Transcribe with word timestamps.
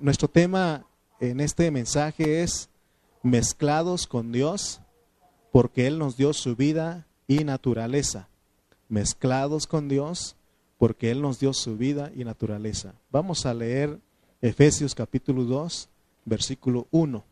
Nuestro 0.00 0.26
tema 0.26 0.84
en 1.20 1.38
este 1.38 1.70
mensaje 1.70 2.42
es 2.42 2.68
mezclados 3.22 4.08
con 4.08 4.32
Dios 4.32 4.80
porque 5.52 5.86
Él 5.86 6.00
nos 6.00 6.16
dio 6.16 6.32
su 6.32 6.56
vida 6.56 7.06
y 7.28 7.44
naturaleza. 7.44 8.28
Mezclados 8.88 9.68
con 9.68 9.88
Dios 9.88 10.34
porque 10.76 11.12
Él 11.12 11.22
nos 11.22 11.38
dio 11.38 11.52
su 11.52 11.76
vida 11.76 12.10
y 12.16 12.24
naturaleza. 12.24 12.94
Vamos 13.12 13.46
a 13.46 13.54
leer 13.54 14.00
Efesios 14.42 14.92
capítulo 14.92 15.44
2, 15.44 15.88
versículo 16.24 16.88
1. 16.90 17.24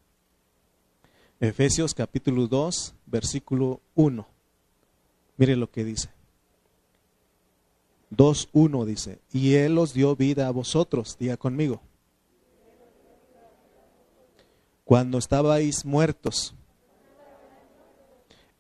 Efesios 1.41 1.93
capítulo 1.93 2.47
2, 2.47 2.95
versículo 3.07 3.81
1. 3.97 4.29
Mire 5.39 5.57
lo 5.57 5.69
que 5.73 5.85
dice. 5.85 6.09
2.1 8.17 8.85
dice, 8.85 9.19
y 9.33 9.55
Él 9.55 9.77
os 9.77 9.93
dio 9.93 10.15
vida 10.15 10.47
a 10.47 10.53
vosotros, 10.53 11.17
diga 11.19 11.37
conmigo 11.37 11.83
cuando 14.85 15.19
estabais 15.19 15.85
muertos 15.85 16.55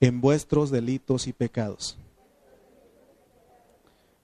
en 0.00 0.20
vuestros 0.20 0.70
delitos 0.70 1.26
y 1.26 1.32
pecados. 1.32 1.96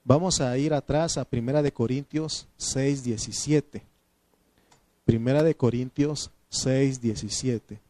Vamos 0.04 0.40
a 0.40 0.56
ir 0.58 0.72
atrás 0.74 1.18
a 1.18 1.24
Primera 1.24 1.62
de 1.62 1.72
Corintios 1.72 2.48
6, 2.56 3.04
17. 3.04 3.82
Primera 5.04 5.42
de 5.42 5.54
Corintios 5.54 6.30
6, 6.48 7.00
17. 7.00 7.80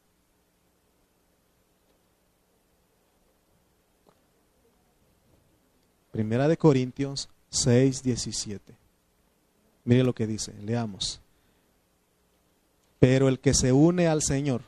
Primera 6.10 6.48
de 6.48 6.56
Corintios 6.56 7.28
6, 7.50 8.02
17. 8.02 8.74
Mire 9.84 10.04
lo 10.04 10.14
que 10.14 10.26
dice, 10.26 10.52
leamos. 10.62 11.20
Pero 13.00 13.28
el 13.28 13.40
que 13.40 13.54
se 13.54 13.72
une 13.72 14.06
al 14.06 14.22
Señor, 14.22 14.60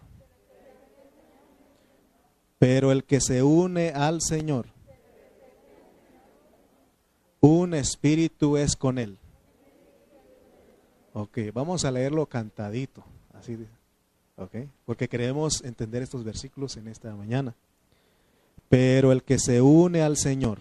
pero 2.58 2.90
el 2.90 3.04
que 3.04 3.20
se 3.20 3.42
une 3.42 3.90
al 3.90 4.22
Señor, 4.22 4.66
un 7.40 7.74
espíritu 7.74 8.56
es 8.56 8.74
con 8.74 8.98
él. 8.98 9.18
Ok, 11.12 11.38
vamos 11.52 11.84
a 11.84 11.90
leerlo 11.90 12.24
cantadito, 12.24 13.04
así 13.34 13.58
ok, 14.36 14.56
porque 14.86 15.08
queremos 15.08 15.62
entender 15.62 16.02
estos 16.02 16.24
versículos 16.24 16.78
en 16.78 16.88
esta 16.88 17.14
mañana. 17.14 17.54
Pero 18.70 19.12
el 19.12 19.22
que 19.22 19.38
se 19.38 19.60
une 19.60 20.00
al 20.00 20.16
Señor, 20.16 20.60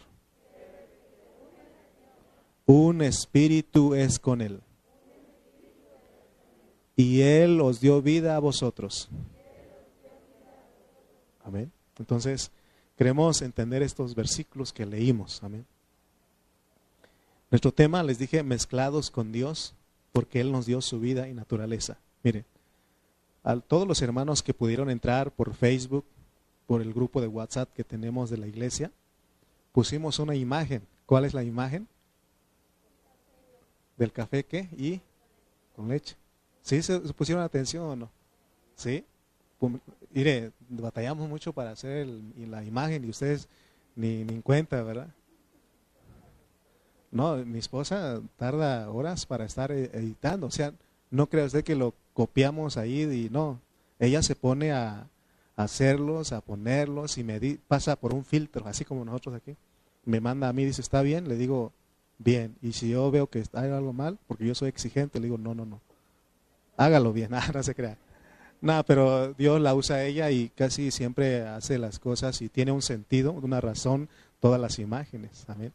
un 2.65 3.01
espíritu 3.01 3.95
es 3.95 4.19
con 4.19 4.41
él 4.41 4.61
y 7.01 7.21
Él 7.23 7.59
os 7.61 7.79
dio 7.79 7.99
vida 8.01 8.35
a 8.35 8.39
vosotros. 8.39 9.09
Amén. 11.43 11.71
Entonces, 11.97 12.51
queremos 12.95 13.41
entender 13.41 13.81
estos 13.81 14.13
versículos 14.13 14.71
que 14.71 14.85
leímos. 14.85 15.41
Amén. 15.43 15.65
Nuestro 17.49 17.71
tema, 17.73 18.03
les 18.03 18.19
dije, 18.19 18.43
mezclados 18.43 19.09
con 19.09 19.31
Dios, 19.31 19.73
porque 20.11 20.41
Él 20.41 20.51
nos 20.51 20.67
dio 20.67 20.79
su 20.81 20.99
vida 20.99 21.27
y 21.27 21.33
naturaleza. 21.33 21.97
Mire, 22.21 22.45
a 23.43 23.59
todos 23.59 23.87
los 23.87 24.03
hermanos 24.03 24.43
que 24.43 24.53
pudieron 24.53 24.91
entrar 24.91 25.31
por 25.31 25.55
Facebook, 25.55 26.05
por 26.67 26.83
el 26.83 26.93
grupo 26.93 27.19
de 27.19 27.27
WhatsApp 27.27 27.73
que 27.73 27.83
tenemos 27.83 28.29
de 28.29 28.37
la 28.37 28.47
iglesia, 28.47 28.91
pusimos 29.71 30.19
una 30.19 30.35
imagen. 30.35 30.83
¿Cuál 31.07 31.25
es 31.25 31.33
la 31.33 31.43
imagen? 31.43 31.87
Del 33.97 34.11
café 34.11 34.45
qué? 34.45 34.69
Y 34.77 35.01
con 35.75 35.89
leche. 35.89 36.20
¿Sí 36.61 36.81
se, 36.81 36.99
pusieron 37.13 37.43
atención 37.43 37.83
o 37.83 37.95
no? 37.95 38.11
¿Sí? 38.75 39.05
mire, 40.11 40.51
batallamos 40.69 41.29
mucho 41.29 41.53
para 41.53 41.71
hacer 41.71 42.07
la 42.07 42.63
imagen 42.63 43.05
y 43.05 43.09
ustedes 43.09 43.47
ni, 43.95 44.23
ni 44.23 44.33
en 44.33 44.41
cuenta, 44.41 44.81
¿verdad? 44.81 45.13
No, 47.11 47.37
mi 47.37 47.59
esposa 47.59 48.21
tarda 48.37 48.89
horas 48.89 49.25
para 49.25 49.45
estar 49.45 49.71
e, 49.71 49.85
editando. 49.93 50.47
O 50.47 50.51
sea, 50.51 50.73
no 51.11 51.27
crea 51.27 51.45
usted 51.45 51.63
que 51.63 51.75
lo 51.75 51.93
copiamos 52.13 52.77
ahí 52.77 53.03
y 53.03 53.29
no. 53.29 53.59
Ella 53.99 54.23
se 54.23 54.35
pone 54.35 54.71
a, 54.71 55.07
hacerlos, 55.55 56.31
a 56.31 56.41
ponerlos 56.41 57.17
y 57.17 57.23
me 57.23 57.39
pasa 57.67 57.95
por 57.95 58.13
un 58.13 58.25
filtro, 58.25 58.65
así 58.67 58.85
como 58.85 59.05
nosotros 59.05 59.35
aquí. 59.35 59.55
Me 60.05 60.19
manda 60.19 60.49
a 60.49 60.53
mí, 60.53 60.65
dice, 60.65 60.81
¿está 60.81 61.01
bien? 61.03 61.27
Le 61.27 61.35
digo, 61.35 61.71
bien. 62.17 62.55
Y 62.61 62.73
si 62.73 62.89
yo 62.89 63.11
veo 63.11 63.27
que 63.27 63.43
hay 63.53 63.69
algo 63.69 63.93
mal, 63.93 64.17
porque 64.27 64.47
yo 64.47 64.55
soy 64.55 64.69
exigente, 64.69 65.19
le 65.19 65.25
digo, 65.25 65.37
no, 65.37 65.53
no, 65.53 65.65
no 65.65 65.81
hágalo 66.77 67.13
bien, 67.13 67.31
nada, 67.31 67.51
no 67.53 67.63
se 67.63 67.75
crea. 67.75 67.97
Nada, 68.61 68.83
pero 68.83 69.33
Dios 69.33 69.59
la 69.59 69.73
usa 69.73 69.97
a 69.97 70.03
ella 70.05 70.29
y 70.29 70.49
casi 70.49 70.91
siempre 70.91 71.47
hace 71.47 71.79
las 71.79 71.97
cosas 71.97 72.41
y 72.41 72.49
tiene 72.49 72.71
un 72.71 72.83
sentido, 72.83 73.31
una 73.31 73.59
razón, 73.59 74.07
todas 74.39 74.61
las 74.61 74.77
imágenes. 74.77 75.45
Amén. 75.47 75.73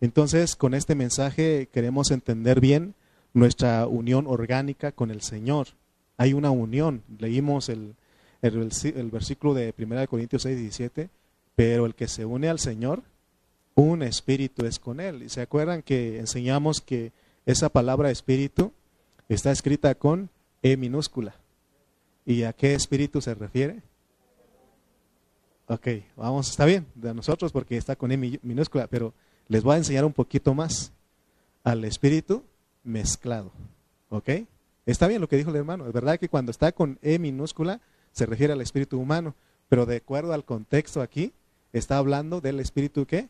Entonces, 0.00 0.56
con 0.56 0.74
este 0.74 0.94
mensaje 0.94 1.68
queremos 1.72 2.10
entender 2.10 2.60
bien 2.60 2.94
nuestra 3.34 3.86
unión 3.86 4.26
orgánica 4.26 4.92
con 4.92 5.10
el 5.10 5.20
Señor. 5.20 5.68
Hay 6.16 6.32
una 6.32 6.50
unión. 6.50 7.02
Leímos 7.18 7.68
el, 7.68 7.94
el, 8.42 9.10
versículo 9.10 9.54
de 9.54 9.74
1 9.76 10.06
Corintios 10.08 10.42
6, 10.42 10.58
17, 10.58 11.10
pero 11.56 11.86
el 11.86 11.94
que 11.94 12.08
se 12.08 12.24
une 12.24 12.48
al 12.48 12.58
Señor, 12.58 13.02
un 13.74 14.02
espíritu 14.02 14.64
es 14.64 14.78
con 14.78 15.00
él. 15.00 15.24
¿Y 15.24 15.28
se 15.28 15.40
acuerdan 15.40 15.82
que 15.82 16.18
enseñamos 16.18 16.80
que 16.80 17.12
esa 17.46 17.68
palabra 17.68 18.10
espíritu 18.10 18.72
está 19.28 19.50
escrita 19.50 19.94
con 19.94 20.30
E 20.62 20.76
minúscula. 20.76 21.34
¿Y 22.24 22.42
a 22.42 22.52
qué 22.52 22.74
espíritu 22.74 23.20
se 23.20 23.34
refiere? 23.34 23.82
Ok, 25.66 25.88
vamos, 26.16 26.50
está 26.50 26.64
bien, 26.64 26.86
de 26.94 27.12
nosotros 27.12 27.52
porque 27.52 27.76
está 27.76 27.96
con 27.96 28.10
E 28.10 28.38
minúscula, 28.42 28.86
pero 28.86 29.12
les 29.48 29.62
voy 29.62 29.74
a 29.74 29.78
enseñar 29.78 30.04
un 30.04 30.12
poquito 30.12 30.54
más 30.54 30.92
al 31.62 31.84
espíritu 31.84 32.44
mezclado. 32.84 33.52
¿Ok? 34.08 34.30
Está 34.86 35.06
bien 35.06 35.20
lo 35.20 35.28
que 35.28 35.36
dijo 35.36 35.50
el 35.50 35.56
hermano. 35.56 35.86
Es 35.86 35.92
verdad 35.92 36.18
que 36.18 36.30
cuando 36.30 36.50
está 36.50 36.72
con 36.72 36.98
E 37.02 37.18
minúscula 37.18 37.80
se 38.12 38.24
refiere 38.24 38.54
al 38.54 38.60
espíritu 38.62 38.98
humano, 38.98 39.34
pero 39.68 39.84
de 39.84 39.96
acuerdo 39.96 40.32
al 40.32 40.44
contexto 40.44 41.02
aquí, 41.02 41.32
está 41.72 41.98
hablando 41.98 42.40
del 42.40 42.60
espíritu 42.60 43.06
¿qué? 43.06 43.28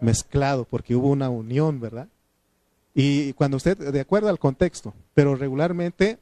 mezclado, 0.00 0.64
porque 0.64 0.94
hubo 0.94 1.08
una 1.08 1.28
unión, 1.28 1.80
¿verdad? 1.80 2.08
Y 2.94 3.32
cuando 3.34 3.56
usted, 3.56 3.76
de 3.76 4.00
acuerdo 4.00 4.28
al 4.28 4.38
contexto, 4.38 4.94
pero 5.14 5.36
regularmente 5.36 6.18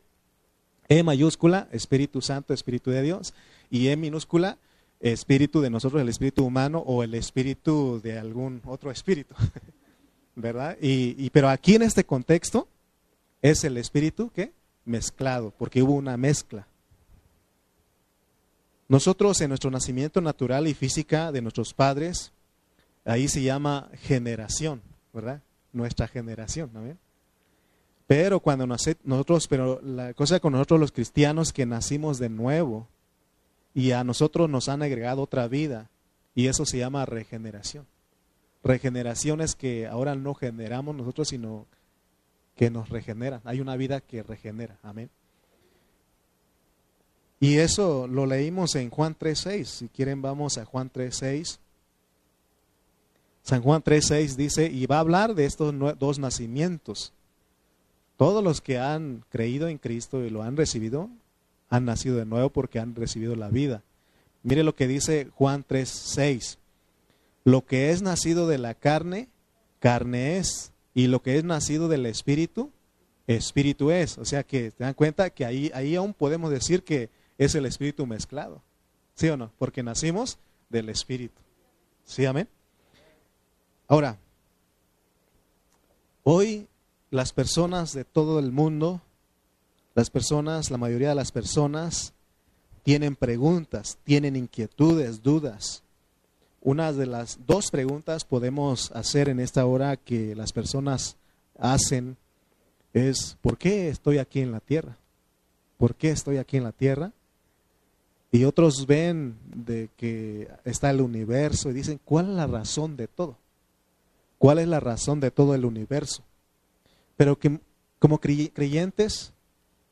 E 0.88 1.02
mayúscula, 1.02 1.68
Espíritu 1.70 2.22
Santo, 2.22 2.54
Espíritu 2.54 2.90
de 2.90 3.02
Dios, 3.02 3.34
y 3.70 3.88
E 3.88 3.96
minúscula, 3.96 4.58
Espíritu 5.00 5.60
de 5.60 5.70
nosotros, 5.70 6.00
el 6.00 6.08
Espíritu 6.08 6.44
humano 6.44 6.78
o 6.78 7.02
el 7.02 7.14
Espíritu 7.14 8.00
de 8.02 8.18
algún 8.18 8.62
otro 8.64 8.90
Espíritu, 8.90 9.34
¿verdad? 10.34 10.76
Y, 10.80 11.28
pero 11.30 11.48
aquí 11.50 11.74
en 11.74 11.82
este 11.82 12.04
contexto 12.04 12.68
es 13.42 13.64
el 13.64 13.76
Espíritu 13.76 14.30
que 14.30 14.52
mezclado, 14.84 15.52
porque 15.56 15.82
hubo 15.82 15.92
una 15.92 16.16
mezcla. 16.16 16.66
Nosotros 18.88 19.38
en 19.42 19.50
nuestro 19.50 19.70
nacimiento 19.70 20.22
natural 20.22 20.66
y 20.66 20.72
física 20.72 21.30
de 21.30 21.42
nuestros 21.42 21.74
padres, 21.74 22.32
ahí 23.04 23.28
se 23.28 23.42
llama 23.42 23.90
generación, 24.00 24.80
¿verdad? 25.12 25.42
Nuestra 25.72 26.08
generación. 26.08 26.70
Pero 28.06 28.40
cuando 28.40 28.66
nosotros, 28.66 29.48
pero 29.48 29.80
la 29.82 30.14
cosa 30.14 30.40
con 30.40 30.52
nosotros 30.52 30.80
los 30.80 30.92
cristianos 30.92 31.52
que 31.52 31.66
nacimos 31.66 32.18
de 32.18 32.30
nuevo 32.30 32.88
y 33.74 33.92
a 33.92 34.02
nosotros 34.02 34.48
nos 34.48 34.68
han 34.68 34.82
agregado 34.82 35.22
otra 35.22 35.46
vida 35.46 35.90
y 36.34 36.46
eso 36.46 36.64
se 36.64 36.78
llama 36.78 37.04
regeneración. 37.04 37.86
Regeneración 38.64 39.40
es 39.40 39.54
que 39.54 39.86
ahora 39.86 40.14
no 40.14 40.34
generamos 40.34 40.96
nosotros, 40.96 41.28
sino 41.28 41.66
que 42.56 42.70
nos 42.70 42.88
regeneran. 42.88 43.40
Hay 43.44 43.60
una 43.60 43.76
vida 43.76 44.00
que 44.00 44.22
regenera. 44.22 44.78
Amén. 44.82 45.10
Y 47.40 47.58
eso 47.58 48.08
lo 48.08 48.26
leímos 48.26 48.74
en 48.74 48.90
Juan 48.90 49.16
3.6. 49.16 49.64
Si 49.64 49.88
quieren 49.88 50.22
vamos 50.22 50.58
a 50.58 50.64
Juan 50.64 50.90
3.6. 50.90 51.58
San 53.48 53.62
Juan 53.62 53.82
3.6 53.82 54.36
dice, 54.36 54.66
y 54.66 54.84
va 54.84 54.96
a 54.96 55.00
hablar 55.00 55.34
de 55.34 55.46
estos 55.46 55.74
dos 55.98 56.18
nacimientos. 56.18 57.14
Todos 58.18 58.44
los 58.44 58.60
que 58.60 58.78
han 58.78 59.24
creído 59.30 59.68
en 59.68 59.78
Cristo 59.78 60.22
y 60.22 60.28
lo 60.28 60.42
han 60.42 60.54
recibido, 60.54 61.08
han 61.70 61.86
nacido 61.86 62.18
de 62.18 62.26
nuevo 62.26 62.50
porque 62.50 62.78
han 62.78 62.94
recibido 62.94 63.36
la 63.36 63.48
vida. 63.48 63.82
Mire 64.42 64.64
lo 64.64 64.74
que 64.74 64.86
dice 64.86 65.30
Juan 65.34 65.64
3.6. 65.66 66.58
Lo 67.44 67.64
que 67.64 67.90
es 67.90 68.02
nacido 68.02 68.48
de 68.48 68.58
la 68.58 68.74
carne, 68.74 69.30
carne 69.78 70.36
es. 70.36 70.72
Y 70.92 71.06
lo 71.06 71.22
que 71.22 71.38
es 71.38 71.44
nacido 71.44 71.88
del 71.88 72.04
Espíritu, 72.04 72.70
Espíritu 73.26 73.90
es. 73.90 74.18
O 74.18 74.26
sea 74.26 74.42
que 74.42 74.72
te 74.72 74.84
dan 74.84 74.92
cuenta 74.92 75.30
que 75.30 75.46
ahí, 75.46 75.70
ahí 75.72 75.96
aún 75.96 76.12
podemos 76.12 76.50
decir 76.50 76.84
que 76.84 77.08
es 77.38 77.54
el 77.54 77.64
Espíritu 77.64 78.04
mezclado. 78.04 78.60
¿Sí 79.14 79.26
o 79.30 79.38
no? 79.38 79.52
Porque 79.58 79.82
nacimos 79.82 80.38
del 80.68 80.90
Espíritu. 80.90 81.40
¿Sí, 82.04 82.26
amén? 82.26 82.46
Ahora, 83.90 84.18
hoy 86.22 86.68
las 87.10 87.32
personas 87.32 87.94
de 87.94 88.04
todo 88.04 88.38
el 88.38 88.52
mundo 88.52 89.00
Las 89.94 90.10
personas, 90.10 90.70
la 90.70 90.78
mayoría 90.78 91.08
de 91.08 91.16
las 91.16 91.32
personas 91.32 92.12
tienen 92.84 93.16
preguntas, 93.16 93.98
tienen 94.04 94.36
inquietudes, 94.36 95.24
dudas. 95.24 95.82
Una 96.60 96.92
de 96.92 97.06
las 97.06 97.40
dos 97.46 97.72
preguntas 97.72 98.24
podemos 98.24 98.92
hacer 98.92 99.28
en 99.28 99.40
esta 99.40 99.66
hora 99.66 99.96
que 99.96 100.36
las 100.36 100.52
personas 100.52 101.16
hacen 101.58 102.16
es, 102.92 103.36
¿por 103.40 103.58
qué 103.58 103.88
estoy 103.88 104.18
aquí 104.18 104.40
en 104.40 104.52
la 104.52 104.60
tierra? 104.60 104.96
¿Por 105.78 105.96
qué 105.96 106.10
estoy 106.10 106.36
aquí 106.36 106.58
en 106.58 106.64
la 106.64 106.72
tierra? 106.72 107.12
Y 108.30 108.44
otros 108.44 108.86
ven 108.86 109.36
de 109.52 109.88
que 109.96 110.48
está 110.64 110.90
el 110.90 111.00
universo 111.00 111.70
y 111.70 111.72
dicen, 111.72 111.98
¿cuál 112.04 112.30
es 112.30 112.36
la 112.36 112.46
razón 112.46 112.96
de 112.96 113.08
todo? 113.08 113.36
¿Cuál 114.38 114.58
es 114.58 114.68
la 114.68 114.80
razón 114.80 115.20
de 115.20 115.30
todo 115.30 115.54
el 115.54 115.64
universo? 115.64 116.22
Pero 117.16 117.38
que 117.38 117.60
como 117.98 118.20
creyentes 118.20 119.32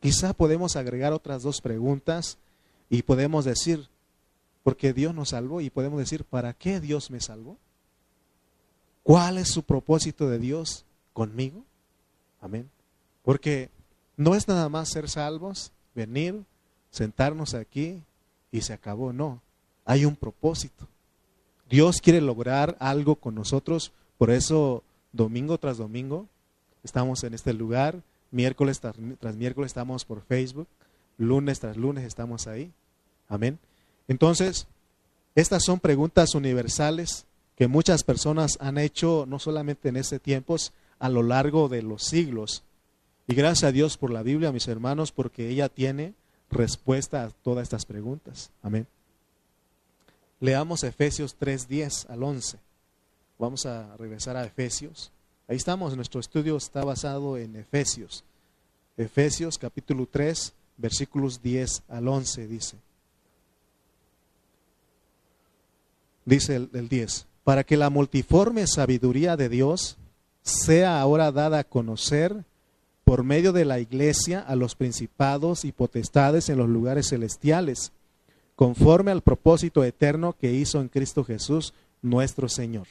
quizá 0.00 0.32
podemos 0.32 0.76
agregar 0.76 1.12
otras 1.12 1.42
dos 1.42 1.60
preguntas 1.60 2.38
y 2.88 3.02
podemos 3.02 3.44
decir, 3.44 3.88
porque 4.62 4.92
Dios 4.92 5.14
nos 5.14 5.30
salvó 5.30 5.60
y 5.60 5.70
podemos 5.70 5.98
decir, 5.98 6.24
¿para 6.24 6.52
qué 6.52 6.80
Dios 6.80 7.10
me 7.10 7.20
salvó? 7.20 7.56
¿Cuál 9.02 9.38
es 9.38 9.48
su 9.48 9.62
propósito 9.62 10.28
de 10.28 10.38
Dios 10.38 10.84
conmigo? 11.12 11.64
Amén. 12.40 12.70
Porque 13.22 13.70
no 14.16 14.34
es 14.34 14.48
nada 14.48 14.68
más 14.68 14.88
ser 14.88 15.08
salvos, 15.08 15.72
venir, 15.94 16.44
sentarnos 16.90 17.54
aquí 17.54 18.02
y 18.50 18.62
se 18.62 18.72
acabó. 18.72 19.12
No, 19.12 19.42
hay 19.84 20.04
un 20.04 20.16
propósito. 20.16 20.88
Dios 21.68 22.00
quiere 22.00 22.20
lograr 22.20 22.76
algo 22.80 23.16
con 23.16 23.34
nosotros, 23.34 23.92
por 24.18 24.30
eso 24.30 24.82
domingo 25.12 25.58
tras 25.58 25.78
domingo 25.78 26.26
estamos 26.84 27.24
en 27.24 27.34
este 27.34 27.52
lugar, 27.52 28.02
miércoles 28.30 28.80
tras, 28.80 28.96
miércoles 29.36 29.70
estamos 29.70 30.04
por 30.04 30.22
Facebook, 30.22 30.68
lunes 31.18 31.60
tras 31.60 31.76
lunes 31.76 32.04
estamos 32.04 32.46
ahí. 32.46 32.72
Amén. 33.28 33.58
Entonces, 34.08 34.66
estas 35.34 35.64
son 35.64 35.80
preguntas 35.80 36.34
universales 36.34 37.26
que 37.56 37.66
muchas 37.66 38.04
personas 38.04 38.58
han 38.60 38.78
hecho 38.78 39.24
no 39.26 39.38
solamente 39.38 39.88
en 39.88 39.96
este 39.96 40.18
tiempo, 40.18 40.56
a 40.98 41.08
lo 41.08 41.22
largo 41.22 41.68
de 41.68 41.82
los 41.82 42.04
siglos. 42.04 42.62
Y 43.26 43.34
gracias 43.34 43.64
a 43.64 43.72
Dios 43.72 43.96
por 43.96 44.10
la 44.10 44.22
Biblia, 44.22 44.52
mis 44.52 44.68
hermanos, 44.68 45.10
porque 45.10 45.48
ella 45.48 45.68
tiene 45.68 46.14
respuesta 46.50 47.24
a 47.24 47.30
todas 47.30 47.64
estas 47.64 47.84
preguntas. 47.86 48.50
Amén. 48.62 48.86
Leamos 50.38 50.84
Efesios 50.84 51.34
3, 51.34 51.66
10 51.66 52.06
al 52.10 52.22
11. 52.22 52.58
Vamos 53.38 53.66
a 53.66 53.94
regresar 53.96 54.36
a 54.36 54.44
Efesios. 54.44 55.10
Ahí 55.46 55.56
estamos, 55.56 55.94
nuestro 55.94 56.20
estudio 56.20 56.56
está 56.56 56.82
basado 56.84 57.36
en 57.36 57.54
Efesios. 57.56 58.24
Efesios 58.96 59.58
capítulo 59.58 60.08
3, 60.10 60.54
versículos 60.78 61.42
10 61.42 61.82
al 61.88 62.08
11 62.08 62.46
dice. 62.48 62.76
Dice 66.24 66.56
el, 66.56 66.70
el 66.72 66.88
10, 66.88 67.26
para 67.44 67.62
que 67.62 67.76
la 67.76 67.90
multiforme 67.90 68.66
sabiduría 68.66 69.36
de 69.36 69.50
Dios 69.50 69.98
sea 70.42 71.00
ahora 71.00 71.30
dada 71.30 71.58
a 71.58 71.64
conocer 71.64 72.44
por 73.04 73.22
medio 73.22 73.52
de 73.52 73.64
la 73.64 73.78
iglesia 73.78 74.40
a 74.40 74.56
los 74.56 74.74
principados 74.74 75.64
y 75.64 75.72
potestades 75.72 76.48
en 76.48 76.58
los 76.58 76.68
lugares 76.68 77.10
celestiales, 77.10 77.92
conforme 78.56 79.10
al 79.10 79.20
propósito 79.20 79.84
eterno 79.84 80.32
que 80.32 80.52
hizo 80.52 80.80
en 80.80 80.88
Cristo 80.88 81.22
Jesús 81.22 81.74
nuestro 82.02 82.48
Señor. 82.48 82.88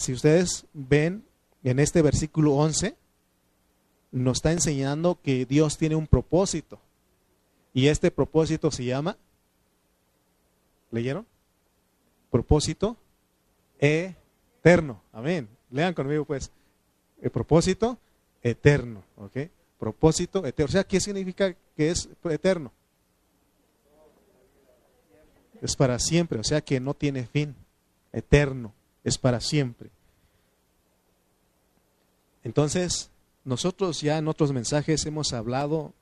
Si 0.00 0.14
ustedes 0.14 0.64
ven 0.72 1.26
en 1.62 1.78
este 1.78 2.00
versículo 2.00 2.54
11, 2.54 2.96
nos 4.12 4.38
está 4.38 4.50
enseñando 4.50 5.20
que 5.22 5.44
Dios 5.44 5.76
tiene 5.76 5.94
un 5.94 6.06
propósito. 6.06 6.80
Y 7.74 7.88
este 7.88 8.10
propósito 8.10 8.70
se 8.70 8.86
llama, 8.86 9.18
¿leyeron? 10.90 11.26
Propósito 12.30 12.96
eterno. 13.78 15.02
Amén. 15.12 15.46
Lean 15.70 15.92
conmigo 15.92 16.24
pues. 16.24 16.50
El 17.20 17.28
propósito 17.28 17.98
eterno, 18.42 19.02
¿ok? 19.18 19.50
Propósito 19.78 20.46
eterno. 20.46 20.70
O 20.70 20.72
sea, 20.72 20.84
¿qué 20.84 20.98
significa 20.98 21.54
que 21.76 21.90
es 21.90 22.08
eterno? 22.24 22.72
Es 25.60 25.76
para 25.76 25.98
siempre, 25.98 26.40
o 26.40 26.44
sea 26.44 26.62
que 26.62 26.80
no 26.80 26.94
tiene 26.94 27.26
fin. 27.26 27.54
Eterno, 28.14 28.72
es 29.04 29.18
para 29.18 29.40
siempre. 29.40 29.90
Entonces, 32.42 33.10
nosotros 33.44 34.00
ya 34.00 34.18
en 34.18 34.28
otros 34.28 34.52
mensajes 34.52 35.04
hemos 35.06 35.32
hablado 35.32 35.92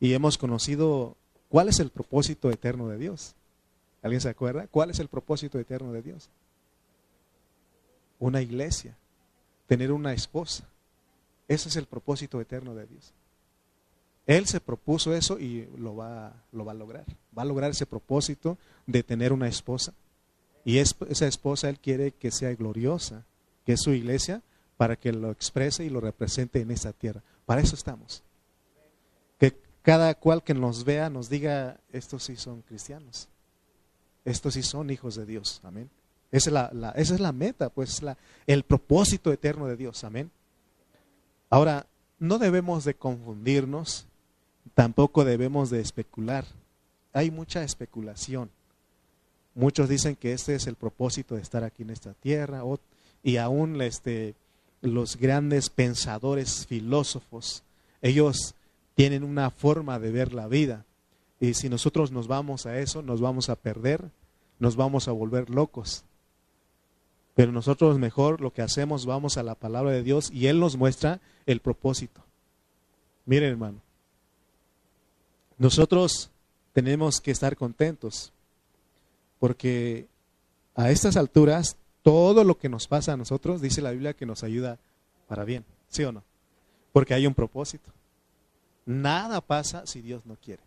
y 0.00 0.12
hemos 0.12 0.38
conocido 0.38 1.16
cuál 1.48 1.68
es 1.68 1.80
el 1.80 1.90
propósito 1.90 2.50
eterno 2.50 2.88
de 2.88 2.98
Dios. 2.98 3.34
¿Alguien 4.02 4.20
se 4.20 4.28
acuerda? 4.28 4.66
¿Cuál 4.68 4.90
es 4.90 4.98
el 4.98 5.08
propósito 5.08 5.58
eterno 5.58 5.92
de 5.92 6.02
Dios? 6.02 6.28
Una 8.18 8.40
iglesia, 8.40 8.96
tener 9.66 9.92
una 9.92 10.12
esposa. 10.12 10.64
Ese 11.48 11.68
es 11.68 11.76
el 11.76 11.86
propósito 11.86 12.40
eterno 12.40 12.74
de 12.74 12.86
Dios. 12.86 13.12
Él 14.26 14.46
se 14.46 14.60
propuso 14.60 15.14
eso 15.14 15.38
y 15.38 15.68
lo 15.78 15.94
va, 15.94 16.32
lo 16.52 16.64
va 16.64 16.72
a 16.72 16.74
lograr. 16.74 17.04
Va 17.36 17.42
a 17.42 17.46
lograr 17.46 17.70
ese 17.70 17.86
propósito 17.86 18.58
de 18.86 19.02
tener 19.02 19.32
una 19.32 19.48
esposa. 19.48 19.92
Y 20.66 20.78
esa 20.78 21.28
esposa 21.28 21.68
Él 21.68 21.78
quiere 21.78 22.10
que 22.10 22.32
sea 22.32 22.52
gloriosa, 22.56 23.24
que 23.64 23.74
es 23.74 23.80
su 23.80 23.92
iglesia, 23.92 24.42
para 24.76 24.96
que 24.96 25.12
lo 25.12 25.30
exprese 25.30 25.84
y 25.84 25.90
lo 25.90 26.00
represente 26.00 26.60
en 26.60 26.72
esta 26.72 26.92
tierra. 26.92 27.22
Para 27.46 27.60
eso 27.60 27.76
estamos. 27.76 28.24
Que 29.38 29.56
cada 29.82 30.12
cual 30.16 30.42
que 30.42 30.54
nos 30.54 30.84
vea 30.84 31.08
nos 31.08 31.28
diga, 31.28 31.78
estos 31.92 32.24
sí 32.24 32.34
son 32.34 32.62
cristianos. 32.62 33.28
Estos 34.24 34.54
sí 34.54 34.64
son 34.64 34.90
hijos 34.90 35.14
de 35.14 35.24
Dios. 35.24 35.60
Amén. 35.62 35.88
Esa 36.32 36.50
es 36.50 36.52
la, 36.52 36.92
esa 36.96 37.14
es 37.14 37.20
la 37.20 37.30
meta, 37.30 37.68
pues 37.68 38.02
la, 38.02 38.18
el 38.48 38.64
propósito 38.64 39.32
eterno 39.32 39.68
de 39.68 39.76
Dios. 39.76 40.02
Amén. 40.02 40.32
Ahora, 41.48 41.86
no 42.18 42.38
debemos 42.38 42.84
de 42.84 42.94
confundirnos, 42.94 44.08
tampoco 44.74 45.24
debemos 45.24 45.70
de 45.70 45.80
especular. 45.80 46.44
Hay 47.12 47.30
mucha 47.30 47.62
especulación. 47.62 48.50
Muchos 49.56 49.88
dicen 49.88 50.16
que 50.16 50.34
este 50.34 50.54
es 50.54 50.66
el 50.66 50.74
propósito 50.74 51.34
de 51.34 51.40
estar 51.40 51.64
aquí 51.64 51.82
en 51.82 51.88
esta 51.88 52.12
tierra, 52.12 52.62
y 53.22 53.38
aún 53.38 53.80
este, 53.80 54.34
los 54.82 55.16
grandes 55.16 55.70
pensadores, 55.70 56.66
filósofos, 56.66 57.62
ellos 58.02 58.54
tienen 58.94 59.24
una 59.24 59.50
forma 59.50 59.98
de 59.98 60.12
ver 60.12 60.34
la 60.34 60.46
vida. 60.46 60.84
Y 61.40 61.54
si 61.54 61.70
nosotros 61.70 62.12
nos 62.12 62.28
vamos 62.28 62.66
a 62.66 62.78
eso, 62.78 63.00
nos 63.00 63.22
vamos 63.22 63.48
a 63.48 63.56
perder, 63.56 64.10
nos 64.58 64.76
vamos 64.76 65.08
a 65.08 65.12
volver 65.12 65.48
locos. 65.48 66.04
Pero 67.34 67.50
nosotros 67.50 67.98
mejor 67.98 68.42
lo 68.42 68.52
que 68.52 68.60
hacemos, 68.60 69.06
vamos 69.06 69.38
a 69.38 69.42
la 69.42 69.54
palabra 69.54 69.90
de 69.90 70.02
Dios 70.02 70.30
y 70.30 70.48
Él 70.48 70.60
nos 70.60 70.76
muestra 70.76 71.20
el 71.46 71.60
propósito. 71.60 72.20
Miren 73.24 73.52
hermano, 73.52 73.80
nosotros 75.56 76.28
tenemos 76.74 77.22
que 77.22 77.30
estar 77.30 77.56
contentos 77.56 78.34
porque 79.38 80.06
a 80.74 80.90
estas 80.90 81.16
alturas 81.16 81.76
todo 82.02 82.44
lo 82.44 82.58
que 82.58 82.68
nos 82.68 82.86
pasa 82.86 83.14
a 83.14 83.16
nosotros, 83.16 83.60
dice 83.60 83.82
la 83.82 83.90
Biblia, 83.90 84.14
que 84.14 84.26
nos 84.26 84.44
ayuda 84.44 84.78
para 85.26 85.44
bien, 85.44 85.64
¿sí 85.88 86.04
o 86.04 86.12
no? 86.12 86.22
Porque 86.92 87.14
hay 87.14 87.26
un 87.26 87.34
propósito. 87.34 87.90
Nada 88.84 89.40
pasa 89.40 89.86
si 89.86 90.00
Dios 90.00 90.24
no 90.24 90.36
quiere. 90.36 90.62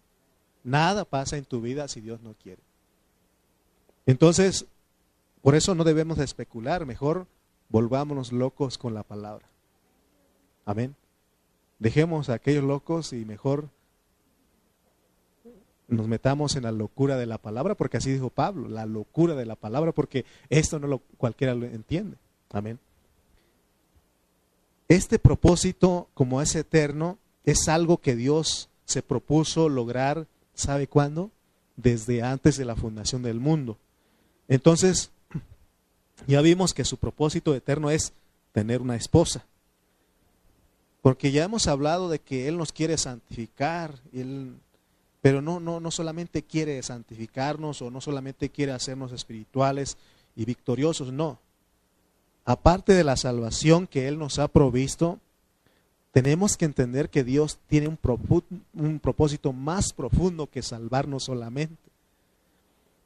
Nada 0.63 1.05
pasa 1.05 1.37
en 1.37 1.45
tu 1.45 1.61
vida 1.61 1.87
si 1.87 2.01
Dios 2.01 2.21
no 2.21 2.33
quiere. 2.33 2.61
Entonces, 4.05 4.65
por 5.41 5.55
eso 5.55 5.75
no 5.75 5.83
debemos 5.83 6.17
especular, 6.19 6.85
mejor 6.85 7.25
volvámonos 7.69 8.33
locos 8.33 8.77
con 8.77 8.93
la 8.93 9.03
palabra. 9.03 9.47
Amén. 10.65 10.95
Dejemos 11.79 12.29
a 12.29 12.33
aquellos 12.33 12.63
locos 12.63 13.13
y 13.13 13.23
mejor 13.23 13.69
nos 15.89 16.07
metamos 16.07 16.55
en 16.55 16.63
la 16.63 16.71
locura 16.71 17.17
de 17.17 17.25
la 17.25 17.37
palabra, 17.37 17.75
porque 17.75 17.97
así 17.97 18.11
dijo 18.11 18.29
Pablo, 18.29 18.69
la 18.69 18.85
locura 18.85 19.35
de 19.35 19.45
la 19.45 19.55
palabra, 19.55 19.91
porque 19.91 20.25
esto 20.49 20.79
no 20.79 20.87
lo 20.87 20.99
cualquiera 21.17 21.55
lo 21.55 21.65
entiende. 21.65 22.17
Amén. 22.51 22.79
Este 24.87 25.19
propósito, 25.19 26.07
como 26.13 26.41
es 26.41 26.55
eterno, 26.55 27.17
es 27.43 27.67
algo 27.67 27.97
que 27.97 28.15
Dios 28.15 28.69
se 28.85 29.01
propuso 29.01 29.69
lograr, 29.69 30.25
¿sabe 30.53 30.87
cuándo? 30.87 31.31
Desde 31.75 32.23
antes 32.23 32.57
de 32.57 32.65
la 32.65 32.75
fundación 32.75 33.21
del 33.21 33.39
mundo. 33.39 33.77
Entonces, 34.47 35.11
ya 36.27 36.41
vimos 36.41 36.73
que 36.73 36.85
su 36.85 36.97
propósito 36.97 37.53
eterno 37.55 37.91
es 37.91 38.13
tener 38.51 38.81
una 38.81 38.95
esposa. 38.95 39.45
Porque 41.01 41.31
ya 41.31 41.43
hemos 41.43 41.67
hablado 41.67 42.09
de 42.09 42.19
que 42.19 42.47
Él 42.47 42.57
nos 42.57 42.73
quiere 42.73 42.97
santificar, 42.97 43.95
pero 45.21 45.41
no, 45.41 45.59
no, 45.59 45.79
no 45.79 45.91
solamente 45.91 46.43
quiere 46.43 46.81
santificarnos 46.81 47.81
o 47.81 47.91
no 47.91 48.01
solamente 48.01 48.49
quiere 48.49 48.71
hacernos 48.71 49.11
espirituales 49.11 49.97
y 50.35 50.45
victoriosos, 50.45 51.11
no. 51.11 51.39
Aparte 52.45 52.93
de 52.93 53.03
la 53.03 53.17
salvación 53.17 53.85
que 53.85 54.07
Él 54.07 54.17
nos 54.17 54.39
ha 54.39 54.47
provisto, 54.47 55.19
tenemos 56.11 56.57
que 56.57 56.65
entender 56.65 57.09
que 57.09 57.23
Dios 57.23 57.59
tiene 57.67 57.87
un, 57.87 57.99
un 58.73 58.99
propósito 58.99 59.53
más 59.53 59.93
profundo 59.93 60.47
que 60.47 60.61
salvarnos 60.61 61.25
solamente. 61.25 61.89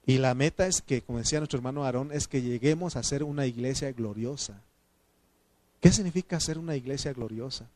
Y 0.06 0.18
la 0.18 0.36
meta 0.36 0.68
es 0.68 0.82
que, 0.82 1.02
como 1.02 1.20
decía 1.20 1.40
nuestro 1.40 1.58
hermano 1.58 1.84
Aarón, 1.84 2.12
es 2.12 2.28
que 2.28 2.42
lleguemos 2.42 2.96
a 2.96 3.04
ser 3.04 3.24
una 3.24 3.46
iglesia 3.46 3.92
gloriosa. 3.92 4.62
¿Qué 5.82 5.92
significa 5.92 6.40
ser 6.40 6.58
una 6.58 6.76
iglesia 6.76 7.14
gloriosa? 7.14 7.68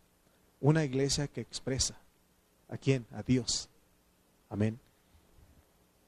Una 0.62 0.84
iglesia 0.86 1.28
que 1.28 1.42
expresa. 1.42 1.96
¿A 2.70 2.78
quién? 2.78 3.06
A 3.14 3.24
Dios. 3.24 3.70
Amén. 4.50 4.80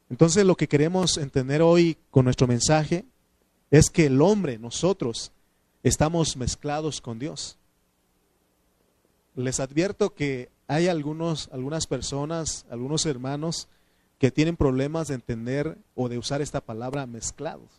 Entonces 0.09 0.45
lo 0.45 0.55
que 0.55 0.67
queremos 0.67 1.17
entender 1.17 1.61
hoy 1.61 1.97
con 2.09 2.25
nuestro 2.25 2.47
mensaje 2.47 3.05
es 3.69 3.89
que 3.89 4.07
el 4.07 4.21
hombre, 4.21 4.57
nosotros, 4.57 5.31
estamos 5.83 6.35
mezclados 6.35 7.01
con 7.01 7.19
Dios. 7.19 7.57
Les 9.35 9.59
advierto 9.59 10.13
que 10.13 10.49
hay 10.67 10.87
algunos, 10.87 11.49
algunas 11.51 11.85
personas, 11.87 12.65
algunos 12.69 13.05
hermanos 13.05 13.67
que 14.17 14.31
tienen 14.31 14.57
problemas 14.57 15.07
de 15.07 15.15
entender 15.15 15.77
o 15.95 16.09
de 16.09 16.17
usar 16.17 16.41
esta 16.41 16.61
palabra 16.61 17.05
mezclados, 17.05 17.69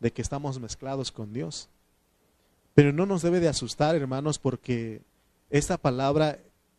de 0.00 0.12
que 0.12 0.22
estamos 0.22 0.58
mezclados 0.58 1.12
con 1.12 1.32
Dios. 1.32 1.68
Pero 2.74 2.92
no 2.92 3.06
nos 3.06 3.22
debe 3.22 3.40
de 3.40 3.48
asustar, 3.48 3.94
hermanos, 3.94 4.38
porque 4.38 5.02
esta 5.50 5.76
palabra 5.76 6.38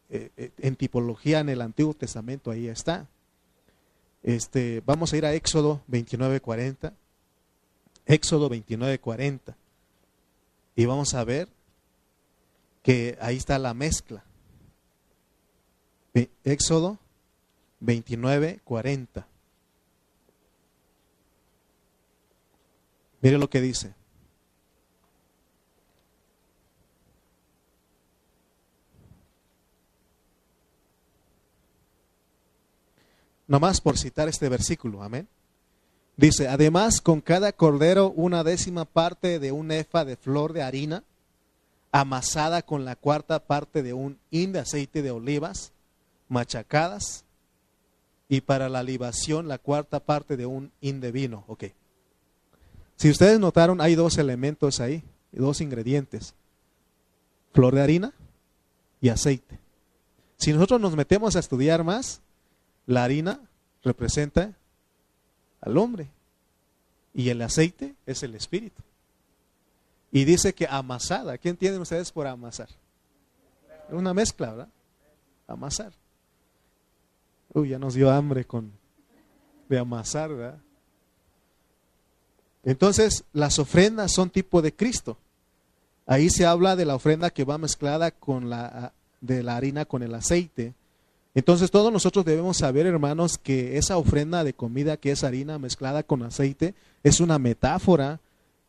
eh, 0.09 0.29
eh, 0.37 0.51
en 0.57 0.75
tipología 0.75 1.39
en 1.39 1.49
el 1.49 1.61
Antiguo 1.61 1.93
Testamento 1.93 2.51
ahí 2.51 2.67
está. 2.67 3.07
Este, 4.21 4.81
vamos 4.85 5.13
a 5.13 5.17
ir 5.17 5.25
a 5.25 5.33
Éxodo 5.33 5.81
29:40. 5.89 6.93
Éxodo 8.05 8.49
29:40. 8.49 9.55
Y 10.75 10.85
vamos 10.85 11.13
a 11.13 11.23
ver 11.23 11.47
que 12.81 13.17
ahí 13.21 13.37
está 13.37 13.57
la 13.59 13.73
mezcla. 13.73 14.23
Éxodo 16.43 16.99
29, 17.79 18.59
40. 18.63 19.27
Mire 23.21 23.37
lo 23.37 23.49
que 23.49 23.61
dice. 23.61 23.93
Nomás 33.47 33.81
por 33.81 33.97
citar 33.97 34.29
este 34.29 34.49
versículo, 34.49 35.03
amén. 35.03 35.27
Dice, 36.15 36.47
además 36.47 37.01
con 37.01 37.21
cada 37.21 37.51
cordero 37.51 38.11
una 38.11 38.43
décima 38.43 38.85
parte 38.85 39.39
de 39.39 39.51
un 39.51 39.71
efa 39.71 40.05
de 40.05 40.15
flor 40.15 40.53
de 40.53 40.61
harina, 40.61 41.03
amasada 41.91 42.61
con 42.61 42.85
la 42.85 42.95
cuarta 42.95 43.39
parte 43.39 43.83
de 43.83 43.93
un 43.93 44.17
hin 44.31 44.51
de 44.51 44.59
aceite 44.59 45.01
de 45.01 45.11
olivas, 45.11 45.71
machacadas, 46.29 47.25
y 48.29 48.41
para 48.41 48.67
la 48.67 48.81
libación 48.81 49.47
la 49.47 49.59
cuarta 49.59 49.99
parte 49.99 50.37
de 50.37 50.47
un 50.47 50.71
hin 50.81 51.01
de 51.01 51.11
vino. 51.11 51.43
Ok. 51.47 51.65
Si 52.95 53.09
ustedes 53.09 53.39
notaron, 53.39 53.79
hay 53.79 53.93
dos 53.93 54.17
elementos 54.17 54.79
ahí, 54.79 55.03
dos 55.31 55.61
ingredientes. 55.61 56.33
Flor 57.53 57.75
de 57.75 57.81
harina 57.81 58.13
y 59.01 59.09
aceite. 59.09 59.59
Si 60.37 60.51
nosotros 60.51 60.81
nos 60.81 60.95
metemos 60.95 61.35
a 61.35 61.39
estudiar 61.39 61.83
más, 61.83 62.22
la 62.85 63.03
harina 63.03 63.39
representa 63.83 64.53
al 65.61 65.77
hombre 65.77 66.07
y 67.13 67.29
el 67.29 67.41
aceite 67.41 67.95
es 68.05 68.23
el 68.23 68.35
espíritu. 68.35 68.81
Y 70.11 70.25
dice 70.25 70.53
que 70.53 70.67
amasada, 70.69 71.37
¿qué 71.37 71.49
entienden 71.49 71.81
ustedes 71.81 72.11
por 72.11 72.27
amasar? 72.27 72.69
Una 73.89 74.13
mezcla, 74.13 74.51
¿verdad? 74.51 74.69
Amasar. 75.47 75.93
Uy, 77.53 77.69
ya 77.69 77.79
nos 77.79 77.93
dio 77.93 78.11
hambre 78.11 78.45
con 78.45 78.71
de 79.69 79.79
amasar, 79.79 80.29
¿verdad? 80.33 80.59
Entonces, 82.63 83.23
las 83.33 83.59
ofrendas 83.59 84.11
son 84.13 84.29
tipo 84.29 84.61
de 84.61 84.73
Cristo. 84.73 85.17
Ahí 86.05 86.29
se 86.29 86.45
habla 86.45 86.75
de 86.75 86.85
la 86.85 86.95
ofrenda 86.95 87.29
que 87.29 87.43
va 87.43 87.57
mezclada 87.57 88.11
con 88.11 88.49
la 88.49 88.93
de 89.21 89.41
la 89.41 89.55
harina 89.55 89.85
con 89.85 90.03
el 90.03 90.13
aceite. 90.15 90.73
Entonces, 91.35 91.71
todos 91.71 91.91
nosotros 91.91 92.25
debemos 92.25 92.57
saber, 92.57 92.85
hermanos, 92.85 93.37
que 93.37 93.77
esa 93.77 93.97
ofrenda 93.97 94.43
de 94.43 94.53
comida 94.53 94.97
que 94.97 95.11
es 95.11 95.23
harina 95.23 95.57
mezclada 95.57 96.03
con 96.03 96.21
aceite 96.21 96.75
es 97.01 97.19
una 97.19 97.39
metáfora 97.39 98.19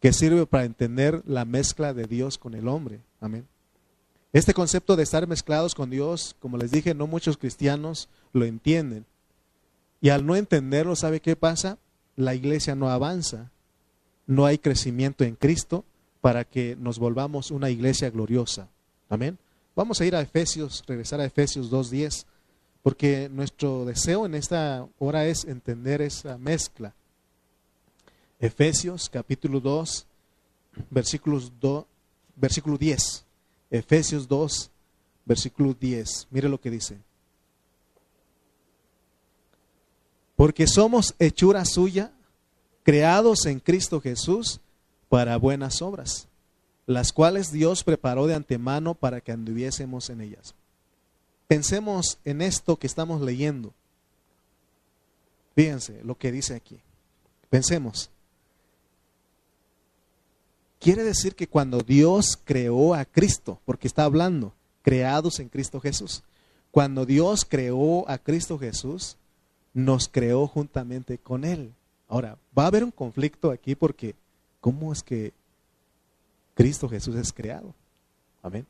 que 0.00 0.12
sirve 0.12 0.46
para 0.46 0.64
entender 0.64 1.22
la 1.26 1.44
mezcla 1.44 1.92
de 1.92 2.04
Dios 2.04 2.38
con 2.38 2.54
el 2.54 2.68
hombre. 2.68 3.00
Amén. 3.20 3.46
Este 4.32 4.52
concepto 4.52 4.96
de 4.96 5.02
estar 5.02 5.26
mezclados 5.28 5.74
con 5.74 5.90
Dios, 5.90 6.34
como 6.40 6.56
les 6.56 6.70
dije, 6.70 6.94
no 6.94 7.06
muchos 7.06 7.36
cristianos 7.36 8.08
lo 8.32 8.44
entienden. 8.44 9.06
Y 10.00 10.08
al 10.08 10.26
no 10.26 10.34
entenderlo, 10.34 10.96
¿sabe 10.96 11.20
qué 11.20 11.36
pasa? 11.36 11.78
La 12.16 12.34
iglesia 12.34 12.74
no 12.74 12.90
avanza. 12.90 13.50
No 14.26 14.44
hay 14.44 14.58
crecimiento 14.58 15.24
en 15.24 15.36
Cristo 15.36 15.84
para 16.20 16.44
que 16.44 16.76
nos 16.76 16.98
volvamos 16.98 17.50
una 17.50 17.70
iglesia 17.70 18.10
gloriosa. 18.10 18.68
Amén. 19.08 19.38
Vamos 19.76 20.00
a 20.00 20.04
ir 20.04 20.16
a 20.16 20.20
Efesios, 20.20 20.82
regresar 20.86 21.20
a 21.20 21.24
Efesios 21.24 21.70
2.10, 21.70 22.24
porque 22.84 23.30
nuestro 23.32 23.86
deseo 23.86 24.26
en 24.26 24.34
esta 24.34 24.86
hora 24.98 25.24
es 25.24 25.46
entender 25.46 26.02
esa 26.02 26.36
mezcla. 26.36 26.92
Efesios 28.38 29.08
capítulo 29.08 29.58
2, 29.58 30.06
versículos 30.90 31.50
2, 31.62 31.86
versículo 32.36 32.76
10. 32.76 33.24
Efesios 33.70 34.28
2, 34.28 34.70
versículo 35.24 35.72
10. 35.72 36.28
Mire 36.30 36.46
lo 36.50 36.60
que 36.60 36.70
dice. 36.70 36.98
Porque 40.36 40.66
somos 40.66 41.14
hechura 41.18 41.64
suya, 41.64 42.12
creados 42.82 43.46
en 43.46 43.60
Cristo 43.60 43.98
Jesús 44.02 44.60
para 45.08 45.38
buenas 45.38 45.80
obras, 45.80 46.28
las 46.84 47.14
cuales 47.14 47.50
Dios 47.50 47.82
preparó 47.82 48.26
de 48.26 48.34
antemano 48.34 48.94
para 48.94 49.22
que 49.22 49.32
anduviésemos 49.32 50.10
en 50.10 50.20
ellas. 50.20 50.54
Pensemos 51.54 52.18
en 52.24 52.42
esto 52.42 52.76
que 52.80 52.88
estamos 52.88 53.20
leyendo. 53.20 53.72
Fíjense 55.54 56.02
lo 56.02 56.18
que 56.18 56.32
dice 56.32 56.56
aquí. 56.56 56.80
Pensemos. 57.48 58.10
Quiere 60.80 61.04
decir 61.04 61.36
que 61.36 61.46
cuando 61.46 61.78
Dios 61.78 62.36
creó 62.42 62.92
a 62.92 63.04
Cristo, 63.04 63.60
porque 63.66 63.86
está 63.86 64.02
hablando, 64.02 64.52
creados 64.82 65.38
en 65.38 65.48
Cristo 65.48 65.80
Jesús, 65.80 66.24
cuando 66.72 67.06
Dios 67.06 67.46
creó 67.48 68.04
a 68.10 68.18
Cristo 68.18 68.58
Jesús, 68.58 69.16
nos 69.74 70.08
creó 70.08 70.48
juntamente 70.48 71.18
con 71.18 71.44
Él. 71.44 71.72
Ahora, 72.08 72.36
va 72.58 72.64
a 72.64 72.66
haber 72.66 72.82
un 72.82 72.90
conflicto 72.90 73.52
aquí 73.52 73.76
porque 73.76 74.16
¿cómo 74.60 74.92
es 74.92 75.04
que 75.04 75.32
Cristo 76.56 76.88
Jesús 76.88 77.14
es 77.14 77.32
creado? 77.32 77.72
Amén. 78.42 78.66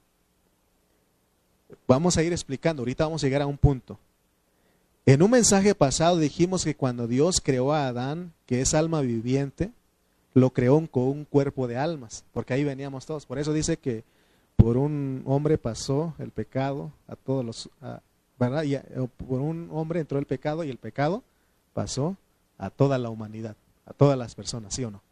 Vamos 1.86 2.16
a 2.16 2.22
ir 2.22 2.32
explicando, 2.32 2.82
ahorita 2.82 3.04
vamos 3.04 3.22
a 3.22 3.26
llegar 3.26 3.42
a 3.42 3.46
un 3.46 3.58
punto. 3.58 3.98
En 5.06 5.22
un 5.22 5.30
mensaje 5.30 5.74
pasado 5.74 6.16
dijimos 6.18 6.64
que 6.64 6.74
cuando 6.74 7.06
Dios 7.06 7.40
creó 7.42 7.72
a 7.72 7.88
Adán, 7.88 8.32
que 8.46 8.60
es 8.60 8.72
alma 8.74 9.02
viviente, 9.02 9.70
lo 10.32 10.50
creó 10.50 10.86
con 10.88 11.04
un 11.04 11.24
cuerpo 11.24 11.68
de 11.68 11.76
almas, 11.76 12.24
porque 12.32 12.54
ahí 12.54 12.64
veníamos 12.64 13.06
todos. 13.06 13.26
Por 13.26 13.38
eso 13.38 13.52
dice 13.52 13.76
que 13.76 14.02
por 14.56 14.76
un 14.76 15.22
hombre 15.26 15.58
pasó 15.58 16.14
el 16.18 16.30
pecado 16.30 16.90
a 17.06 17.16
todos 17.16 17.44
los, 17.44 17.70
¿verdad? 18.38 18.64
Y 18.64 18.76
por 19.26 19.40
un 19.40 19.68
hombre 19.72 20.00
entró 20.00 20.18
el 20.18 20.26
pecado 20.26 20.64
y 20.64 20.70
el 20.70 20.78
pecado 20.78 21.22
pasó 21.72 22.16
a 22.56 22.70
toda 22.70 22.98
la 22.98 23.10
humanidad, 23.10 23.56
a 23.84 23.92
todas 23.92 24.18
las 24.18 24.34
personas, 24.34 24.74
¿sí 24.74 24.84
o 24.84 24.90
no? 24.90 25.02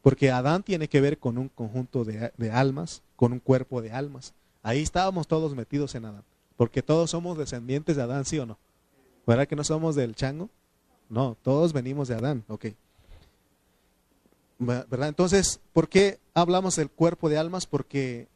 Porque 0.00 0.30
Adán 0.30 0.62
tiene 0.62 0.88
que 0.88 1.00
ver 1.00 1.18
con 1.18 1.38
un 1.38 1.48
conjunto 1.48 2.04
de 2.04 2.50
almas, 2.52 3.02
con 3.16 3.32
un 3.32 3.40
cuerpo 3.40 3.82
de 3.82 3.92
almas. 3.92 4.32
Ahí 4.62 4.82
estábamos 4.82 5.26
todos 5.26 5.54
metidos 5.54 5.94
en 5.94 6.04
Adán, 6.04 6.24
porque 6.56 6.82
todos 6.82 7.10
somos 7.10 7.38
descendientes 7.38 7.96
de 7.96 8.02
Adán, 8.02 8.24
¿sí 8.24 8.38
o 8.38 8.46
no? 8.46 8.58
¿Verdad 9.26 9.46
que 9.46 9.56
no 9.56 9.64
somos 9.64 9.94
del 9.94 10.14
chango? 10.14 10.48
No, 11.08 11.36
todos 11.42 11.72
venimos 11.72 12.08
de 12.08 12.14
Adán, 12.14 12.44
ok. 12.48 12.66
¿verdad? 14.60 15.08
Entonces, 15.08 15.60
¿por 15.72 15.88
qué 15.88 16.18
hablamos 16.34 16.76
del 16.76 16.90
cuerpo 16.90 17.28
de 17.28 17.38
almas? 17.38 17.66
Porque 17.66 18.28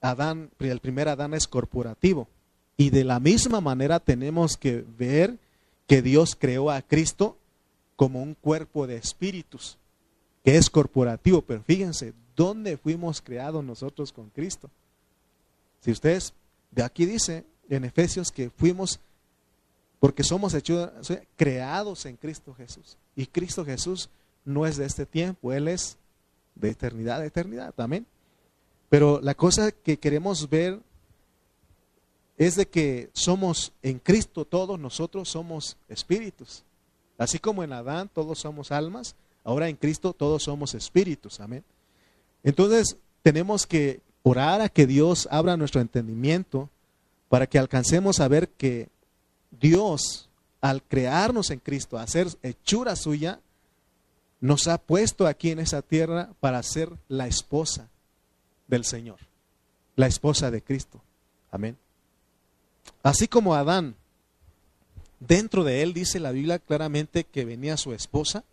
Adán, 0.00 0.50
el 0.58 0.80
primer 0.80 1.08
Adán 1.08 1.34
es 1.34 1.46
corporativo. 1.46 2.28
Y 2.76 2.90
de 2.90 3.04
la 3.04 3.20
misma 3.20 3.60
manera 3.60 4.00
tenemos 4.00 4.56
que 4.56 4.84
ver 4.98 5.38
que 5.86 6.02
Dios 6.02 6.36
creó 6.38 6.70
a 6.70 6.82
Cristo 6.82 7.36
como 7.96 8.22
un 8.22 8.34
cuerpo 8.34 8.86
de 8.86 8.96
espíritus, 8.96 9.78
que 10.44 10.56
es 10.56 10.68
corporativo. 10.68 11.42
Pero 11.42 11.62
fíjense, 11.62 12.12
¿dónde 12.36 12.76
fuimos 12.76 13.20
creados 13.20 13.64
nosotros 13.64 14.12
con 14.12 14.30
Cristo? 14.30 14.70
Si 15.80 15.90
ustedes, 15.90 16.34
de 16.70 16.82
aquí 16.82 17.06
dice 17.06 17.44
en 17.68 17.84
Efesios 17.84 18.30
que 18.30 18.50
fuimos, 18.50 19.00
porque 20.00 20.22
somos 20.22 20.54
hechos, 20.54 20.90
creados 21.36 22.06
en 22.06 22.16
Cristo 22.16 22.54
Jesús. 22.54 22.96
Y 23.16 23.26
Cristo 23.26 23.64
Jesús 23.64 24.08
no 24.44 24.66
es 24.66 24.76
de 24.76 24.86
este 24.86 25.06
tiempo, 25.06 25.52
Él 25.52 25.68
es 25.68 25.96
de 26.54 26.70
eternidad 26.70 27.20
a 27.20 27.26
eternidad, 27.26 27.74
amén. 27.78 28.06
Pero 28.88 29.20
la 29.20 29.34
cosa 29.34 29.70
que 29.70 29.98
queremos 29.98 30.48
ver 30.48 30.80
es 32.36 32.54
de 32.54 32.66
que 32.66 33.10
somos 33.12 33.72
en 33.82 33.98
Cristo, 33.98 34.44
todos 34.44 34.78
nosotros 34.78 35.28
somos 35.28 35.76
espíritus. 35.88 36.64
Así 37.18 37.38
como 37.38 37.64
en 37.64 37.72
Adán 37.72 38.08
todos 38.12 38.38
somos 38.38 38.70
almas, 38.70 39.16
ahora 39.42 39.68
en 39.68 39.76
Cristo 39.76 40.12
todos 40.12 40.44
somos 40.44 40.74
espíritus. 40.74 41.40
Amén. 41.40 41.64
Entonces 42.44 42.96
tenemos 43.22 43.66
que 43.66 44.00
orar 44.28 44.60
a 44.60 44.68
que 44.68 44.86
Dios 44.86 45.28
abra 45.30 45.56
nuestro 45.56 45.80
entendimiento 45.80 46.68
para 47.28 47.46
que 47.46 47.58
alcancemos 47.58 48.20
a 48.20 48.28
ver 48.28 48.48
que 48.48 48.88
Dios, 49.50 50.28
al 50.60 50.82
crearnos 50.82 51.50
en 51.50 51.60
Cristo, 51.60 51.98
a 51.98 52.06
ser 52.06 52.28
hechura 52.42 52.96
suya, 52.96 53.40
nos 54.40 54.68
ha 54.68 54.78
puesto 54.78 55.26
aquí 55.26 55.50
en 55.50 55.58
esa 55.58 55.82
tierra 55.82 56.30
para 56.40 56.62
ser 56.62 56.90
la 57.08 57.26
esposa 57.26 57.88
del 58.66 58.84
Señor, 58.84 59.18
la 59.96 60.06
esposa 60.06 60.50
de 60.50 60.62
Cristo. 60.62 61.00
Amén. 61.50 61.76
Así 63.02 63.28
como 63.28 63.54
Adán, 63.54 63.96
dentro 65.20 65.64
de 65.64 65.82
él 65.82 65.94
dice 65.94 66.20
la 66.20 66.32
Biblia 66.32 66.58
claramente 66.58 67.24
que 67.24 67.44
venía 67.44 67.76
su 67.76 67.92
esposa, 67.92 68.44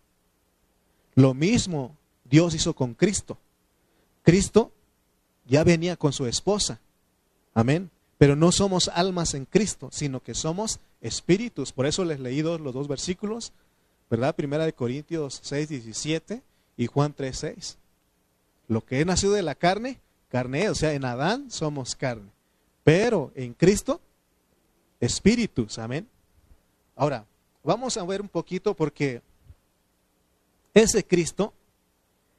lo 1.14 1.34
mismo 1.34 1.96
Dios 2.24 2.54
hizo 2.54 2.74
con 2.74 2.94
Cristo. 2.94 3.38
Cristo 4.22 4.72
ya 5.48 5.64
venía 5.64 5.96
con 5.96 6.12
su 6.12 6.26
esposa. 6.26 6.80
Amén. 7.54 7.90
Pero 8.18 8.34
no 8.34 8.50
somos 8.52 8.88
almas 8.88 9.34
en 9.34 9.44
Cristo, 9.44 9.88
sino 9.92 10.20
que 10.20 10.34
somos 10.34 10.80
espíritus. 11.00 11.72
Por 11.72 11.86
eso 11.86 12.04
les 12.04 12.20
leí 12.20 12.42
los 12.42 12.72
dos 12.72 12.88
versículos, 12.88 13.52
¿verdad? 14.10 14.34
Primera 14.34 14.64
de 14.64 14.72
Corintios 14.72 15.40
6, 15.42 15.68
17 15.68 16.42
y 16.76 16.86
Juan 16.86 17.12
3, 17.12 17.36
6. 17.36 17.78
Lo 18.68 18.84
que 18.84 19.00
es 19.00 19.06
nacido 19.06 19.34
de 19.34 19.42
la 19.42 19.54
carne, 19.54 20.00
carne, 20.28 20.70
o 20.70 20.74
sea, 20.74 20.94
en 20.94 21.04
Adán 21.04 21.50
somos 21.50 21.94
carne. 21.94 22.30
Pero 22.84 23.32
en 23.34 23.52
Cristo, 23.52 24.00
espíritus. 25.00 25.78
Amén. 25.78 26.08
Ahora, 26.94 27.26
vamos 27.62 27.96
a 27.96 28.04
ver 28.04 28.22
un 28.22 28.28
poquito 28.28 28.74
porque 28.74 29.20
ese 30.72 31.04
Cristo 31.04 31.52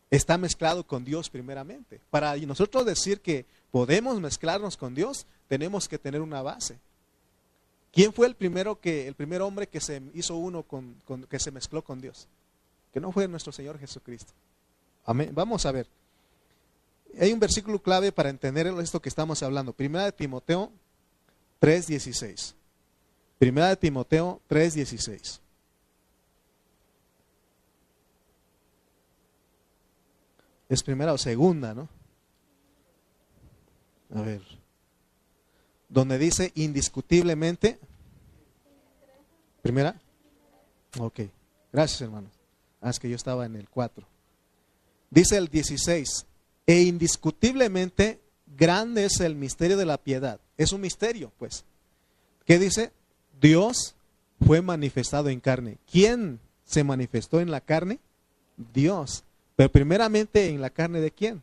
está 0.10 0.38
mezclado 0.38 0.86
con 0.86 1.04
Dios 1.04 1.30
primeramente. 1.30 2.00
Para 2.10 2.36
nosotros 2.38 2.86
decir 2.86 3.22
que 3.22 3.46
podemos 3.72 4.20
mezclarnos 4.20 4.78
con 4.78 4.96
Dios, 4.96 5.26
tenemos 5.48 5.88
que 5.88 5.98
tener 5.98 6.22
una 6.22 6.42
base. 6.42 6.78
¿Quién 7.92 8.14
fue 8.14 8.28
el 8.28 8.36
primero 8.36 8.80
que, 8.80 9.08
el 9.08 9.16
primer 9.16 9.42
hombre 9.42 9.68
que 9.68 9.82
se 9.82 10.02
hizo 10.14 10.36
uno 10.36 10.64
con, 10.64 10.96
que 11.30 11.40
se 11.40 11.52
mezcló 11.52 11.84
con 11.84 12.00
Dios? 12.00 12.28
Que 12.94 13.00
no 13.00 13.12
fue 13.12 13.28
nuestro 13.28 13.52
Señor 13.52 13.80
Jesucristo. 13.80 14.34
Amén. 15.06 15.32
Vamos 15.34 15.66
a 15.66 15.72
ver. 15.72 15.88
Hay 17.20 17.32
un 17.32 17.40
versículo 17.40 17.82
clave 17.82 18.12
para 18.12 18.30
entender 18.30 18.68
esto 18.68 19.02
que 19.02 19.10
estamos 19.10 19.42
hablando. 19.42 19.74
Primera 19.74 20.06
de 20.06 20.12
Timoteo 20.12 20.72
3:16. 21.60 22.54
Primera 23.40 23.70
de 23.70 23.78
Timoteo 23.78 24.42
3:16. 24.50 25.40
Es 30.70 30.84
primera 30.84 31.14
o 31.14 31.18
segunda, 31.18 31.74
¿no? 31.74 31.90
A 34.14 34.22
ver. 34.22 34.42
Donde 35.90 36.18
dice 36.18 36.52
indiscutiblemente. 36.56 37.80
Primera. 39.62 40.00
Ok. 41.00 41.22
Gracias, 41.72 42.02
hermanos. 42.02 42.32
Ah, 42.82 42.90
es 42.90 43.00
que 43.00 43.10
yo 43.10 43.16
estaba 43.16 43.46
en 43.46 43.56
el 43.56 43.70
4. 43.70 44.06
Dice 45.10 45.38
el 45.38 45.48
16. 45.48 46.26
E 46.66 46.82
indiscutiblemente 46.82 48.20
grande 48.46 49.06
es 49.06 49.20
el 49.22 49.36
misterio 49.36 49.78
de 49.78 49.86
la 49.86 49.98
piedad. 49.98 50.40
Es 50.58 50.74
un 50.74 50.82
misterio, 50.82 51.32
pues. 51.38 51.64
¿Qué 52.46 52.60
dice? 52.60 52.92
Dios 53.40 53.96
fue 54.46 54.62
manifestado 54.62 55.30
en 55.30 55.40
carne. 55.40 55.78
¿Quién 55.90 56.40
se 56.64 56.84
manifestó 56.84 57.40
en 57.40 57.52
la 57.52 57.62
carne? 57.62 58.00
Dios. 58.74 59.24
Pero 59.58 59.72
primeramente 59.72 60.48
en 60.48 60.62
la 60.62 60.70
carne 60.70 61.02
de 61.02 61.12
quién? 61.12 61.41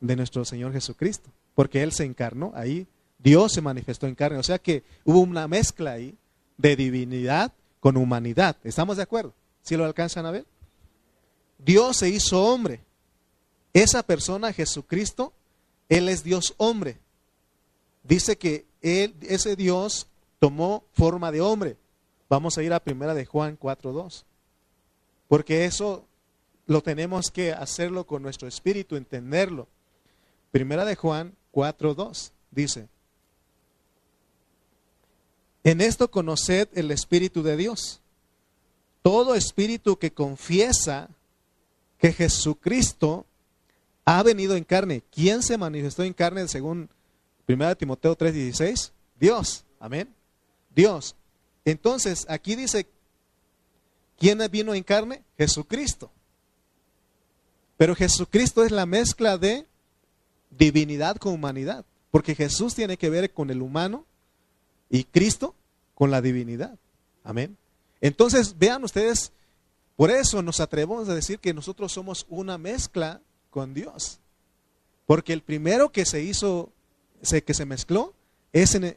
De 0.00 0.16
nuestro 0.16 0.46
Señor 0.46 0.72
Jesucristo. 0.72 1.28
Porque 1.54 1.82
Él 1.82 1.92
se 1.92 2.04
encarnó 2.04 2.52
ahí. 2.54 2.86
Dios 3.18 3.52
se 3.52 3.60
manifestó 3.60 4.06
en 4.06 4.14
carne. 4.14 4.38
O 4.38 4.42
sea 4.42 4.58
que 4.58 4.84
hubo 5.04 5.20
una 5.20 5.46
mezcla 5.48 5.92
ahí 5.92 6.16
de 6.56 6.76
divinidad 6.76 7.52
con 7.80 7.96
humanidad. 7.96 8.56
¿Estamos 8.62 8.96
de 8.96 9.02
acuerdo? 9.02 9.34
¿Si 9.62 9.76
lo 9.76 9.84
alcanzan 9.84 10.24
a 10.24 10.30
ver? 10.30 10.46
Dios 11.58 11.98
se 11.98 12.08
hizo 12.08 12.42
hombre. 12.42 12.80
Esa 13.72 14.04
persona, 14.04 14.52
Jesucristo, 14.52 15.32
Él 15.88 16.08
es 16.08 16.22
Dios 16.22 16.54
hombre. 16.56 16.98
Dice 18.04 18.38
que 18.38 18.64
él, 18.80 19.14
ese 19.22 19.56
Dios 19.56 20.06
tomó 20.38 20.84
forma 20.92 21.32
de 21.32 21.40
hombre. 21.40 21.76
Vamos 22.28 22.56
a 22.56 22.62
ir 22.62 22.72
a 22.72 22.80
primera 22.80 23.14
de 23.14 23.26
Juan 23.26 23.58
4.2. 23.58 24.22
Porque 25.28 25.64
eso 25.64 26.04
lo 26.72 26.82
tenemos 26.82 27.30
que 27.30 27.52
hacerlo 27.52 28.06
con 28.06 28.22
nuestro 28.22 28.48
espíritu, 28.48 28.96
entenderlo. 28.96 29.68
Primera 30.50 30.84
de 30.84 30.96
Juan 30.96 31.34
4.2 31.52 32.32
dice, 32.50 32.88
en 35.64 35.80
esto 35.80 36.10
conoced 36.10 36.68
el 36.74 36.90
Espíritu 36.90 37.42
de 37.42 37.56
Dios. 37.56 38.00
Todo 39.02 39.34
espíritu 39.34 39.96
que 39.96 40.12
confiesa 40.12 41.08
que 41.98 42.12
Jesucristo 42.12 43.26
ha 44.04 44.22
venido 44.22 44.56
en 44.56 44.64
carne. 44.64 45.02
¿Quién 45.12 45.42
se 45.42 45.58
manifestó 45.58 46.02
en 46.02 46.12
carne 46.12 46.48
según 46.48 46.88
1 47.46 47.76
Timoteo 47.76 48.16
3:16? 48.16 48.92
Dios. 49.20 49.64
Amén. 49.78 50.12
Dios. 50.74 51.14
Entonces, 51.64 52.26
aquí 52.28 52.56
dice, 52.56 52.88
¿quién 54.18 54.40
vino 54.50 54.74
en 54.74 54.82
carne? 54.82 55.22
Jesucristo. 55.36 56.10
Pero 57.82 57.96
Jesucristo 57.96 58.62
es 58.62 58.70
la 58.70 58.86
mezcla 58.86 59.38
de 59.38 59.66
divinidad 60.50 61.16
con 61.16 61.32
humanidad, 61.32 61.84
porque 62.12 62.36
Jesús 62.36 62.76
tiene 62.76 62.96
que 62.96 63.10
ver 63.10 63.32
con 63.32 63.50
el 63.50 63.60
humano 63.60 64.06
y 64.88 65.02
Cristo 65.02 65.56
con 65.96 66.12
la 66.12 66.22
divinidad. 66.22 66.78
Amén. 67.24 67.56
Entonces, 68.00 68.56
vean 68.56 68.84
ustedes, 68.84 69.32
por 69.96 70.12
eso 70.12 70.42
nos 70.42 70.60
atrevemos 70.60 71.08
a 71.08 71.14
decir 71.16 71.40
que 71.40 71.52
nosotros 71.52 71.90
somos 71.90 72.24
una 72.28 72.56
mezcla 72.56 73.20
con 73.50 73.74
Dios. 73.74 74.20
Porque 75.04 75.32
el 75.32 75.42
primero 75.42 75.90
que 75.90 76.06
se 76.06 76.22
hizo, 76.22 76.70
que 77.44 77.52
se 77.52 77.66
mezcló, 77.66 78.14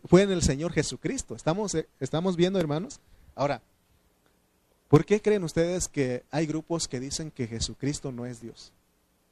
fue 0.08 0.21
en 0.21 0.32
el 0.32 0.43
Señor 0.43 0.74
Jesucristo. 0.74 1.36
¿Estamos, 1.36 1.74
eh, 1.74 1.88
¿Estamos 2.00 2.36
viendo, 2.36 2.60
hermanos? 2.60 3.00
Ahora, 3.34 3.63
¿por 4.88 5.06
qué 5.06 5.21
creen 5.21 5.43
ustedes 5.43 5.88
que 5.88 6.24
hay 6.32 6.45
grupos 6.45 6.88
que 6.88 7.00
dicen 7.00 7.32
que 7.32 7.48
Jesucristo 7.48 8.12
no 8.12 8.26
es 8.26 8.41
Dios? 8.41 8.74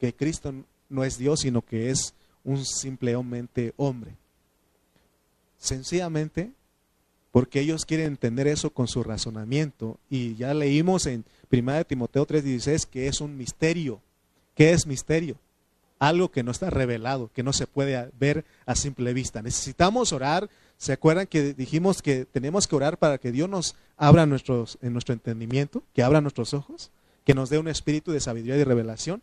que 0.04 0.14
Cristo 0.14 0.54
no 0.90 1.06
es 1.06 1.18
Dios, 1.18 1.40
sino 1.40 1.62
que 1.62 1.90
es 1.90 2.14
un 2.44 2.66
simplemente 2.66 3.74
hombre. 3.78 4.18
Sencillamente 5.58 6.52
porque 7.32 7.62
ellos 7.62 7.86
quieren 7.86 8.08
entender 8.08 8.48
eso 8.48 8.72
con 8.72 8.90
su 8.90 9.02
razonamiento. 9.02 9.98
Y 10.10 10.36
ya 10.36 10.54
leímos 10.54 11.06
en 11.06 11.24
1 11.50 11.86
Timoteo 11.86 12.28
3:16 12.28 12.86
que 12.86 13.08
es 13.08 13.22
un 13.22 13.38
misterio. 13.38 14.02
¿Qué 14.56 14.72
es 14.72 14.86
misterio? 14.86 15.38
Algo 16.00 16.30
que 16.30 16.44
no 16.44 16.52
está 16.52 16.70
revelado, 16.70 17.32
que 17.34 17.42
no 17.42 17.54
se 17.54 17.66
puede 17.66 18.12
ver 18.20 18.44
a 18.66 18.76
simple 18.76 19.14
vista. 19.14 19.42
Necesitamos 19.42 20.12
orar. 20.12 20.50
¿Se 20.78 20.94
acuerdan 20.94 21.28
que 21.28 21.54
dijimos 21.54 22.02
que 22.02 22.26
tenemos 22.26 22.68
que 22.68 22.76
orar 22.76 22.98
para 22.98 23.18
que 23.18 23.32
Dios 23.32 23.50
nos 23.50 23.76
abra 23.98 24.26
nuestros, 24.26 24.78
en 24.82 24.94
nuestro 24.94 25.14
entendimiento, 25.14 25.84
que 25.94 26.04
abra 26.04 26.22
nuestros 26.22 26.54
ojos, 26.54 26.92
que 27.24 27.34
nos 27.34 27.50
dé 27.50 27.58
un 27.58 27.68
espíritu 27.68 28.12
de 28.12 28.20
sabiduría 28.20 28.58
y 28.58 28.64
revelación? 28.64 29.22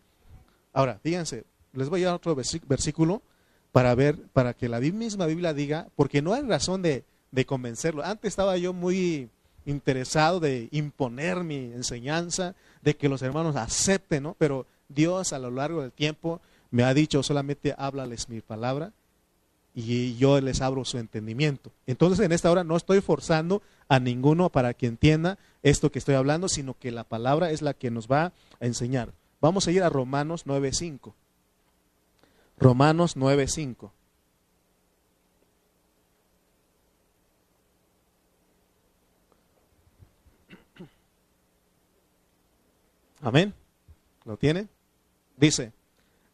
Ahora, 0.72 0.98
fíjense, 1.02 1.44
les 1.72 1.88
voy 1.88 2.02
a 2.02 2.06
dar 2.06 2.14
otro 2.16 2.34
versículo 2.34 3.22
para 3.72 3.94
ver, 3.94 4.16
para 4.32 4.54
que 4.54 4.68
la 4.68 4.80
misma 4.80 5.26
Biblia 5.26 5.52
diga, 5.52 5.88
porque 5.96 6.22
no 6.22 6.32
hay 6.32 6.42
razón 6.42 6.82
de, 6.82 7.04
convencerlo. 7.46 8.04
Antes 8.04 8.30
estaba 8.30 8.56
yo 8.56 8.72
muy 8.72 9.30
interesado 9.64 10.40
de 10.40 10.68
imponer 10.72 11.44
mi 11.44 11.72
enseñanza, 11.72 12.54
de 12.82 12.96
que 12.96 13.08
los 13.08 13.22
hermanos 13.22 13.56
acepten, 13.56 14.24
¿no? 14.24 14.34
Pero 14.38 14.66
Dios 14.88 15.32
a 15.32 15.38
lo 15.38 15.50
largo 15.50 15.82
del 15.82 15.92
tiempo 15.92 16.40
me 16.70 16.82
ha 16.82 16.94
dicho 16.94 17.22
solamente 17.22 17.74
háblales 17.76 18.28
mi 18.28 18.40
palabra 18.40 18.92
y 19.74 20.16
yo 20.16 20.40
les 20.40 20.60
abro 20.60 20.84
su 20.84 20.98
entendimiento. 20.98 21.70
Entonces 21.86 22.24
en 22.24 22.32
esta 22.32 22.50
hora 22.50 22.64
no 22.64 22.76
estoy 22.76 23.00
forzando 23.00 23.62
a 23.88 24.00
ninguno 24.00 24.50
para 24.50 24.74
que 24.74 24.86
entienda 24.86 25.38
esto 25.62 25.90
que 25.90 25.98
estoy 25.98 26.14
hablando, 26.14 26.48
sino 26.48 26.74
que 26.74 26.90
la 26.90 27.04
palabra 27.04 27.50
es 27.50 27.62
la 27.62 27.74
que 27.74 27.90
nos 27.90 28.08
va 28.08 28.24
a 28.24 28.32
enseñar. 28.60 29.12
Vamos 29.40 29.66
a 29.66 29.70
ir 29.70 29.82
a 29.82 29.88
Romanos 29.88 30.46
9.5. 30.46 31.12
Romanos 32.58 33.16
9.5. 33.16 33.90
Amén. 43.22 43.54
¿Lo 44.24 44.36
tiene? 44.36 44.68
Dice, 45.36 45.72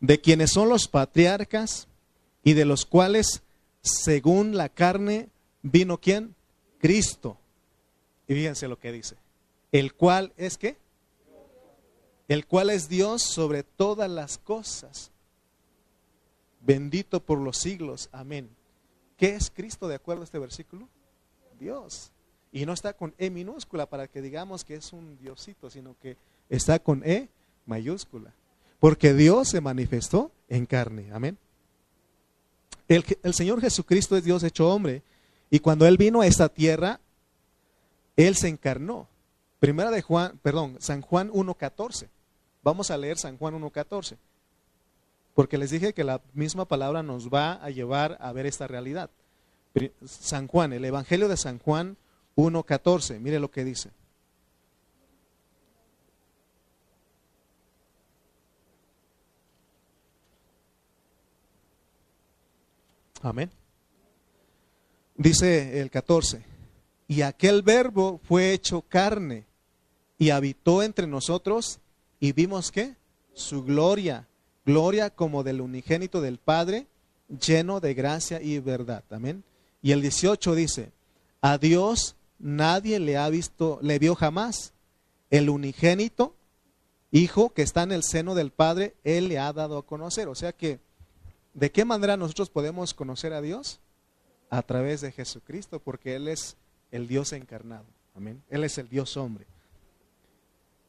de 0.00 0.20
quienes 0.20 0.50
son 0.52 0.68
los 0.68 0.88
patriarcas 0.88 1.88
y 2.46 2.54
de 2.54 2.64
los 2.64 2.86
cuales 2.86 3.42
según 3.82 4.56
la 4.56 4.68
carne 4.68 5.30
vino 5.62 5.98
quién? 5.98 6.36
Cristo. 6.78 7.38
Y 8.28 8.34
fíjense 8.34 8.68
lo 8.68 8.78
que 8.78 8.92
dice. 8.92 9.16
El 9.72 9.94
cual 9.94 10.32
es 10.36 10.56
qué? 10.56 10.76
El 12.28 12.46
cual 12.46 12.70
es 12.70 12.88
Dios 12.88 13.24
sobre 13.24 13.64
todas 13.64 14.08
las 14.08 14.38
cosas. 14.38 15.10
Bendito 16.60 17.18
por 17.18 17.40
los 17.40 17.56
siglos. 17.56 18.08
Amén. 18.12 18.48
¿Qué 19.16 19.34
es 19.34 19.50
Cristo 19.50 19.88
de 19.88 19.96
acuerdo 19.96 20.22
a 20.22 20.26
este 20.26 20.38
versículo? 20.38 20.88
Dios. 21.58 22.12
Y 22.52 22.64
no 22.64 22.74
está 22.74 22.92
con 22.92 23.12
E 23.18 23.28
minúscula 23.28 23.86
para 23.86 24.06
que 24.06 24.22
digamos 24.22 24.64
que 24.64 24.76
es 24.76 24.92
un 24.92 25.18
Diosito, 25.18 25.68
sino 25.68 25.96
que 26.00 26.16
está 26.48 26.78
con 26.78 27.02
E 27.04 27.28
mayúscula. 27.66 28.32
Porque 28.78 29.14
Dios 29.14 29.48
se 29.48 29.60
manifestó 29.60 30.30
en 30.48 30.66
carne. 30.66 31.10
Amén. 31.12 31.38
El, 32.88 33.04
el, 33.22 33.34
Señor 33.34 33.60
Jesucristo 33.60 34.16
es 34.16 34.24
Dios 34.24 34.42
hecho 34.42 34.68
hombre. 34.68 35.02
Y 35.50 35.60
cuando 35.60 35.86
Él 35.86 35.96
vino 35.96 36.20
a 36.20 36.26
esta 36.26 36.48
tierra, 36.48 37.00
Él 38.16 38.36
se 38.36 38.48
encarnó. 38.48 39.08
Primera 39.58 39.90
de 39.90 40.02
Juan, 40.02 40.38
perdón, 40.42 40.76
San 40.80 41.00
Juan 41.00 41.30
1.14. 41.30 42.08
Vamos 42.62 42.90
a 42.90 42.96
leer 42.96 43.18
San 43.18 43.38
Juan 43.38 43.54
1.14. 43.54 44.16
Porque 45.34 45.58
les 45.58 45.70
dije 45.70 45.92
que 45.92 46.04
la 46.04 46.20
misma 46.34 46.64
palabra 46.64 47.02
nos 47.02 47.28
va 47.28 47.52
a 47.52 47.70
llevar 47.70 48.16
a 48.20 48.32
ver 48.32 48.46
esta 48.46 48.66
realidad. 48.66 49.10
San 50.04 50.46
Juan, 50.48 50.72
el 50.72 50.84
Evangelio 50.84 51.28
de 51.28 51.36
San 51.36 51.58
Juan 51.58 51.96
1.14. 52.36 53.20
Mire 53.20 53.38
lo 53.38 53.50
que 53.50 53.64
dice. 53.64 53.90
Amén. 63.26 63.50
Dice 65.16 65.80
el 65.80 65.90
14, 65.90 66.44
y 67.08 67.22
aquel 67.22 67.62
verbo 67.62 68.20
fue 68.22 68.52
hecho 68.52 68.82
carne 68.82 69.46
y 70.16 70.30
habitó 70.30 70.80
entre 70.84 71.08
nosotros 71.08 71.80
y 72.20 72.30
vimos 72.30 72.70
que 72.70 72.94
su 73.34 73.64
gloria, 73.64 74.28
gloria 74.64 75.10
como 75.10 75.42
del 75.42 75.60
unigénito 75.60 76.20
del 76.20 76.38
Padre, 76.38 76.86
lleno 77.44 77.80
de 77.80 77.94
gracia 77.94 78.40
y 78.40 78.60
verdad. 78.60 79.02
Amén. 79.10 79.42
Y 79.82 79.90
el 79.90 80.02
18 80.02 80.54
dice, 80.54 80.92
a 81.40 81.58
Dios 81.58 82.14
nadie 82.38 83.00
le 83.00 83.16
ha 83.16 83.28
visto, 83.28 83.80
le 83.82 83.98
vio 83.98 84.14
jamás. 84.14 84.72
El 85.30 85.50
unigénito, 85.50 86.36
hijo 87.10 87.50
que 87.50 87.62
está 87.62 87.82
en 87.82 87.90
el 87.90 88.04
seno 88.04 88.36
del 88.36 88.52
Padre, 88.52 88.94
Él 89.02 89.26
le 89.26 89.40
ha 89.40 89.52
dado 89.52 89.78
a 89.78 89.84
conocer. 89.84 90.28
O 90.28 90.36
sea 90.36 90.52
que 90.52 90.85
¿De 91.56 91.72
qué 91.72 91.86
manera 91.86 92.18
nosotros 92.18 92.50
podemos 92.50 92.92
conocer 92.92 93.32
a 93.32 93.40
Dios? 93.40 93.80
A 94.50 94.60
través 94.60 95.00
de 95.00 95.10
Jesucristo, 95.10 95.80
porque 95.80 96.14
Él 96.14 96.28
es 96.28 96.54
el 96.92 97.08
Dios 97.08 97.32
encarnado. 97.32 97.86
Amén. 98.14 98.42
Él 98.50 98.62
es 98.62 98.76
el 98.76 98.90
Dios 98.90 99.16
hombre. 99.16 99.46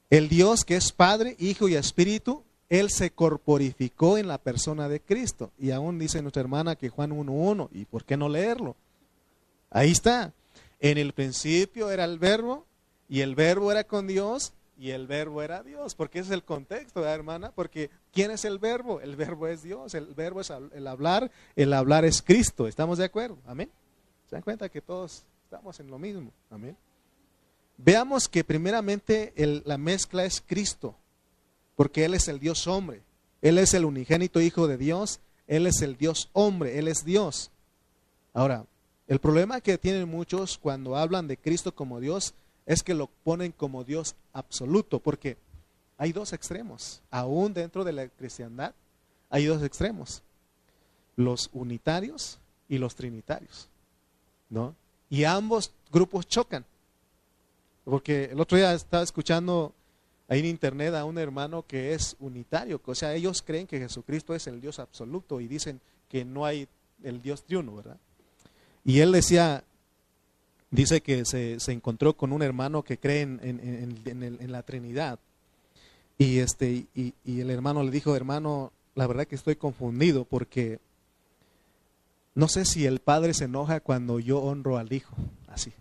El 0.10 0.28
Dios 0.28 0.66
que 0.66 0.76
es 0.76 0.92
Padre, 0.92 1.38
Hijo 1.40 1.70
y 1.70 1.76
Espíritu, 1.76 2.44
Él 2.68 2.90
se 2.90 3.12
corporificó 3.12 4.18
en 4.18 4.28
la 4.28 4.40
persona 4.40 4.90
de 4.90 5.00
Cristo. 5.00 5.52
Y 5.58 5.72
aún 5.72 6.00
dice 6.00 6.22
nuestra 6.22 6.42
hermana 6.42 6.76
que 6.76 6.90
Juan 6.90 7.12
1.1, 7.12 7.70
¿y 7.72 7.86
por 7.86 8.04
qué 8.04 8.18
no 8.18 8.28
leerlo? 8.28 8.76
Ahí 9.70 9.92
está. 9.92 10.34
En 10.82 10.98
el 10.98 11.14
principio 11.14 11.92
era 11.92 12.04
el 12.04 12.20
verbo, 12.20 12.66
y 13.08 13.22
el 13.22 13.36
verbo 13.36 13.72
era 13.72 13.86
con 13.86 14.06
Dios, 14.06 14.52
y 14.78 14.92
el 14.92 15.08
verbo 15.08 15.42
era 15.42 15.64
Dios, 15.64 15.96
porque 15.96 16.20
ese 16.20 16.30
es 16.30 16.34
el 16.34 16.44
contexto, 16.44 17.02
¿verdad, 17.02 17.16
hermana? 17.16 17.52
Porque 17.52 17.90
¿quién 18.12 18.30
es 18.32 18.46
el 18.46 18.60
verbo? 18.60 19.02
El 19.02 19.16
verbo 19.16 19.48
es 19.48 19.64
Dios, 19.64 19.96
el 19.96 20.14
verbo 20.14 20.42
es 20.42 20.52
el 20.52 20.88
hablar, 20.88 21.32
el 21.56 21.74
hablar 21.74 22.06
es 22.06 22.22
Cristo, 22.22 22.68
¿estamos 22.68 23.00
de 23.00 23.06
acuerdo? 23.06 23.38
Amén. 23.46 23.72
¿Se 24.30 24.36
dan 24.36 24.44
cuenta 24.44 24.70
que 24.70 24.82
todos 24.82 25.26
estamos 25.44 25.80
en 25.80 25.90
lo 25.90 25.98
mismo? 25.98 26.32
Amén. 26.52 26.78
Veamos 27.78 28.28
que 28.28 28.44
primeramente 28.44 29.34
la 29.66 29.78
mezcla 29.78 30.26
es 30.26 30.42
Cristo, 30.46 30.96
porque 31.76 32.06
Él 32.06 32.14
es 32.14 32.28
el 32.28 32.40
Dios 32.40 32.68
hombre, 32.68 33.02
Él 33.42 33.58
es 33.58 33.74
el 33.74 33.86
unigénito 33.86 34.42
Hijo 34.42 34.68
de 34.68 34.78
Dios, 34.78 35.22
Él 35.48 35.66
es 35.66 35.82
el 35.82 35.98
Dios 35.98 36.30
hombre, 36.34 36.78
Él 36.78 36.88
es 36.88 37.04
Dios. 37.04 37.52
Ahora, 38.34 38.66
el 39.08 39.20
problema 39.20 39.62
que 39.62 39.78
tienen 39.78 40.08
muchos 40.08 40.58
cuando 40.58 40.98
hablan 40.98 41.28
de 41.28 41.38
Cristo 41.38 41.74
como 41.74 42.00
Dios 42.00 42.36
es 42.68 42.84
que 42.84 42.94
lo 42.94 43.08
ponen 43.24 43.54
como 43.54 43.84
Dios 43.86 44.16
absoluto, 44.34 45.00
porque 45.00 45.38
hay 45.98 46.12
dos 46.12 46.34
extremos, 46.34 47.02
aún 47.10 47.54
dentro 47.54 47.84
de 47.84 47.94
la 47.94 48.08
cristiandad 48.10 48.76
hay 49.30 49.46
dos 49.46 49.64
extremos, 49.64 50.22
los 51.16 51.50
unitarios 51.54 52.40
y 52.70 52.78
los 52.78 52.94
trinitarios, 52.94 53.70
¿no? 54.50 54.76
Y 55.10 55.24
ambos 55.24 55.72
grupos 55.92 56.28
chocan, 56.28 56.66
porque 57.86 58.26
el 58.26 58.40
otro 58.40 58.58
día 58.58 58.74
estaba 58.74 59.02
escuchando 59.02 59.74
ahí 60.28 60.42
en 60.42 60.48
internet 60.48 60.94
a 60.94 61.06
un 61.06 61.18
hermano 61.18 61.66
que 61.66 61.94
es 61.94 62.18
unitario, 62.20 62.82
o 62.84 62.96
sea, 62.96 63.16
ellos 63.16 63.42
creen 63.42 63.66
que 63.66 63.80
Jesucristo 63.80 64.36
es 64.36 64.46
el 64.46 64.60
Dios 64.60 64.80
absoluto 64.80 65.40
y 65.40 65.48
dicen 65.48 65.80
que 66.10 66.26
no 66.26 66.46
hay 66.46 66.68
el 67.02 67.22
Dios 67.22 67.44
triuno, 67.44 67.78
¿verdad? 67.78 67.98
Y 68.84 69.00
él 69.00 69.14
decía, 69.14 69.64
dice 70.78 71.02
que 71.02 71.26
se, 71.26 71.60
se, 71.60 71.72
encontró 71.72 72.16
con 72.16 72.32
un 72.32 72.44
hermano 72.44 72.84
que 72.84 73.00
cree 73.00 73.22
en, 73.22 73.40
en, 73.42 74.52
la 74.52 74.62
Trinidad. 74.62 75.18
Y, 76.20 76.38
este, 76.38 76.86
y, 76.94 77.16
y, 77.26 77.42
el 77.42 77.50
hermano 77.50 77.82
le 77.82 77.90
dijo, 77.90 78.16
hermano, 78.16 78.72
la 78.94 79.08
verdad 79.08 79.26
que 79.26 79.36
estoy 79.36 79.56
confundido 79.56 80.24
porque 80.24 80.80
no 82.36 82.48
sé 82.48 82.64
si 82.64 82.86
el 82.86 83.00
padre 83.00 83.34
se 83.34 83.46
enoja 83.46 83.80
cuando 83.80 84.20
yo 84.20 84.38
honro 84.40 84.78
al 84.78 84.94
hijo, 84.94 85.16
así. 85.48 85.74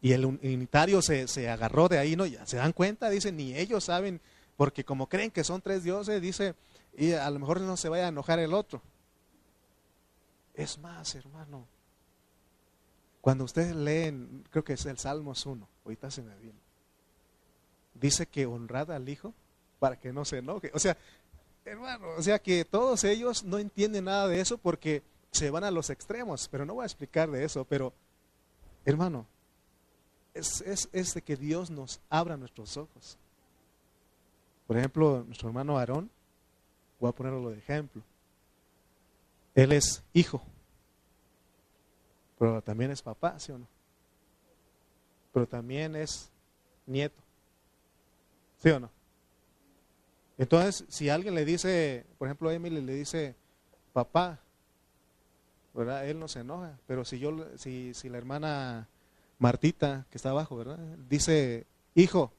Y 0.00 0.12
el 0.12 0.24
unitario 0.24 1.02
se, 1.02 1.28
se 1.28 1.50
agarró 1.50 1.88
de 1.88 1.98
ahí, 1.98 2.16
¿no? 2.16 2.24
Se 2.44 2.56
dan 2.56 2.72
cuenta, 2.72 3.10
dice, 3.10 3.32
ni 3.32 3.54
ellos 3.54 3.84
saben, 3.84 4.22
porque 4.56 4.82
como 4.82 5.10
creen 5.10 5.30
que 5.30 5.44
son 5.44 5.60
tres 5.60 5.84
dioses, 5.84 6.22
dice, 6.22 6.54
y 6.96 7.12
a 7.12 7.28
lo 7.28 7.38
mejor 7.38 7.60
no 7.60 7.76
se 7.76 7.90
vaya 7.90 8.06
a 8.06 8.08
enojar 8.08 8.38
el 8.38 8.54
otro. 8.54 8.80
Es 10.54 10.78
más, 10.78 11.14
hermano, 11.14 11.66
cuando 13.26 13.42
ustedes 13.42 13.74
leen, 13.74 14.44
creo 14.50 14.62
que 14.62 14.74
es 14.74 14.86
el 14.86 14.98
Salmos 14.98 15.46
1, 15.46 15.68
ahorita 15.84 16.12
se 16.12 16.22
me 16.22 16.32
viene, 16.36 16.60
dice 17.94 18.26
que 18.26 18.46
honrad 18.46 18.92
al 18.92 19.08
Hijo 19.08 19.34
para 19.80 19.98
que 19.98 20.12
no 20.12 20.24
se 20.24 20.38
enoje. 20.38 20.70
O 20.74 20.78
sea, 20.78 20.96
hermano, 21.64 22.06
o 22.16 22.22
sea 22.22 22.38
que 22.38 22.64
todos 22.64 23.02
ellos 23.02 23.42
no 23.42 23.58
entienden 23.58 24.04
nada 24.04 24.28
de 24.28 24.38
eso 24.38 24.58
porque 24.58 25.02
se 25.32 25.50
van 25.50 25.64
a 25.64 25.72
los 25.72 25.90
extremos, 25.90 26.46
pero 26.48 26.64
no 26.64 26.74
voy 26.74 26.84
a 26.84 26.86
explicar 26.86 27.28
de 27.28 27.42
eso, 27.42 27.64
pero 27.64 27.92
hermano, 28.84 29.26
es, 30.32 30.60
es, 30.60 30.88
es 30.92 31.12
de 31.14 31.22
que 31.22 31.34
Dios 31.34 31.68
nos 31.68 31.98
abra 32.08 32.36
nuestros 32.36 32.76
ojos. 32.76 33.18
Por 34.68 34.78
ejemplo, 34.78 35.24
nuestro 35.26 35.48
hermano 35.48 35.76
Aarón, 35.76 36.08
voy 37.00 37.08
a 37.08 37.12
ponerlo 37.12 37.50
de 37.50 37.58
ejemplo. 37.58 38.04
Él 39.56 39.72
es 39.72 40.04
hijo 40.12 40.44
pero 42.38 42.62
también 42.62 42.90
es 42.90 43.02
papá, 43.02 43.38
¿sí 43.38 43.52
o 43.52 43.58
no? 43.58 43.66
Pero 45.32 45.46
también 45.46 45.96
es 45.96 46.30
nieto, 46.86 47.20
¿sí 48.58 48.70
o 48.70 48.80
no? 48.80 48.90
Entonces, 50.38 50.84
si 50.88 51.08
alguien 51.08 51.34
le 51.34 51.44
dice, 51.44 52.04
por 52.18 52.28
ejemplo, 52.28 52.48
a 52.48 52.54
Emily 52.54 52.82
le 52.82 52.94
dice 52.94 53.34
papá, 53.92 54.38
¿verdad? 55.72 56.06
Él 56.06 56.18
no 56.18 56.28
se 56.28 56.40
enoja, 56.40 56.78
pero 56.86 57.04
si 57.04 57.18
yo, 57.18 57.32
si, 57.56 57.94
si 57.94 58.08
la 58.08 58.18
hermana 58.18 58.88
Martita, 59.38 60.06
que 60.10 60.18
está 60.18 60.30
abajo, 60.30 60.56
¿verdad? 60.56 60.78
Dice 61.08 61.66
hijo, 61.94 62.32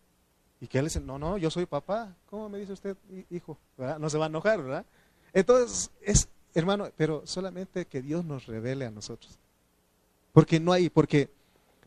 y 0.60 0.68
que 0.68 0.80
él 0.80 0.86
dice, 0.86 1.00
no, 1.00 1.20
no, 1.20 1.38
yo 1.38 1.52
soy 1.52 1.66
papá, 1.66 2.16
¿cómo 2.30 2.50
me 2.50 2.58
dice 2.58 2.74
usted 2.74 2.98
hijo? 3.30 3.58
¿verdad? 3.78 4.00
No 4.00 4.10
se 4.10 4.18
va 4.18 4.26
a 4.26 4.30
enojar, 4.30 4.62
¿verdad? 4.62 4.86
Entonces, 5.34 5.92
es, 6.02 6.30
hermano, 6.54 6.90
pero 6.96 7.26
solamente 7.26 7.86
que 7.86 8.02
Dios 8.02 8.26
nos 8.26 8.48
revele 8.48 8.86
a 8.86 8.92
nosotros. 8.92 9.40
Porque 10.38 10.60
no 10.60 10.72
hay, 10.72 10.92
porque, 10.92 11.32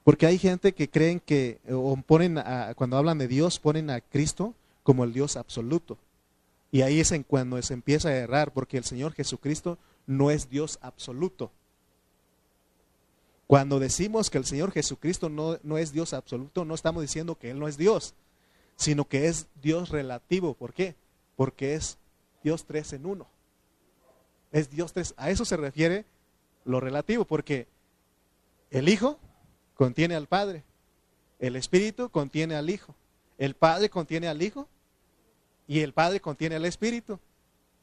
porque 0.02 0.26
hay 0.26 0.36
gente 0.36 0.72
que 0.72 0.90
creen 0.90 1.20
que, 1.20 1.60
o 1.70 1.96
ponen, 1.98 2.36
cuando 2.74 2.96
hablan 2.96 3.16
de 3.16 3.28
Dios, 3.28 3.60
ponen 3.60 3.90
a 3.90 4.00
Cristo 4.00 4.54
como 4.82 5.04
el 5.04 5.12
Dios 5.12 5.36
absoluto. 5.36 5.98
Y 6.72 6.82
ahí 6.82 6.98
es 6.98 7.12
en 7.12 7.22
cuando 7.22 7.62
se 7.62 7.74
empieza 7.74 8.08
a 8.08 8.16
errar, 8.16 8.52
porque 8.52 8.76
el 8.76 8.82
Señor 8.82 9.12
Jesucristo 9.12 9.78
no 10.04 10.32
es 10.32 10.50
Dios 10.50 10.80
absoluto. 10.82 11.52
Cuando 13.46 13.78
decimos 13.78 14.30
que 14.30 14.38
el 14.38 14.44
Señor 14.44 14.72
Jesucristo 14.72 15.28
no, 15.28 15.60
no, 15.62 15.78
es 15.78 15.92
Dios 15.92 16.12
absoluto, 16.12 16.64
no 16.64 16.74
estamos 16.74 17.02
diciendo 17.02 17.36
que 17.36 17.52
Él 17.52 17.60
no 17.60 17.68
es 17.68 17.76
Dios, 17.76 18.14
sino 18.74 19.04
que 19.04 19.28
es 19.28 19.46
Dios 19.62 19.90
relativo. 19.90 20.54
¿Por 20.54 20.74
qué? 20.74 20.96
Porque 21.36 21.74
es 21.74 21.98
Dios 22.42 22.64
tres 22.64 22.92
en 22.94 23.06
uno. 23.06 23.28
Es 24.50 24.70
Dios 24.70 24.92
tres. 24.92 25.14
A 25.18 25.30
eso 25.30 25.44
se 25.44 25.56
refiere 25.56 26.04
lo 26.64 26.80
relativo, 26.80 27.24
porque 27.24 27.68
el 28.70 28.88
Hijo 28.88 29.18
contiene 29.74 30.14
al 30.14 30.26
Padre. 30.26 30.64
El 31.38 31.56
Espíritu 31.56 32.10
contiene 32.10 32.54
al 32.54 32.70
Hijo. 32.70 32.94
El 33.38 33.54
Padre 33.54 33.90
contiene 33.90 34.28
al 34.28 34.42
Hijo. 34.42 34.68
Y 35.66 35.80
el 35.80 35.92
Padre 35.92 36.20
contiene 36.20 36.56
al 36.56 36.64
Espíritu. 36.64 37.18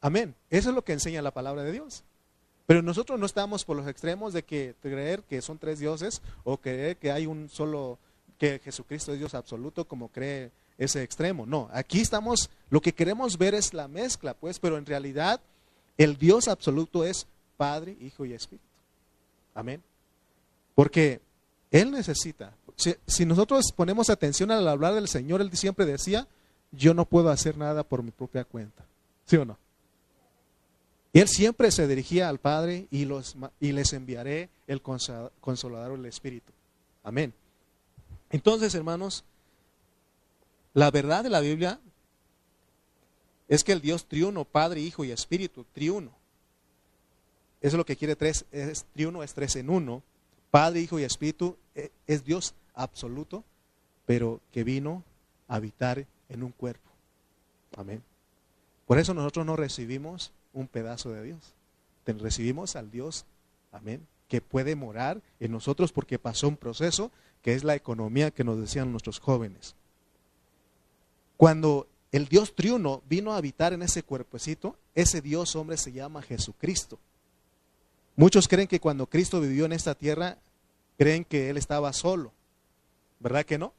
Amén. 0.02 0.36
Eso 0.50 0.69
es 0.69 0.76
lo 0.76 0.84
que 0.84 0.93
enseña 0.93 1.21
la 1.21 1.32
palabra 1.32 1.63
de 1.63 1.71
Dios. 1.71 2.04
Pero 2.65 2.82
nosotros 2.82 3.17
no 3.19 3.26
estamos 3.26 3.63
por 3.63 3.78
los 3.78 3.88
extremos 3.88 4.34
de 4.34 4.43
que 4.43 4.76
creer 4.82 5.23
que 5.23 5.41
son 5.41 5.58
tres 5.58 5.80
dioses 5.80 6.21
o 6.43 6.58
creer 6.58 6.97
que 6.97 7.12
hay 7.12 7.26
un 7.26 7.50
solo, 7.50 7.97
que 8.38 8.60
Jesucristo 8.60 9.13
es 9.13 9.19
Dios 9.19 9.34
absoluto 9.34 9.88
como 9.88 10.10
cree 10.10 10.52
ese 10.78 11.02
extremo. 11.02 11.45
No, 11.45 11.69
aquí 11.71 12.02
estamos, 12.02 12.50
lo 12.69 12.82
que 12.82 12.93
queremos 12.93 13.38
ver 13.38 13.56
es 13.56 13.73
la 13.73 13.88
mezcla, 13.88 14.34
pues, 14.34 14.60
pero 14.60 14.78
en 14.78 14.86
realidad 14.86 15.39
el 15.97 16.17
Dios 16.17 16.50
absoluto 16.50 17.06
es 17.06 17.26
Padre, 17.56 17.97
Hijo 18.02 18.26
y 18.26 18.34
Espíritu. 18.34 18.65
Amén. 19.56 19.82
Porque 20.78 21.22
Él 21.72 21.90
necesita, 21.90 22.54
si, 23.08 23.26
nosotros 23.26 23.74
ponemos 23.76 24.12
atención 24.12 24.52
al 24.52 24.68
hablar 24.68 24.94
del 24.94 25.08
Señor, 25.08 25.42
Él 25.42 25.50
siempre 25.58 25.88
decía, 25.88 26.28
yo 26.72 26.94
no 26.94 27.06
puedo 27.06 27.32
hacer 27.32 27.58
nada 27.58 27.82
por 27.82 28.04
mi 28.04 28.12
propia 28.12 28.44
cuenta. 28.44 28.86
¿Sí 29.26 29.38
o 29.38 29.44
no? 29.44 29.58
Él 31.13 31.28
siempre 31.28 31.72
se 31.72 31.88
dirigía 31.88 32.30
al 32.30 32.38
Padre 32.38 32.86
y, 32.92 33.06
los, 33.06 33.36
y 33.60 33.72
les 33.72 33.92
enviaré 33.94 34.52
el 34.68 34.84
consolador, 34.84 35.98
el 35.98 36.06
Espíritu. 36.06 36.54
Amén. 37.04 37.34
Entonces, 38.30 38.76
hermanos, 38.76 39.24
la 40.76 40.92
verdad 40.92 41.24
de 41.24 41.32
la 41.32 41.40
Biblia 41.40 41.80
es 43.48 43.63
que 43.63 43.72
el 43.72 43.82
Dios 43.82 44.06
triuno, 44.06 44.46
Padre, 44.46 44.82
Hijo 44.82 45.04
y 45.04 45.10
Espíritu, 45.10 45.66
triuno. 45.74 46.12
Eso 47.62 47.78
es 47.78 47.80
lo 47.80 47.86
que 47.86 47.96
quiere 47.96 48.16
tres, 48.16 48.46
es, 48.52 48.86
triuno 48.94 49.24
es 49.24 49.34
tres 49.34 49.56
en 49.56 49.72
uno. 49.72 50.04
Padre, 50.52 50.82
Hijo 50.82 51.00
y 51.00 51.04
Espíritu 51.04 51.58
e, 51.76 51.92
es 52.08 52.24
Dios 52.24 52.54
absoluto, 52.74 53.44
pero 54.06 54.42
que 54.52 54.64
vino 54.64 55.04
a 55.48 55.56
habitar 55.56 56.06
en 56.30 56.44
un 56.44 56.52
cuerpo. 56.52 56.90
Amén. 57.76 58.04
Por 58.86 59.00
eso 59.00 59.14
nosotros 59.14 59.46
no 59.46 59.56
recibimos 59.56 60.32
un 60.54 60.68
pedazo 60.68 61.12
de 61.12 61.24
Dios. 61.24 61.54
Recibimos 62.06 62.78
al 62.78 62.90
Dios, 62.90 63.26
amén, 63.74 64.08
que 64.30 64.40
puede 64.40 64.76
morar 64.76 65.22
en 65.40 65.52
nosotros 65.52 65.92
porque 65.92 66.20
pasó 66.20 66.48
un 66.48 66.56
proceso 66.56 67.12
que 67.42 67.54
es 67.54 67.64
la 67.64 67.76
economía 67.76 68.32
que 68.32 68.46
nos 68.46 68.60
decían 68.60 68.92
nuestros 68.92 69.20
jóvenes. 69.20 69.76
Cuando 71.36 71.88
el 72.12 72.28
Dios 72.28 72.56
triuno 72.56 73.04
vino 73.10 73.34
a 73.34 73.38
habitar 73.38 73.74
en 73.74 73.82
ese 73.82 74.04
cuerpecito, 74.04 74.78
ese 74.96 75.22
Dios 75.22 75.56
hombre 75.56 75.78
se 75.78 75.92
llama 75.92 76.22
Jesucristo. 76.22 76.98
Muchos 78.17 78.49
creen 78.49 78.67
que 78.67 78.82
cuando 78.82 79.08
Cristo 79.08 79.39
vivió 79.39 79.63
en 79.63 79.71
esta 79.71 79.95
tierra, 79.95 80.38
creen 80.97 81.23
que 81.23 81.49
Él 81.49 81.56
estaba 81.56 81.93
solo. 81.93 82.34
¿Verdad 83.21 83.45
que 83.45 83.58
no? 83.58 83.71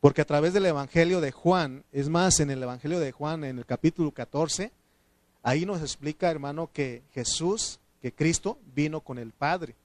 Porque 0.00 0.20
a 0.20 0.26
través 0.26 0.52
del 0.52 0.66
Evangelio 0.66 1.22
de 1.22 1.32
Juan, 1.32 1.84
es 1.92 2.10
más, 2.10 2.40
en 2.40 2.50
el 2.50 2.62
Evangelio 2.62 3.00
de 3.00 3.12
Juan, 3.12 3.44
en 3.44 3.58
el 3.58 3.64
capítulo 3.64 4.10
14, 4.10 4.70
Ahí 5.46 5.64
nos 5.64 5.80
explica, 5.80 6.28
hermano, 6.28 6.70
que 6.72 7.02
Jesús, 7.14 7.78
que 8.02 8.10
Cristo, 8.12 8.58
vino 8.74 9.00
con 9.00 9.16
el 9.16 9.30
Padre. 9.30 9.76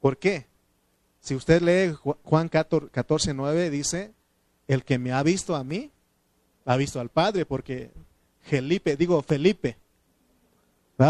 ¿Por 0.00 0.16
qué? 0.16 0.44
Si 1.20 1.36
usted 1.36 1.62
lee 1.62 1.94
Juan 2.24 2.48
14, 2.48 3.32
9, 3.32 3.70
dice, 3.70 4.10
el 4.66 4.82
que 4.82 4.98
me 4.98 5.12
ha 5.12 5.22
visto 5.22 5.54
a 5.54 5.62
mí, 5.62 5.92
ha 6.64 6.76
visto 6.76 6.98
al 6.98 7.10
Padre, 7.10 7.46
porque 7.46 7.92
Felipe, 8.42 8.96
digo 8.96 9.22
Felipe, 9.22 9.76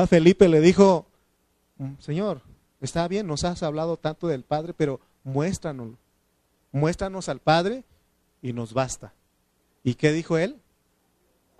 Felipe 0.08 0.48
le 0.48 0.60
dijo, 0.60 1.06
mm, 1.78 1.94
Señor, 1.98 2.42
está 2.80 3.06
bien, 3.08 3.26
nos 3.26 3.44
has 3.44 3.62
hablado 3.62 3.96
tanto 3.96 4.28
del 4.28 4.44
Padre, 4.44 4.74
pero 4.74 5.00
muéstranos, 5.24 5.96
muéstranos 6.72 7.28
al 7.28 7.40
Padre 7.40 7.84
y 8.42 8.52
nos 8.52 8.72
basta. 8.72 9.12
¿Y 9.82 9.94
qué 9.94 10.12
dijo 10.12 10.38
él? 10.38 10.60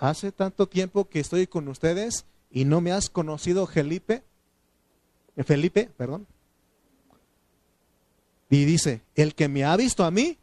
hace 0.01 0.33
tanto 0.33 0.66
tiempo 0.66 1.09
que 1.09 1.21
estoy 1.21 1.47
con 1.47 1.69
ustedes 1.69 2.25
y 2.51 2.64
no 2.64 2.81
me 2.81 2.90
has 2.90 3.11
conocido, 3.11 3.66
Felipe. 3.66 4.23
Eh, 5.37 5.45
Felipe, 5.45 5.90
perdón. 5.97 6.27
Y 8.49 8.64
dice, 8.64 9.03
el 9.14 9.35
que 9.35 9.49
me 9.49 9.62
ha 9.62 9.77
visto 9.77 10.05
a 10.05 10.11
mí, 10.11 10.38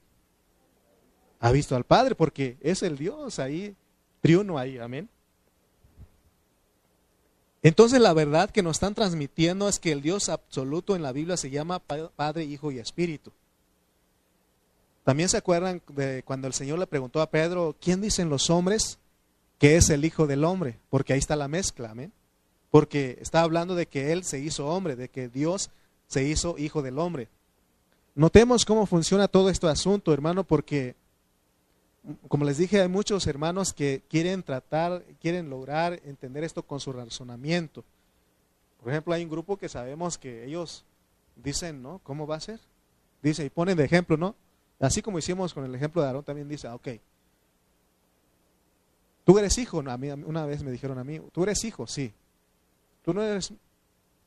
ha 1.40 1.52
visto 1.52 1.76
al 1.76 1.84
Padre, 1.84 2.16
porque 2.16 2.58
es 2.62 2.84
el 2.84 2.98
Dios 2.98 3.40
ahí, 3.40 3.76
triuno 4.22 4.58
ahí, 4.58 4.78
amén. 4.78 5.10
Entonces 7.64 8.00
la 8.00 8.14
verdad 8.14 8.50
que 8.50 8.64
nos 8.64 8.78
están 8.78 8.96
transmitiendo 8.96 9.68
es 9.68 9.80
que 9.80 9.92
el 9.92 10.02
Dios 10.02 10.30
absoluto 10.30 10.96
en 10.96 11.02
la 11.02 11.12
Biblia 11.12 11.38
se 11.38 11.50
llama 11.50 11.80
Padre, 11.80 12.46
Hijo 12.46 12.72
y 12.72 12.80
Espíritu. 12.80 13.32
También 15.04 15.30
se 15.30 15.38
acuerdan 15.38 15.82
de 15.88 16.24
cuando 16.24 16.48
el 16.48 16.54
Señor 16.54 16.80
le 16.80 16.88
preguntó 16.88 17.22
a 17.22 17.30
Pedro, 17.30 17.76
¿quién 17.80 18.02
dicen 18.02 18.30
los 18.30 18.50
hombres 18.50 19.00
que 19.58 19.76
es 19.76 19.90
el 19.90 20.06
Hijo 20.06 20.28
del 20.28 20.44
Hombre, 20.44 20.80
porque 20.90 21.14
ahí 21.14 21.20
está 21.20 21.36
la 21.36 21.48
mezcla, 21.48 21.92
amén. 21.92 22.14
Porque 22.70 23.18
está 23.22 23.42
hablando 23.42 23.76
de 23.76 23.88
que 23.88 24.12
Él 24.12 24.24
se 24.24 24.40
hizo 24.40 24.68
hombre, 24.68 24.96
de 24.96 25.10
que 25.10 25.30
Dios 25.30 25.72
se 26.08 26.24
hizo 26.24 26.58
Hijo 26.58 26.82
del 26.82 27.00
Hombre. 27.00 27.30
Notemos 28.14 28.66
cómo 28.66 28.86
funciona 28.86 29.28
todo 29.28 29.50
este 29.50 29.68
asunto, 29.68 30.14
hermano, 30.14 30.44
porque, 30.44 30.96
como 32.28 32.46
les 32.46 32.58
dije, 32.58 32.82
hay 32.82 32.88
muchos 32.88 33.28
hermanos 33.28 33.74
que 33.74 34.04
quieren 34.10 34.44
tratar, 34.44 35.04
quieren 35.22 35.50
lograr 35.50 36.00
entender 36.06 36.44
esto 36.44 36.64
con 36.64 36.80
su 36.80 36.94
razonamiento. 36.94 37.84
Por 38.82 38.92
ejemplo, 38.92 39.14
hay 39.14 39.24
un 39.24 39.30
grupo 39.30 39.58
que 39.58 39.70
sabemos 39.70 40.18
que 40.18 40.46
ellos 40.46 40.86
dicen, 41.36 41.82
¿no? 41.82 42.00
¿Cómo 42.04 42.26
va 42.28 42.38
a 42.38 42.42
ser? 42.42 42.60
Dice, 43.22 43.44
y 43.44 43.50
ponen 43.50 43.78
de 43.78 43.84
ejemplo, 43.86 44.16
¿no? 44.18 44.36
Así 44.80 45.02
como 45.02 45.20
hicimos 45.20 45.54
con 45.54 45.66
el 45.66 45.74
ejemplo 45.76 46.02
de 46.02 46.08
Aarón, 46.08 46.24
también 46.24 46.48
dice, 46.48 46.68
ah, 46.68 46.76
ok, 46.76 46.88
Tú 49.28 49.38
eres 49.38 49.58
hijo, 49.58 49.80
una 49.80 50.46
vez 50.46 50.64
me 50.64 50.72
dijeron 50.72 50.98
a 51.00 51.04
mí, 51.04 51.20
tú 51.34 51.44
eres 51.44 51.62
hijo, 51.66 51.86
sí. 51.86 52.14
Tú 53.04 53.14
no 53.14 53.22
eres 53.22 53.52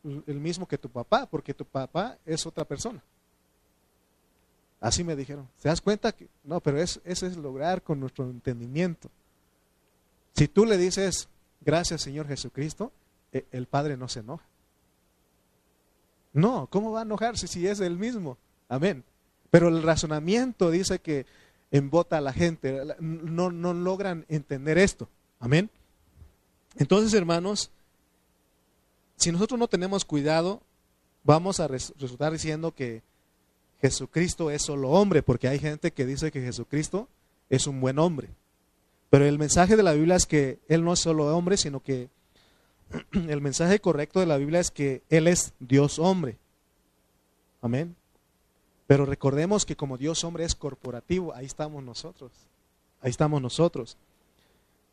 el 0.05 0.39
mismo 0.39 0.69
que 0.69 0.77
tu 0.77 0.91
papá, 0.91 1.25
porque 1.25 1.55
tu 1.55 1.65
papá 1.65 2.19
es 2.27 2.45
otra 2.45 2.67
persona. 2.67 3.03
Así 4.81 5.05
me 5.05 5.15
dijeron. 5.15 5.49
¿Se 5.59 5.69
das 5.69 5.81
cuenta? 5.81 6.13
que 6.13 6.29
No, 6.43 6.61
pero 6.61 6.81
es, 6.81 7.01
eso 7.05 7.27
es 7.27 7.37
lograr 7.37 7.83
con 7.83 8.01
nuestro 8.01 8.29
entendimiento. 8.29 9.11
Si 10.35 10.49
tú 10.49 10.65
le 10.65 10.79
dices, 10.79 11.29
gracias 11.61 12.01
Señor 12.01 12.27
Jesucristo, 12.27 12.93
e, 13.33 13.45
el 13.53 13.67
Padre 13.67 13.97
no 13.97 14.09
se 14.09 14.21
enoja. 14.21 14.45
No, 16.33 16.69
¿cómo 16.71 16.93
va 16.93 17.01
a 17.01 17.05
enojarse 17.05 17.47
si 17.47 17.67
es 17.67 17.81
el 17.81 17.99
mismo? 17.99 18.39
Amén. 18.69 19.05
Pero 19.51 19.69
el 19.69 19.83
razonamiento 19.83 20.71
dice 20.71 21.01
que 21.01 21.27
embota 21.71 22.19
a 22.19 22.21
la 22.21 22.33
gente, 22.33 22.81
no, 23.01 23.51
no 23.51 23.75
logran 23.75 24.25
entender 24.29 24.79
esto. 24.79 25.09
Amén. 25.41 25.71
Entonces, 26.77 27.13
hermanos, 27.15 27.71
si 29.17 29.33
nosotros 29.33 29.59
no 29.59 29.69
tenemos 29.69 30.05
cuidado, 30.05 30.63
vamos 31.25 31.61
a 31.61 31.69
resultar 31.69 32.33
diciendo 32.33 32.73
que 32.73 33.03
Jesucristo 33.81 34.51
es 34.51 34.63
solo 34.63 34.91
hombre, 34.91 35.23
porque 35.23 35.49
hay 35.49 35.59
gente 35.59 35.93
que 35.93 36.07
dice 36.07 36.31
que 36.31 36.43
Jesucristo 36.43 37.09
es 37.49 37.67
un 37.67 37.81
buen 37.81 37.99
hombre. 37.99 38.29
Pero 39.09 39.25
el 39.25 39.39
mensaje 39.39 39.77
de 39.77 39.83
la 39.83 39.93
Biblia 39.93 40.17
es 40.17 40.27
que 40.27 40.61
Él 40.69 40.85
no 40.85 40.93
es 40.93 41.01
solo 41.01 41.37
hombre, 41.37 41.57
sino 41.57 41.81
que 41.81 42.09
el 43.13 43.41
mensaje 43.41 43.81
correcto 43.81 44.21
de 44.21 44.27
la 44.27 44.37
Biblia 44.37 44.61
es 44.61 44.71
que 44.71 45.03
Él 45.09 45.27
es 45.27 45.53
Dios 45.59 45.99
hombre. 45.99 46.39
Amén. 47.63 47.97
Pero 48.87 49.07
recordemos 49.07 49.65
que 49.65 49.77
como 49.77 49.97
Dios 49.97 50.25
hombre 50.25 50.45
es 50.45 50.55
corporativo, 50.55 51.35
ahí 51.35 51.47
estamos 51.47 51.83
nosotros. 51.83 52.33
Ahí 53.01 53.11
estamos 53.11 53.41
nosotros. 53.41 53.97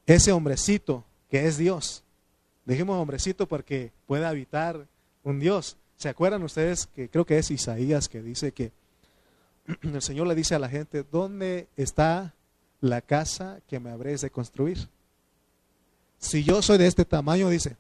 Ese 0.06 0.32
hombrecito 0.32 1.04
que 1.30 1.46
es 1.46 1.58
Dios. 1.58 2.04
Dijimos 2.66 2.98
hombrecito 2.98 3.48
porque 3.48 3.92
puede 4.06 4.26
habitar 4.26 4.88
un 5.24 5.40
Dios. 5.40 5.78
¿Se 5.98 6.10
acuerdan 6.10 6.44
ustedes 6.44 6.88
que 6.88 7.10
creo 7.10 7.26
que 7.26 7.40
es 7.40 7.50
Isaías 7.50 8.08
que 8.08 8.22
dice 8.22 8.52
que 8.52 8.72
el 9.82 10.02
Señor 10.02 10.28
le 10.28 10.36
dice 10.36 10.54
a 10.54 10.60
la 10.60 10.70
gente, 10.70 11.04
¿dónde 11.12 11.68
está 11.76 12.36
la 12.82 13.02
casa 13.02 13.62
que 13.68 13.80
me 13.80 13.90
habréis 13.90 14.22
de 14.22 14.30
construir? 14.30 14.90
Si 16.20 16.44
yo 16.44 16.62
soy 16.62 16.78
de 16.78 16.86
este 16.86 17.04
tamaño, 17.04 17.50
dice, 17.50 17.78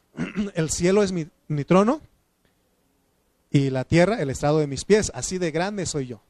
el 0.54 0.70
cielo 0.70 1.04
es 1.04 1.12
mi, 1.12 1.28
trono 1.64 2.00
y 3.52 3.70
la 3.70 3.84
tierra 3.84 4.20
el 4.20 4.30
estrado 4.30 4.58
de 4.58 4.66
mis 4.66 4.84
pies. 4.84 5.12
Así 5.14 5.38
de 5.38 5.52
grande 5.52 5.86
soy 5.86 6.08
yo. 6.08 6.20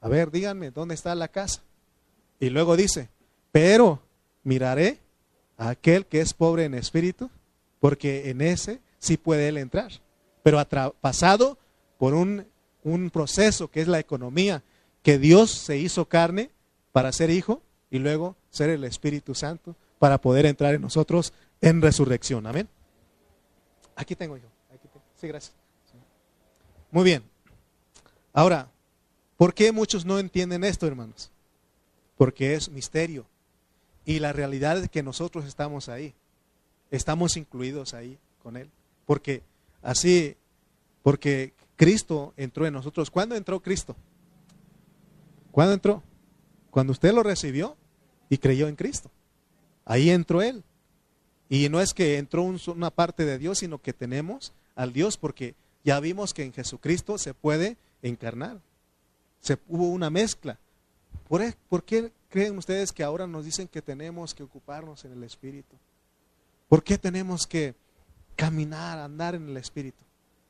A 0.00 0.08
ver, 0.08 0.32
díganme, 0.32 0.72
¿dónde 0.72 0.96
está 0.96 1.14
la 1.14 1.28
casa? 1.28 1.62
Y 2.40 2.50
luego 2.50 2.76
dice, 2.76 3.08
pero 3.52 4.02
miraré 4.42 4.98
a 5.56 5.68
aquel 5.68 6.04
que 6.06 6.20
es 6.20 6.34
pobre 6.34 6.64
en 6.64 6.74
espíritu, 6.74 7.30
porque 7.78 8.30
en 8.30 8.40
ese 8.40 8.80
sí 8.98 9.16
puede 9.16 9.48
él 9.48 9.56
entrar. 9.56 10.03
Pero 10.44 10.64
pasado 11.00 11.58
por 11.98 12.14
un, 12.14 12.46
un 12.84 13.10
proceso 13.10 13.68
que 13.68 13.80
es 13.80 13.88
la 13.88 13.98
economía, 13.98 14.62
que 15.02 15.18
Dios 15.18 15.50
se 15.50 15.78
hizo 15.78 16.04
carne 16.04 16.50
para 16.92 17.10
ser 17.10 17.30
hijo 17.30 17.62
y 17.90 17.98
luego 17.98 18.36
ser 18.50 18.70
el 18.70 18.84
Espíritu 18.84 19.34
Santo 19.34 19.74
para 19.98 20.20
poder 20.20 20.46
entrar 20.46 20.74
en 20.74 20.82
nosotros 20.82 21.32
en 21.60 21.80
resurrección. 21.80 22.46
Amén. 22.46 22.68
Aquí 23.96 24.14
tengo 24.14 24.36
yo. 24.36 24.46
Aquí. 24.72 24.86
Sí, 25.20 25.26
gracias. 25.26 25.54
Muy 26.90 27.04
bien. 27.04 27.24
Ahora, 28.32 28.68
¿por 29.36 29.54
qué 29.54 29.72
muchos 29.72 30.04
no 30.04 30.18
entienden 30.18 30.62
esto, 30.62 30.86
hermanos? 30.86 31.30
Porque 32.18 32.54
es 32.54 32.68
misterio. 32.68 33.24
Y 34.04 34.18
la 34.18 34.32
realidad 34.32 34.78
es 34.78 34.90
que 34.90 35.02
nosotros 35.02 35.46
estamos 35.46 35.88
ahí. 35.88 36.14
Estamos 36.90 37.38
incluidos 37.38 37.94
ahí 37.94 38.18
con 38.42 38.58
Él. 38.58 38.70
porque 39.06 39.42
así, 39.84 40.36
porque 41.02 41.54
Cristo 41.76 42.32
entró 42.36 42.66
en 42.66 42.74
nosotros. 42.74 43.10
¿Cuándo 43.10 43.36
entró 43.36 43.60
Cristo? 43.60 43.94
¿Cuándo 45.52 45.74
entró? 45.74 46.02
Cuando 46.70 46.92
usted 46.92 47.12
lo 47.12 47.22
recibió 47.22 47.76
y 48.28 48.38
creyó 48.38 48.66
en 48.66 48.74
Cristo. 48.74 49.10
Ahí 49.84 50.10
entró 50.10 50.42
Él. 50.42 50.64
Y 51.48 51.68
no 51.68 51.80
es 51.80 51.94
que 51.94 52.18
entró 52.18 52.42
una 52.42 52.90
parte 52.90 53.24
de 53.24 53.38
Dios, 53.38 53.58
sino 53.58 53.80
que 53.80 53.92
tenemos 53.92 54.52
al 54.74 54.92
Dios, 54.92 55.18
porque 55.18 55.54
ya 55.84 56.00
vimos 56.00 56.34
que 56.34 56.42
en 56.42 56.52
Jesucristo 56.52 57.18
se 57.18 57.34
puede 57.34 57.76
encarnar. 58.02 58.60
Se, 59.40 59.58
hubo 59.68 59.88
una 59.90 60.10
mezcla. 60.10 60.58
¿Por, 61.28 61.42
e, 61.42 61.54
¿Por 61.68 61.84
qué 61.84 62.10
creen 62.30 62.56
ustedes 62.56 62.92
que 62.92 63.04
ahora 63.04 63.26
nos 63.26 63.44
dicen 63.44 63.68
que 63.68 63.82
tenemos 63.82 64.34
que 64.34 64.42
ocuparnos 64.42 65.04
en 65.04 65.12
el 65.12 65.22
Espíritu? 65.22 65.76
¿Por 66.68 66.82
qué 66.82 66.96
tenemos 66.96 67.46
que 67.46 67.74
caminar, 68.34 68.98
andar 68.98 69.34
en 69.34 69.48
el 69.48 69.56
Espíritu? 69.56 70.04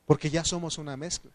Porque 0.06 0.30
ya 0.30 0.44
somos 0.44 0.78
una 0.78 0.96
mezcla. 0.96 1.30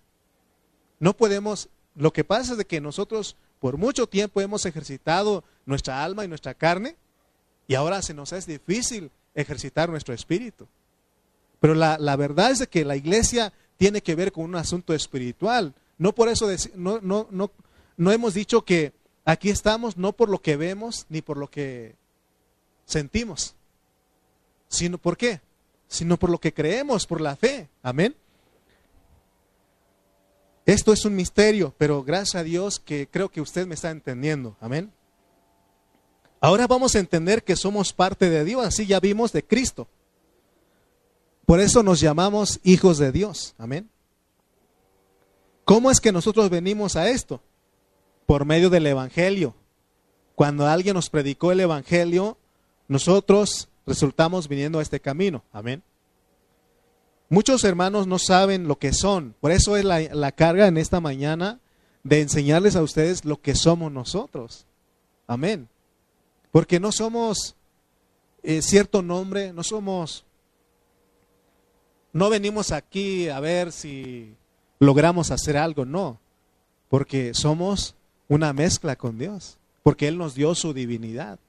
No 1.00 1.16
podemos, 1.16 1.70
lo 1.96 2.12
que 2.12 2.24
pasa 2.24 2.54
es 2.54 2.58
de 2.58 2.66
que 2.66 2.82
nosotros 2.82 3.36
por 3.60 3.78
mucho 3.78 4.08
tiempo 4.08 4.42
hemos 4.42 4.66
ejercitado 4.66 5.44
nuestra 5.66 6.04
alma 6.04 6.26
y 6.26 6.28
nuestra 6.28 6.54
carne 6.54 6.96
y 7.68 7.76
ahora 7.76 8.02
se 8.02 8.14
nos 8.14 8.34
es 8.34 8.46
difícil 8.46 9.12
ejercitar 9.36 9.90
nuestro 9.90 10.14
espíritu. 10.14 10.68
Pero 11.60 11.76
la, 11.76 12.16
verdad 12.16 12.52
es 12.52 12.60
de 12.60 12.68
que 12.68 12.86
la 12.86 12.96
iglesia 12.96 13.54
tiene 13.78 14.02
que 14.02 14.16
ver 14.16 14.32
con 14.32 14.46
un 14.46 14.56
asunto 14.56 14.94
espiritual. 14.94 15.74
No 15.98 16.16
por 16.16 16.30
eso 16.30 16.48
no, 16.76 17.00
no, 17.02 17.28
no, 17.32 17.52
no 17.98 18.12
hemos 18.12 18.34
dicho 18.34 18.64
que 18.64 18.94
aquí 19.26 19.50
estamos 19.50 19.98
no 19.98 20.14
por 20.14 20.30
lo 20.30 20.42
que 20.42 20.56
vemos 20.56 21.06
ni 21.10 21.22
por 21.22 21.38
lo 21.38 21.50
que 21.50 21.96
sentimos, 22.86 23.56
sino 24.70 24.98
por 24.98 25.18
qué, 25.18 25.42
sino 25.90 26.18
por 26.18 26.30
lo 26.30 26.38
que 26.38 26.54
creemos, 26.54 27.06
por 27.06 27.20
la 27.20 27.36
fe. 27.36 27.68
Amén. 27.84 28.16
Esto 30.66 30.94
es 30.94 31.04
un 31.04 31.16
misterio, 31.16 31.74
pero 31.78 32.04
gracias 32.04 32.36
a 32.36 32.44
Dios 32.44 32.80
que 32.80 33.08
creo 33.10 33.30
que 33.30 33.42
usted 33.42 33.66
me 33.66 33.74
está 33.74 33.90
entendiendo. 33.90 34.56
Amén. 34.62 34.94
Ahora 36.40 36.68
vamos 36.68 36.96
a 36.96 37.00
entender 37.00 37.44
que 37.44 37.56
somos 37.56 37.92
parte 37.92 38.30
de 38.30 38.46
Dios, 38.46 38.66
así 38.66 38.86
ya 38.86 39.00
vimos 39.00 39.34
de 39.34 39.44
Cristo. 39.44 39.88
Por 41.46 41.60
eso 41.60 41.82
nos 41.82 42.00
llamamos 42.00 42.60
hijos 42.64 43.00
de 43.00 43.12
Dios. 43.12 43.56
Amén. 43.58 43.90
¿Cómo 45.66 45.90
es 45.90 46.00
que 46.00 46.12
nosotros 46.12 46.52
venimos 46.52 46.96
a 46.96 47.10
esto? 47.10 47.42
Por 48.28 48.46
medio 48.46 48.70
del 48.70 48.86
Evangelio. 48.86 49.56
Cuando 50.36 50.68
alguien 50.68 50.94
nos 50.94 51.10
predicó 51.10 51.52
el 51.52 51.62
Evangelio, 51.62 52.38
nosotros 52.88 53.69
resultamos 53.90 54.48
viniendo 54.48 54.78
a 54.78 54.84
este 54.84 55.00
camino. 55.00 55.44
Amén. 55.52 55.82
Muchos 57.28 57.64
hermanos 57.64 58.06
no 58.06 58.20
saben 58.20 58.68
lo 58.68 58.78
que 58.78 58.94
son. 58.94 59.36
Por 59.42 59.52
eso 59.52 59.76
es 59.76 59.84
la, 59.84 60.32
carga 60.32 60.68
en 60.68 60.78
esta 60.78 61.00
mañana 61.02 61.60
de 62.04 62.22
enseñarles 62.22 62.76
a 62.76 62.84
ustedes 62.84 63.26
lo 63.26 63.42
que 63.42 63.56
somos 63.56 63.92
nosotros. 63.92 64.68
Amén. 65.28 65.68
Porque 66.52 66.80
no 66.80 66.92
somos 66.92 67.56
eh, 68.44 68.62
cierto 68.62 69.02
nombre, 69.02 69.54
no 69.54 69.64
somos, 69.64 70.24
no 72.14 72.30
venimos 72.30 72.72
aquí 72.72 73.28
a 73.28 73.40
ver 73.40 73.72
si 73.72 74.36
logramos 74.78 75.32
hacer 75.32 75.58
algo, 75.58 75.84
no. 75.84 76.20
Porque 76.90 77.34
somos 77.34 77.96
una 78.28 78.54
mezcla 78.54 78.96
con 78.96 79.18
Dios, 79.18 79.58
porque 79.82 80.08
Él 80.08 80.18
nos 80.20 80.36
dio 80.36 80.54
su 80.54 80.74
divinidad. 80.74 81.40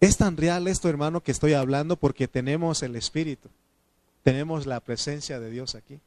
Es 0.00 0.16
tan 0.16 0.36
real 0.36 0.66
esto, 0.66 0.88
hermano, 0.88 1.22
que 1.22 1.30
estoy 1.30 1.52
hablando 1.52 1.96
porque 1.96 2.26
tenemos 2.26 2.82
el 2.82 2.96
Espíritu, 2.96 3.50
tenemos 4.22 4.66
la 4.66 4.80
presencia 4.80 5.38
de 5.38 5.50
Dios 5.50 5.74
aquí. 5.74 6.00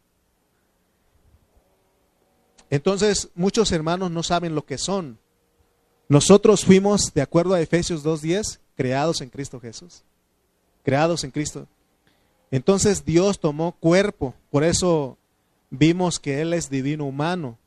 Entonces, 2.72 3.30
muchos 3.36 3.72
hermanos 3.72 4.10
no 4.10 4.24
saben 4.24 4.56
lo 4.56 4.66
que 4.66 4.80
son. 4.80 5.20
Nosotros 6.10 6.66
fuimos, 6.66 7.14
de 7.14 7.22
acuerdo 7.22 7.54
a 7.54 7.62
Efesios 7.62 8.04
2.10, 8.04 8.60
creados 8.76 9.22
en 9.22 9.30
Cristo 9.30 9.60
Jesús. 9.60 10.04
Creados 10.84 11.24
en 11.24 11.30
Cristo. 11.30 11.68
Entonces 12.50 13.06
Dios 13.06 13.40
tomó 13.40 13.72
cuerpo, 13.74 14.36
por 14.52 14.64
eso 14.64 15.18
vimos 15.70 16.20
que 16.20 16.42
Él 16.42 16.54
es 16.54 16.70
divino 16.70 17.06
humano. 17.06 17.58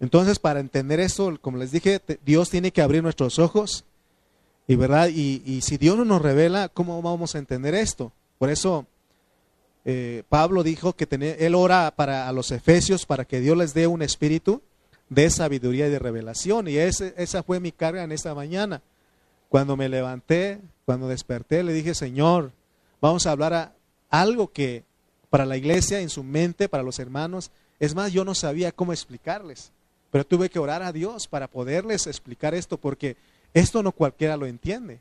Entonces, 0.00 0.38
para 0.38 0.60
entender 0.60 0.98
esto, 1.00 1.38
como 1.40 1.58
les 1.58 1.70
dije, 1.70 2.00
Dios 2.24 2.50
tiene 2.50 2.72
que 2.72 2.82
abrir 2.82 3.02
nuestros 3.02 3.38
ojos 3.38 3.84
y 4.66 4.76
verdad, 4.76 5.08
y, 5.08 5.60
si 5.62 5.76
Dios 5.76 5.96
no 5.96 6.04
nos 6.04 6.22
revela, 6.22 6.68
¿cómo 6.68 7.02
vamos 7.02 7.34
a 7.34 7.38
entender 7.38 7.74
esto? 7.74 8.12
Por 8.38 8.50
eso 8.50 8.86
eh, 9.84 10.22
Pablo 10.28 10.62
dijo 10.62 10.94
que 10.94 11.08
él 11.40 11.54
ora 11.54 11.92
para 11.94 12.28
a 12.28 12.32
los 12.32 12.50
efesios 12.52 13.04
para 13.04 13.24
que 13.24 13.40
Dios 13.40 13.56
les 13.56 13.74
dé 13.74 13.86
un 13.86 14.02
espíritu 14.02 14.62
de 15.08 15.28
sabiduría 15.30 15.88
y 15.88 15.90
de 15.90 15.98
revelación. 15.98 16.68
Y 16.68 16.76
ese, 16.76 17.14
esa 17.16 17.42
fue 17.42 17.60
mi 17.60 17.72
carga 17.72 18.04
en 18.04 18.12
esta 18.12 18.34
mañana. 18.34 18.82
Cuando 19.48 19.76
me 19.76 19.88
levanté, 19.88 20.60
cuando 20.86 21.08
desperté, 21.08 21.62
le 21.62 21.72
dije, 21.72 21.94
Señor, 21.94 22.52
vamos 23.00 23.26
a 23.26 23.32
hablar 23.32 23.52
a 23.52 23.72
algo 24.10 24.52
que 24.52 24.84
para 25.28 25.44
la 25.44 25.56
iglesia, 25.56 26.00
en 26.00 26.08
su 26.08 26.22
mente, 26.22 26.68
para 26.68 26.82
los 26.82 26.98
hermanos, 26.98 27.50
es 27.80 27.94
más, 27.94 28.12
yo 28.12 28.24
no 28.24 28.34
sabía 28.34 28.70
cómo 28.70 28.92
explicarles, 28.92 29.72
pero 30.10 30.24
tuve 30.24 30.50
que 30.50 30.58
orar 30.58 30.82
a 30.82 30.92
Dios 30.92 31.26
para 31.26 31.48
poderles 31.48 32.06
explicar 32.06 32.54
esto, 32.54 32.76
porque 32.76 33.16
esto 33.54 33.82
no 33.82 33.92
cualquiera 33.92 34.36
lo 34.36 34.46
entiende. 34.46 35.00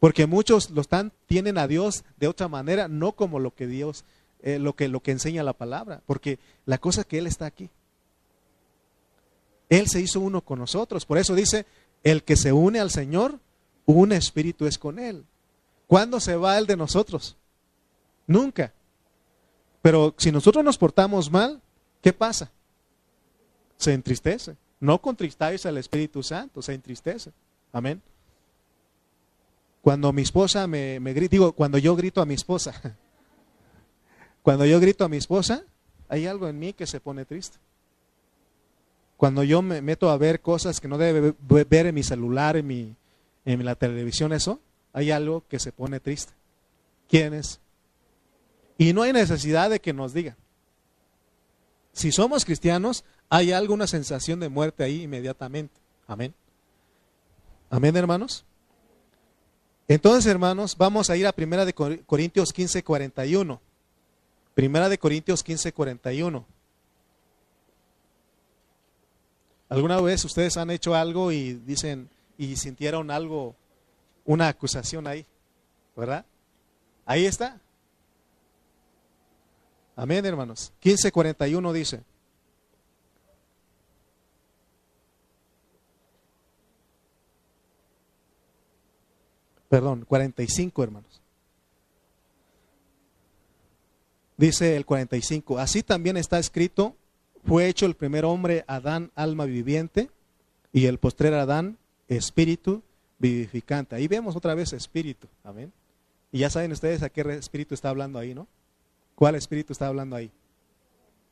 Porque 0.00 0.26
muchos 0.26 0.70
lo 0.70 0.80
están, 0.80 1.12
tienen 1.26 1.56
a 1.58 1.66
Dios 1.66 2.04
de 2.18 2.28
otra 2.28 2.48
manera, 2.48 2.88
no 2.88 3.12
como 3.12 3.38
lo 3.40 3.54
que 3.54 3.66
Dios, 3.66 4.04
eh, 4.42 4.58
lo, 4.58 4.76
que, 4.76 4.88
lo 4.88 5.00
que 5.00 5.12
enseña 5.12 5.42
la 5.42 5.54
palabra. 5.54 6.02
Porque 6.06 6.38
la 6.66 6.78
cosa 6.78 7.02
es 7.02 7.06
que 7.06 7.18
Él 7.18 7.26
está 7.26 7.46
aquí. 7.46 7.70
Él 9.70 9.88
se 9.88 10.00
hizo 10.00 10.20
uno 10.20 10.42
con 10.42 10.58
nosotros. 10.58 11.06
Por 11.06 11.18
eso 11.18 11.34
dice, 11.34 11.64
el 12.02 12.22
que 12.22 12.36
se 12.36 12.52
une 12.52 12.80
al 12.80 12.90
Señor, 12.90 13.40
un 13.86 14.12
espíritu 14.12 14.66
es 14.66 14.78
con 14.78 14.98
Él. 14.98 15.24
¿Cuándo 15.86 16.20
se 16.20 16.36
va 16.36 16.58
Él 16.58 16.66
de 16.66 16.76
nosotros? 16.76 17.36
Nunca. 18.26 18.72
Pero 19.80 20.14
si 20.18 20.30
nosotros 20.30 20.64
nos 20.64 20.78
portamos 20.78 21.30
mal, 21.30 21.60
¿qué 22.02 22.12
pasa? 22.12 22.50
Se 23.76 23.92
entristece. 23.92 24.56
No 24.80 25.00
contristáis 25.00 25.64
al 25.66 25.78
Espíritu 25.78 26.22
Santo, 26.22 26.60
se 26.60 26.74
entristece. 26.74 27.32
Amén. 27.74 28.00
Cuando 29.82 30.12
mi 30.12 30.22
esposa 30.22 30.68
me, 30.68 31.00
me 31.00 31.12
grita, 31.12 31.32
digo, 31.32 31.52
cuando 31.52 31.76
yo 31.76 31.96
grito 31.96 32.22
a 32.22 32.24
mi 32.24 32.34
esposa, 32.34 32.96
cuando 34.42 34.64
yo 34.64 34.78
grito 34.78 35.04
a 35.04 35.08
mi 35.08 35.16
esposa, 35.16 35.64
hay 36.08 36.28
algo 36.28 36.46
en 36.48 36.56
mí 36.56 36.72
que 36.72 36.86
se 36.86 37.00
pone 37.00 37.24
triste. 37.24 37.58
Cuando 39.16 39.42
yo 39.42 39.60
me 39.60 39.82
meto 39.82 40.08
a 40.08 40.16
ver 40.16 40.40
cosas 40.40 40.80
que 40.80 40.86
no 40.86 40.98
debe 40.98 41.34
ver 41.40 41.86
en 41.86 41.94
mi 41.96 42.04
celular, 42.04 42.56
en, 42.56 42.66
mi, 42.68 42.94
en 43.44 43.64
la 43.64 43.74
televisión, 43.74 44.32
eso, 44.32 44.60
hay 44.92 45.10
algo 45.10 45.42
que 45.48 45.58
se 45.58 45.72
pone 45.72 45.98
triste. 45.98 46.32
¿Quién 47.08 47.34
es? 47.34 47.58
Y 48.78 48.92
no 48.92 49.02
hay 49.02 49.12
necesidad 49.12 49.68
de 49.68 49.80
que 49.80 49.92
nos 49.92 50.14
digan. 50.14 50.36
Si 51.92 52.12
somos 52.12 52.44
cristianos, 52.44 53.04
hay 53.28 53.50
alguna 53.50 53.88
sensación 53.88 54.38
de 54.38 54.48
muerte 54.48 54.84
ahí 54.84 55.02
inmediatamente. 55.02 55.74
Amén. 56.06 56.34
Amén, 57.70 57.96
hermanos. 57.96 58.44
Entonces, 59.88 60.26
hermanos, 60.30 60.76
vamos 60.76 61.10
a 61.10 61.16
ir 61.16 61.26
a 61.26 61.32
Primera 61.32 61.64
de 61.64 61.74
Corintios 61.74 62.52
15, 62.52 62.82
41. 62.82 63.60
Primera 64.54 64.88
de 64.88 64.98
Corintios 64.98 65.42
15, 65.42 65.72
41. 65.72 66.46
¿Alguna 69.68 70.00
vez 70.00 70.24
ustedes 70.24 70.56
han 70.56 70.70
hecho 70.70 70.94
algo 70.94 71.32
y 71.32 71.54
dicen 71.54 72.08
y 72.38 72.56
sintieron 72.56 73.10
algo, 73.10 73.56
una 74.24 74.48
acusación 74.48 75.06
ahí? 75.06 75.26
¿Verdad? 75.96 76.24
Ahí 77.06 77.26
está. 77.26 77.60
Amén, 79.96 80.24
hermanos. 80.24 80.72
15:41 80.82 81.72
dice. 81.72 82.02
Perdón, 89.68 90.04
45 90.06 90.82
hermanos. 90.82 91.20
Dice 94.36 94.76
el 94.76 94.84
45, 94.84 95.58
así 95.58 95.82
también 95.82 96.16
está 96.16 96.38
escrito, 96.38 96.96
fue 97.46 97.68
hecho 97.68 97.86
el 97.86 97.94
primer 97.94 98.24
hombre 98.24 98.64
Adán 98.66 99.12
alma 99.14 99.44
viviente 99.44 100.10
y 100.72 100.86
el 100.86 100.98
postrer 100.98 101.34
Adán 101.34 101.78
espíritu 102.08 102.82
vivificante. 103.18 103.94
Ahí 103.94 104.08
vemos 104.08 104.34
otra 104.34 104.54
vez 104.54 104.72
espíritu, 104.72 105.28
amén. 105.44 105.72
Y 106.32 106.40
ya 106.40 106.50
saben 106.50 106.72
ustedes 106.72 107.02
a 107.02 107.10
qué 107.10 107.20
espíritu 107.38 107.74
está 107.74 107.90
hablando 107.90 108.18
ahí, 108.18 108.34
¿no? 108.34 108.48
¿Cuál 109.14 109.36
espíritu 109.36 109.72
está 109.72 109.86
hablando 109.86 110.16
ahí? 110.16 110.32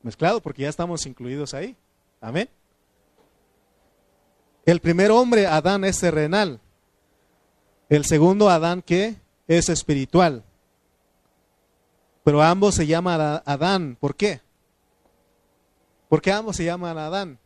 Mezclado 0.03 0.41
porque 0.41 0.62
ya 0.62 0.68
estamos 0.68 1.05
incluidos 1.07 1.55
ahí, 1.55 1.76
amén. 2.20 2.49
El 4.64 4.78
primer 4.78 5.11
hombre 5.11 5.49
Adán 5.49 5.85
es 5.85 5.99
terrenal, 5.99 6.61
el 7.97 8.07
segundo 8.07 8.49
Adán 8.49 8.80
que 8.80 9.16
es 9.47 9.68
espiritual. 9.68 10.43
Pero 12.24 12.43
ambos 12.43 12.74
se 12.74 12.86
llaman 12.86 13.43
Adán. 13.45 13.99
¿Por 14.01 14.16
qué? 14.16 14.40
¿Por 16.09 16.22
qué 16.22 16.32
ambos 16.32 16.57
se 16.57 16.64
llaman 16.64 16.97
Adán? 16.97 17.38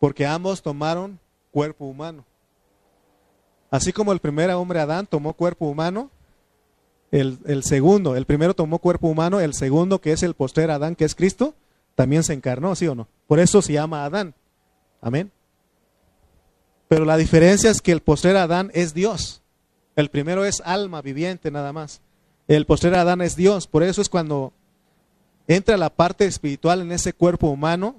Porque 0.00 0.26
ambos 0.26 0.62
tomaron 0.62 1.20
cuerpo 1.52 1.84
humano. 1.84 2.24
Así 3.70 3.92
como 3.92 4.12
el 4.12 4.18
primer 4.18 4.50
hombre 4.50 4.80
Adán 4.80 5.06
tomó 5.06 5.34
cuerpo 5.34 5.66
humano, 5.66 6.10
el, 7.12 7.38
el, 7.46 7.62
segundo, 7.62 8.16
el 8.16 8.26
primero 8.26 8.54
tomó 8.54 8.80
cuerpo 8.80 9.06
humano, 9.06 9.38
el 9.38 9.54
segundo, 9.54 10.00
que 10.00 10.10
es 10.10 10.24
el 10.24 10.34
postrer 10.34 10.72
Adán, 10.72 10.96
que 10.96 11.04
es 11.04 11.14
Cristo, 11.14 11.54
también 11.94 12.24
se 12.24 12.32
encarnó, 12.32 12.74
¿sí 12.74 12.88
o 12.88 12.96
no? 12.96 13.06
Por 13.28 13.38
eso 13.38 13.62
se 13.62 13.74
llama 13.74 14.04
Adán. 14.04 14.34
Amén. 15.00 15.30
Pero 16.94 17.06
la 17.06 17.16
diferencia 17.16 17.72
es 17.72 17.82
que 17.82 17.90
el 17.90 18.02
postrer 18.02 18.36
Adán 18.36 18.70
es 18.72 18.94
Dios. 18.94 19.42
El 19.96 20.10
primero 20.10 20.44
es 20.44 20.62
alma 20.64 21.02
viviente 21.02 21.50
nada 21.50 21.72
más. 21.72 22.00
El 22.46 22.66
postrer 22.66 22.94
Adán 22.94 23.20
es 23.20 23.34
Dios. 23.34 23.66
Por 23.66 23.82
eso 23.82 24.00
es 24.00 24.08
cuando 24.08 24.52
entra 25.48 25.76
la 25.76 25.90
parte 25.90 26.24
espiritual 26.24 26.82
en 26.82 26.92
ese 26.92 27.12
cuerpo 27.12 27.48
humano, 27.48 27.96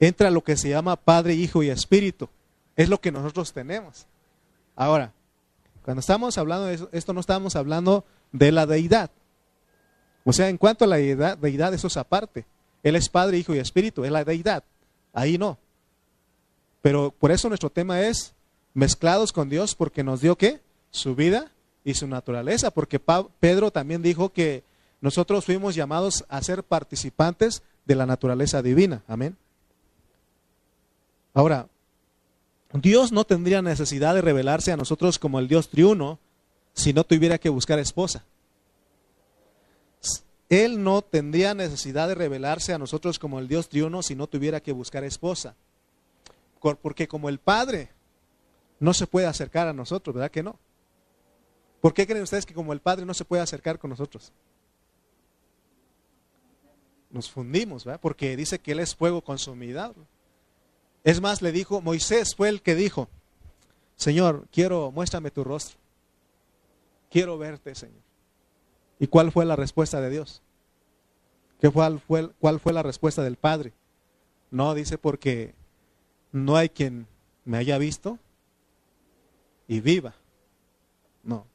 entra 0.00 0.32
lo 0.32 0.42
que 0.42 0.56
se 0.56 0.68
llama 0.68 0.96
Padre, 0.96 1.34
Hijo 1.34 1.62
y 1.62 1.68
Espíritu. 1.68 2.28
Es 2.74 2.88
lo 2.88 3.00
que 3.00 3.12
nosotros 3.12 3.52
tenemos. 3.52 4.08
Ahora, 4.74 5.12
cuando 5.84 6.00
estamos 6.00 6.36
hablando 6.38 6.66
de 6.66 6.88
esto, 6.90 7.12
no 7.12 7.20
estamos 7.20 7.54
hablando 7.54 8.04
de 8.32 8.50
la 8.50 8.66
deidad. 8.66 9.12
O 10.24 10.32
sea, 10.32 10.48
en 10.48 10.58
cuanto 10.58 10.86
a 10.86 10.88
la 10.88 10.96
deidad, 10.96 11.38
deidad, 11.38 11.72
eso 11.72 11.86
es 11.86 11.96
aparte. 11.96 12.46
Él 12.82 12.96
es 12.96 13.08
Padre, 13.08 13.38
Hijo 13.38 13.54
y 13.54 13.60
Espíritu, 13.60 14.04
es 14.04 14.10
la 14.10 14.24
deidad. 14.24 14.64
Ahí 15.12 15.38
no. 15.38 15.56
Pero 16.86 17.10
por 17.10 17.32
eso 17.32 17.48
nuestro 17.48 17.68
tema 17.68 18.02
es 18.02 18.32
mezclados 18.72 19.32
con 19.32 19.48
Dios 19.48 19.74
porque 19.74 20.04
nos 20.04 20.20
dio 20.20 20.38
qué? 20.38 20.60
Su 20.92 21.16
vida 21.16 21.50
y 21.84 21.94
su 21.94 22.06
naturaleza. 22.06 22.70
Porque 22.70 23.00
Pedro 23.00 23.72
también 23.72 24.02
dijo 24.02 24.28
que 24.28 24.62
nosotros 25.00 25.44
fuimos 25.44 25.74
llamados 25.74 26.24
a 26.28 26.40
ser 26.42 26.62
participantes 26.62 27.64
de 27.86 27.96
la 27.96 28.06
naturaleza 28.06 28.62
divina. 28.62 29.02
Amén. 29.08 29.36
Ahora, 31.34 31.66
Dios 32.72 33.10
no 33.10 33.24
tendría 33.24 33.62
necesidad 33.62 34.14
de 34.14 34.22
revelarse 34.22 34.70
a 34.70 34.76
nosotros 34.76 35.18
como 35.18 35.40
el 35.40 35.48
Dios 35.48 35.68
triuno 35.68 36.20
si 36.72 36.92
no 36.92 37.02
tuviera 37.02 37.38
que 37.38 37.48
buscar 37.48 37.80
esposa. 37.80 38.22
Él 40.48 40.84
no 40.84 41.02
tendría 41.02 41.52
necesidad 41.52 42.06
de 42.06 42.14
revelarse 42.14 42.72
a 42.72 42.78
nosotros 42.78 43.18
como 43.18 43.40
el 43.40 43.48
Dios 43.48 43.68
triuno 43.68 44.04
si 44.04 44.14
no 44.14 44.28
tuviera 44.28 44.60
que 44.60 44.70
buscar 44.70 45.02
esposa. 45.02 45.56
Porque 46.60 47.06
como 47.06 47.28
el 47.28 47.38
Padre 47.38 47.90
no 48.78 48.94
se 48.94 49.06
puede 49.06 49.26
acercar 49.26 49.68
a 49.68 49.72
nosotros, 49.72 50.14
¿verdad 50.14 50.30
que 50.30 50.42
no? 50.42 50.58
¿Por 51.80 51.94
qué 51.94 52.06
creen 52.06 52.22
ustedes 52.22 52.46
que 52.46 52.54
como 52.54 52.72
el 52.72 52.80
Padre 52.80 53.06
no 53.06 53.14
se 53.14 53.24
puede 53.24 53.42
acercar 53.42 53.78
con 53.78 53.90
nosotros? 53.90 54.32
Nos 57.10 57.30
fundimos, 57.30 57.84
¿verdad? 57.84 58.00
Porque 58.00 58.36
dice 58.36 58.58
que 58.58 58.72
Él 58.72 58.80
es 58.80 58.94
fuego 58.94 59.22
consumidor. 59.22 59.94
Es 61.04 61.20
más, 61.20 61.42
le 61.42 61.52
dijo, 61.52 61.80
Moisés 61.80 62.34
fue 62.34 62.48
el 62.48 62.62
que 62.62 62.74
dijo, 62.74 63.08
Señor, 63.96 64.46
quiero, 64.50 64.90
muéstrame 64.90 65.30
tu 65.30 65.44
rostro. 65.44 65.78
Quiero 67.10 67.38
verte, 67.38 67.74
Señor. 67.74 68.02
¿Y 68.98 69.06
cuál 69.06 69.30
fue 69.30 69.44
la 69.44 69.56
respuesta 69.56 70.00
de 70.00 70.10
Dios? 70.10 70.42
¿Qué 71.60 71.70
fue, 71.70 72.32
¿Cuál 72.40 72.60
fue 72.60 72.72
la 72.72 72.82
respuesta 72.82 73.22
del 73.22 73.36
Padre? 73.36 73.72
No, 74.50 74.74
dice 74.74 74.98
porque 74.98 75.54
no 76.32 76.56
hay 76.56 76.68
quien 76.68 77.06
me 77.44 77.58
haya 77.58 77.78
visto 77.78 78.18
y 79.68 79.80
viva. 79.80 80.14
No. 81.22 81.46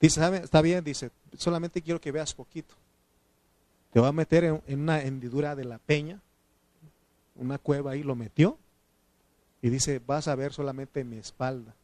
Dice, 0.00 0.20
está 0.36 0.62
bien, 0.62 0.84
dice, 0.84 1.10
solamente 1.36 1.82
quiero 1.82 2.00
que 2.00 2.12
veas 2.12 2.34
poquito. 2.34 2.74
Te 3.92 4.00
va 4.00 4.08
a 4.08 4.12
meter 4.12 4.44
en 4.44 4.80
una 4.80 5.02
hendidura 5.02 5.56
de 5.56 5.64
la 5.64 5.78
peña 5.78 6.20
una 7.40 7.58
cueva 7.58 7.92
ahí, 7.92 8.02
lo 8.02 8.14
metió 8.14 8.58
y 9.62 9.70
dice, 9.70 10.00
vas 10.06 10.28
a 10.28 10.34
ver 10.34 10.52
solamente 10.52 11.04
mi 11.04 11.16
espalda. 11.16 11.74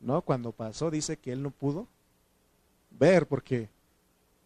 ¿No? 0.00 0.22
Cuando 0.22 0.52
pasó 0.52 0.90
dice 0.90 1.18
que 1.18 1.32
él 1.32 1.42
no 1.42 1.50
pudo 1.50 1.86
ver 2.90 3.26
porque, 3.26 3.68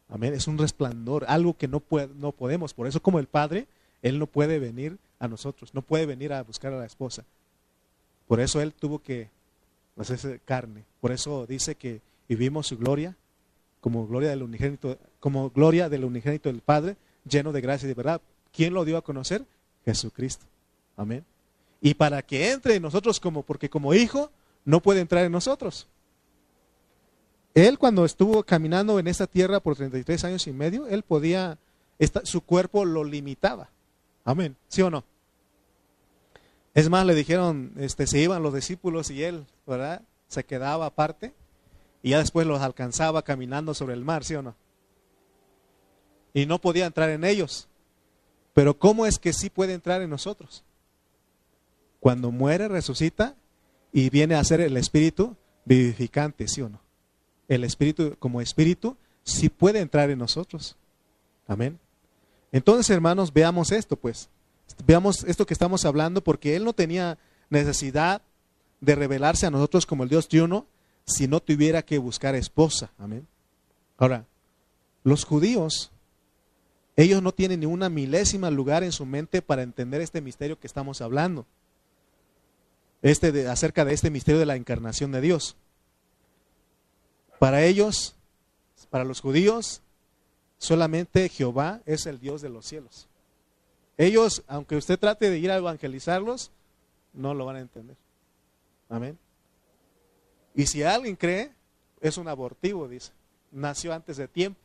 amén, 0.09 0.35
es 0.35 0.49
un 0.49 0.59
resplandor, 0.59 1.25
algo 1.29 1.57
que 1.57 1.69
no, 1.69 1.81
puede, 1.81 2.09
no 2.15 2.33
podemos. 2.33 2.75
Por 2.75 2.87
eso 2.87 3.01
como 3.01 3.19
el 3.21 3.27
Padre, 3.27 3.69
él 4.03 4.19
no 4.19 4.27
puede 4.27 4.59
venir 4.59 4.99
nosotros, 5.29 5.75
no 5.75 5.83
puede 5.83 6.07
venir 6.07 6.33
a 6.33 6.43
buscar 6.43 6.73
a 6.73 6.79
la 6.79 6.87
esposa. 6.87 7.25
Por 8.27 8.41
eso 8.41 8.61
él 8.61 8.73
tuvo 8.73 9.01
que 9.01 9.31
hacerse 9.99 10.41
carne. 10.45 10.85
Por 11.01 11.13
eso 11.13 11.47
dice 11.47 11.75
que 11.75 12.01
vivimos 12.29 12.69
su 12.69 12.79
gloria 12.79 13.17
como 13.85 14.07
gloria 14.07 14.31
del 14.31 14.43
unigénito, 14.43 14.97
como 15.21 15.51
gloria 15.51 15.91
del 15.91 16.07
unigénito 16.07 16.49
del 16.49 16.63
Padre, 16.63 16.97
lleno 17.29 17.53
de 17.53 17.61
gracia 17.61 17.85
y 17.85 17.89
de 17.89 17.95
verdad. 17.95 18.23
¿Quién 18.51 18.73
lo 18.73 18.87
dio 18.87 18.97
a 18.97 19.03
conocer? 19.03 19.45
Jesucristo. 19.85 20.47
Amén. 20.97 21.23
Y 21.83 21.93
para 21.93 22.23
que 22.23 22.53
entre 22.53 22.77
en 22.77 22.83
nosotros 22.83 23.21
como, 23.21 23.43
porque 23.43 23.69
como 23.69 23.93
hijo 23.93 24.31
no 24.65 24.81
puede 24.81 25.01
entrar 25.01 25.27
en 25.27 25.33
nosotros. 25.33 25.87
Él 27.53 27.79
cuando 27.79 28.07
estuvo 28.07 28.43
caminando 28.43 28.99
en 28.99 29.07
esta 29.07 29.27
tierra 29.27 29.61
por 29.61 29.77
33 29.77 30.25
años 30.25 30.47
y 30.47 30.53
medio, 30.55 30.87
él 30.87 31.03
podía, 31.03 31.59
su 32.23 32.41
cuerpo 32.41 32.87
lo 32.87 33.05
limitaba. 33.05 33.69
Amén. 34.25 34.57
¿Sí 34.69 34.81
o 34.81 34.89
no? 34.89 35.05
Es 36.75 36.91
más, 36.91 37.07
le 37.07 37.15
dijeron, 37.15 37.73
este, 37.79 38.07
se 38.07 38.19
iban 38.19 38.43
los 38.43 38.53
discípulos 38.53 39.11
y 39.11 39.23
él, 39.23 39.47
¿verdad? 39.67 40.03
Se 40.29 40.45
quedaba 40.45 40.87
aparte 40.87 41.33
y 42.03 42.11
ya 42.11 42.19
después 42.19 42.47
los 42.47 42.61
alcanzaba 42.61 43.23
caminando 43.23 43.75
sobre 43.75 43.95
el 43.95 44.05
mar, 44.05 44.25
¿sí 44.25 44.35
o 44.35 44.43
no? 44.43 44.57
Y 46.33 46.47
no 46.47 46.61
podía 46.61 46.87
entrar 46.87 47.11
en 47.11 47.25
ellos. 47.25 47.69
Pero 48.53 48.77
¿cómo 48.77 49.07
es 49.07 49.19
que 49.19 49.33
sí 49.33 49.51
puede 49.51 49.73
entrar 49.73 50.03
en 50.03 50.11
nosotros? 50.11 50.65
Cuando 52.01 52.33
muere, 52.33 52.69
resucita 52.69 53.37
y 53.93 54.11
viene 54.11 54.35
a 54.35 54.45
ser 54.45 54.61
el 54.61 54.77
espíritu 54.77 55.37
vivificante, 55.65 56.49
¿sí 56.49 56.61
o 56.61 56.69
no? 56.69 56.81
El 57.47 57.63
espíritu 57.63 58.17
como 58.19 58.41
espíritu 58.41 58.97
sí 59.23 59.49
puede 59.49 59.79
entrar 59.81 60.11
en 60.11 60.19
nosotros. 60.19 60.77
Amén. 61.47 61.79
Entonces, 62.53 62.91
hermanos, 62.91 63.33
veamos 63.33 63.73
esto, 63.73 63.97
pues. 63.97 64.29
Veamos 64.87 65.25
esto 65.25 65.47
que 65.47 65.55
estamos 65.55 65.85
hablando, 65.85 66.23
porque 66.23 66.57
él 66.57 66.65
no 66.65 66.73
tenía 66.73 67.19
necesidad 67.51 68.23
de 68.81 68.95
revelarse 68.95 69.47
a 69.47 69.51
nosotros 69.51 69.87
como 69.87 70.03
el 70.03 70.09
Dios 70.09 70.29
triuno 70.29 70.67
si 71.07 71.29
no 71.29 71.41
tuviera 71.41 71.83
que 71.83 71.99
buscar 71.99 72.35
esposa. 72.35 72.91
Amén. 72.99 73.27
Ahora, 73.99 74.25
los 75.03 75.25
judíos 75.25 75.93
ellos 76.97 77.23
no 77.23 77.33
tienen 77.33 77.61
ni 77.61 77.67
una 77.67 77.89
milésima 77.89 78.51
lugar 78.51 78.85
en 78.85 78.93
su 78.93 79.05
mente 79.05 79.43
para 79.43 79.63
entender 79.63 80.01
este 80.01 80.21
misterio 80.21 80.59
que 80.59 80.67
estamos 80.67 81.01
hablando. 81.01 81.45
Este 83.03 83.33
de, 83.33 83.49
acerca 83.49 83.85
de 83.85 83.93
este 83.93 84.11
misterio 84.11 84.39
de 84.39 84.47
la 84.47 84.57
encarnación 84.57 85.11
de 85.11 85.21
Dios. 85.21 85.57
Para 87.39 87.65
ellos, 87.65 88.15
para 88.91 89.05
los 89.05 89.21
judíos, 89.21 89.83
solamente 90.59 91.29
Jehová 91.29 91.83
es 91.85 92.07
el 92.07 92.21
Dios 92.21 92.43
de 92.43 92.49
los 92.49 92.65
cielos. 92.65 93.09
Ellos, 93.97 94.43
aunque 94.47 94.77
usted 94.77 94.99
trate 94.99 95.31
de 95.31 95.39
ir 95.39 95.51
a 95.51 95.57
evangelizarlos, 95.57 96.51
no 97.13 97.35
lo 97.35 97.45
van 97.47 97.57
a 97.57 97.61
entender. 97.61 97.97
Amén. 98.89 99.19
Y 100.55 100.67
si 100.67 100.83
alguien 100.83 101.17
cree, 101.17 101.53
es 102.01 102.17
un 102.19 102.29
abortivo, 102.29 102.89
dice. 102.89 103.13
Nació 103.51 103.93
antes 103.93 104.17
de 104.17 104.29
tiempo. 104.29 104.61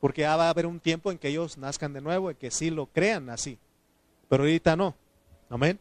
Porque 0.00 0.24
va 0.24 0.46
a 0.46 0.50
haber 0.50 0.66
un 0.66 0.80
tiempo 0.80 1.10
en 1.10 1.18
que 1.18 1.28
ellos 1.28 1.58
nazcan 1.58 1.92
de 1.92 2.00
nuevo, 2.00 2.30
en 2.30 2.36
que 2.36 2.50
sí 2.50 2.70
lo 2.70 2.86
crean 2.86 3.28
así. 3.28 3.58
Pero 4.28 4.44
ahorita 4.44 4.76
no. 4.76 4.94
Amén. 5.50 5.78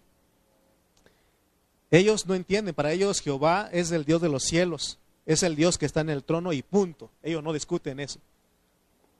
Ellos 1.92 2.28
no 2.28 2.36
entienden, 2.36 2.76
para 2.76 2.92
ellos 2.92 3.22
Jehová 3.22 3.70
es 3.72 3.92
el 3.92 4.06
Dios 4.06 4.22
de 4.22 4.30
los 4.30 4.44
cielos, 4.44 5.00
es 5.26 5.42
el 5.42 5.56
Dios 5.56 5.78
que 5.78 5.88
está 5.88 6.02
en 6.02 6.10
el 6.10 6.24
trono 6.24 6.54
y 6.54 6.62
punto. 6.62 7.10
Ellos 7.24 7.44
no 7.44 7.54
discuten 7.54 8.00
eso. 8.00 8.20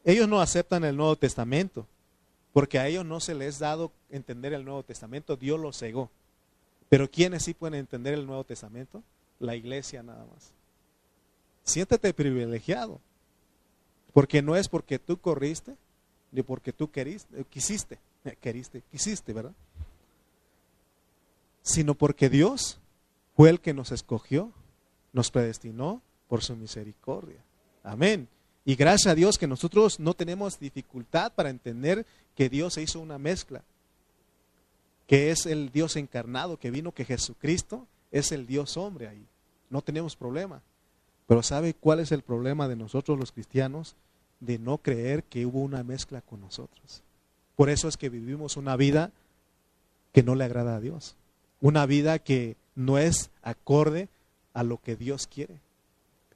Ellos 0.04 0.28
no 0.28 0.40
aceptan 0.40 0.84
el 0.84 0.96
Nuevo 0.96 1.16
Testamento, 1.16 1.88
porque 2.54 2.80
a 2.80 2.88
ellos 2.88 3.06
no 3.06 3.20
se 3.20 3.36
les 3.36 3.62
ha 3.62 3.68
dado 3.68 3.92
entender 4.10 4.54
el 4.54 4.66
Nuevo 4.66 4.84
Testamento, 4.84 5.36
Dios 5.36 5.60
los 5.60 5.78
cegó. 5.78 6.10
Pero 6.90 7.10
¿quiénes 7.10 7.44
sí 7.44 7.54
pueden 7.54 7.80
entender 7.80 8.14
el 8.16 8.26
Nuevo 8.26 8.44
Testamento? 8.44 9.04
La 9.40 9.56
iglesia 9.56 10.02
nada 10.02 10.26
más. 10.26 10.52
Siéntete 11.64 12.14
privilegiado. 12.14 13.00
Porque 14.14 14.42
no 14.42 14.56
es 14.56 14.68
porque 14.68 14.98
tú 14.98 15.18
corriste, 15.18 15.76
ni 16.32 16.42
porque 16.42 16.74
tú 16.74 16.90
queriste, 16.90 17.42
eh, 17.42 17.46
quisiste, 17.48 18.00
eh, 18.26 18.36
queriste, 18.42 18.82
quisiste, 18.92 19.34
¿verdad? 19.34 19.54
Sino 21.62 21.94
porque 21.94 22.30
Dios 22.30 22.80
fue 23.36 23.50
el 23.52 23.60
que 23.60 23.74
nos 23.74 23.92
escogió, 23.92 24.52
nos 25.14 25.30
predestinó 25.30 26.02
por 26.28 26.44
su 26.44 26.56
misericordia. 26.56 27.44
Amén. 27.84 28.28
Y 28.66 28.76
gracias 28.76 29.12
a 29.12 29.16
Dios 29.16 29.38
que 29.38 29.48
nosotros 29.48 30.00
no 30.00 30.14
tenemos 30.14 30.60
dificultad 30.60 31.32
para 31.34 31.50
entender 31.50 32.06
que 32.36 32.50
Dios 32.50 32.74
se 32.74 32.82
hizo 32.82 33.00
una 33.00 33.18
mezcla, 33.18 33.64
que 35.08 35.32
es 35.32 35.46
el 35.46 35.72
Dios 35.72 35.96
encarnado 35.96 36.58
que 36.58 36.72
vino, 36.72 36.92
que 36.92 37.06
Jesucristo 37.06 37.88
es 38.12 38.32
el 38.32 38.46
Dios 38.46 38.78
hombre 38.78 39.08
ahí. 39.08 39.26
No 39.70 39.82
tenemos 39.82 40.16
problema. 40.16 40.62
Pero 41.28 41.44
¿sabe 41.44 41.74
cuál 41.74 42.00
es 42.00 42.12
el 42.12 42.22
problema 42.22 42.68
de 42.68 42.76
nosotros 42.76 43.18
los 43.18 43.32
cristianos? 43.32 43.96
De 44.40 44.58
no 44.58 44.80
creer 44.80 45.24
que 45.24 45.46
hubo 45.46 45.60
una 45.60 45.84
mezcla 45.84 46.22
con 46.22 46.42
nosotros. 46.42 47.04
Por 47.56 47.70
eso 47.70 47.88
es 47.88 47.98
que 47.98 48.10
vivimos 48.10 48.58
una 48.58 48.76
vida 48.76 49.12
que 50.12 50.24
no 50.24 50.34
le 50.34 50.46
agrada 50.46 50.76
a 50.76 50.80
Dios. 50.80 51.16
Una 51.62 51.86
vida 51.86 52.20
que 52.20 52.56
no 52.76 52.98
es 52.98 53.30
acorde 53.42 54.10
a 54.54 54.64
lo 54.64 54.82
que 54.82 54.96
Dios 54.96 55.28
quiere. 55.28 55.60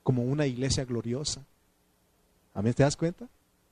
Como 0.04 0.24
una 0.24 0.46
iglesia 0.46 0.86
gloriosa. 0.86 1.42
¿Amén? 2.54 2.74
¿Te 2.74 2.84
das 2.84 2.95
cuenta? 2.95 3.28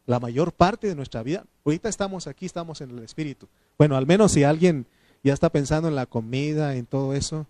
La 0.05 0.19
mayor 0.19 0.51
parte 0.51 0.88
de 0.88 0.95
nuestra 0.95 1.21
vida, 1.23 1.45
ahorita 1.63 1.88
estamos 1.88 2.27
aquí, 2.27 2.45
estamos 2.45 2.82
en 2.82 2.91
el 2.91 3.03
Espíritu. 3.03 3.47
Bueno, 3.77 3.95
al 3.95 4.07
menos 4.07 4.32
si 4.32 4.43
alguien 4.43 4.88
ya 5.23 5.34
está 5.34 5.49
pensando 5.49 5.88
en 5.88 5.95
la 5.95 6.07
comida, 6.07 6.75
en 6.75 6.86
todo 6.88 7.13
eso, 7.13 7.45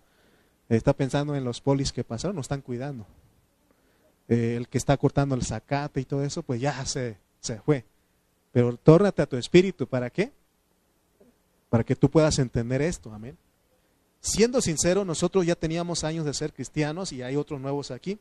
está 0.68 0.92
pensando 0.92 1.34
en 1.34 1.44
los 1.44 1.60
polis 1.60 1.92
que 1.92 2.04
pasaron, 2.04 2.36
nos 2.36 2.44
están 2.44 2.60
cuidando. 2.60 3.06
Eh, 4.28 4.54
el 4.56 4.68
que 4.68 4.78
está 4.78 4.96
cortando 4.96 5.34
el 5.34 5.44
zacate 5.44 6.00
y 6.00 6.04
todo 6.04 6.22
eso, 6.22 6.42
pues 6.42 6.60
ya 6.60 6.84
se, 6.84 7.16
se 7.40 7.58
fue. 7.60 7.84
Pero 8.52 8.76
tórnate 8.76 9.22
a 9.22 9.26
tu 9.26 9.36
espíritu, 9.36 9.86
¿para 9.86 10.10
qué? 10.10 10.30
Para 11.70 11.84
que 11.84 11.96
tú 11.96 12.10
puedas 12.10 12.38
entender 12.38 12.82
esto, 12.82 13.12
amén. 13.12 13.36
Siendo 14.20 14.60
sincero, 14.60 15.04
nosotros 15.04 15.46
ya 15.46 15.56
teníamos 15.56 16.04
años 16.04 16.26
de 16.26 16.34
ser 16.34 16.52
cristianos 16.52 17.12
y 17.12 17.22
hay 17.22 17.34
otros 17.36 17.60
nuevos 17.60 17.90
aquí 17.90 18.18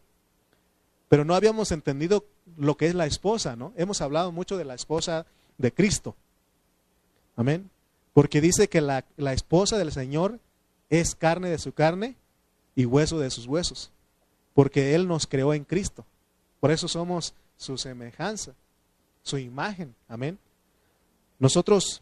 pero 1.12 1.26
no 1.26 1.36
habíamos 1.36 1.74
entendido 1.74 2.24
lo 2.55 2.78
que 2.78 2.88
es 2.88 2.95
la 2.95 3.05
esposa, 3.05 3.57
¿no? 3.57 3.74
Hemos 3.76 3.99
hablado 3.99 4.32
mucho 4.32 4.55
de 4.55 4.64
la 4.64 4.76
esposa 4.76 5.26
de 5.57 5.74
Cristo. 5.74 6.16
Amén. 7.36 7.70
Porque 8.14 8.39
dice 8.39 8.70
que 8.70 8.80
la, 8.80 9.03
la 9.18 9.34
esposa 9.34 9.78
del 9.78 9.91
Señor 9.91 10.39
es 10.89 11.14
carne 11.14 11.49
de 11.49 11.57
su 11.57 11.74
carne 11.74 12.16
y 12.78 12.86
hueso 12.86 13.20
de 13.20 13.30
sus 13.30 13.45
huesos. 13.45 13.91
Porque 14.53 14.95
Él 14.95 15.05
nos 15.05 15.28
creó 15.28 15.53
en 15.53 15.66
Cristo. 15.66 16.05
Por 16.62 16.72
eso 16.72 16.88
somos 16.88 17.34
su 17.57 17.78
semejanza, 17.78 18.53
su 19.22 19.38
imagen. 19.38 19.93
Amén. 20.07 20.39
Nosotros, 21.39 22.01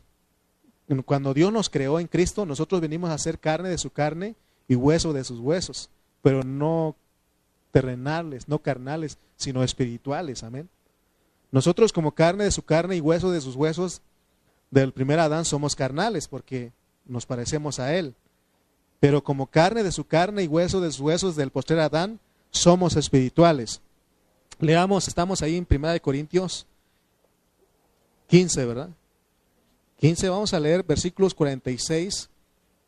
cuando 1.05 1.34
Dios 1.34 1.51
nos 1.51 1.72
creó 1.72 1.99
en 1.99 2.05
Cristo, 2.05 2.45
nosotros 2.45 2.80
venimos 2.80 3.10
a 3.10 3.18
ser 3.18 3.39
carne 3.39 3.70
de 3.70 3.80
su 3.80 3.89
carne 3.89 4.36
y 4.68 4.76
hueso 4.76 5.14
de 5.14 5.24
sus 5.24 5.39
huesos. 5.39 5.89
Pero 6.22 6.43
no 6.43 6.95
terrenales, 7.72 8.47
no 8.47 8.59
carnales, 8.59 9.17
sino 9.36 9.63
espirituales. 9.63 10.43
Amén. 10.43 10.70
Nosotros 11.51 11.93
como 11.93 12.11
carne 12.11 12.43
de 12.43 12.51
su 12.51 12.63
carne 12.63 12.95
y 12.95 13.01
hueso 13.01 13.32
de 13.32 13.41
sus 13.41 13.55
huesos 13.55 14.01
del 14.72 14.93
primer 14.93 15.20
Adán 15.20 15.45
somos 15.45 15.76
carnales 15.76 16.28
porque 16.28 16.72
nos 17.05 17.26
parecemos 17.26 17.80
a 17.80 17.95
él. 17.95 18.15
Pero 18.99 19.24
como 19.24 19.47
carne 19.47 19.84
de 19.84 19.91
su 19.91 20.05
carne 20.05 20.43
y 20.43 20.47
hueso 20.47 20.82
de 20.82 20.91
sus 20.91 21.01
huesos 21.01 21.36
del 21.36 21.51
posterior 21.51 21.86
Adán 21.86 22.20
somos 22.51 22.95
espirituales. 22.95 23.82
Leamos, 24.59 25.07
estamos 25.07 25.41
ahí 25.41 25.55
en 25.55 25.65
Primera 25.65 25.93
de 25.93 26.01
Corintios 26.01 26.65
15, 28.28 28.65
¿verdad? 28.65 28.89
15, 29.99 30.30
vamos 30.30 30.53
a 30.53 30.59
leer 30.59 30.84
versículos 30.84 31.34
46 31.34 32.30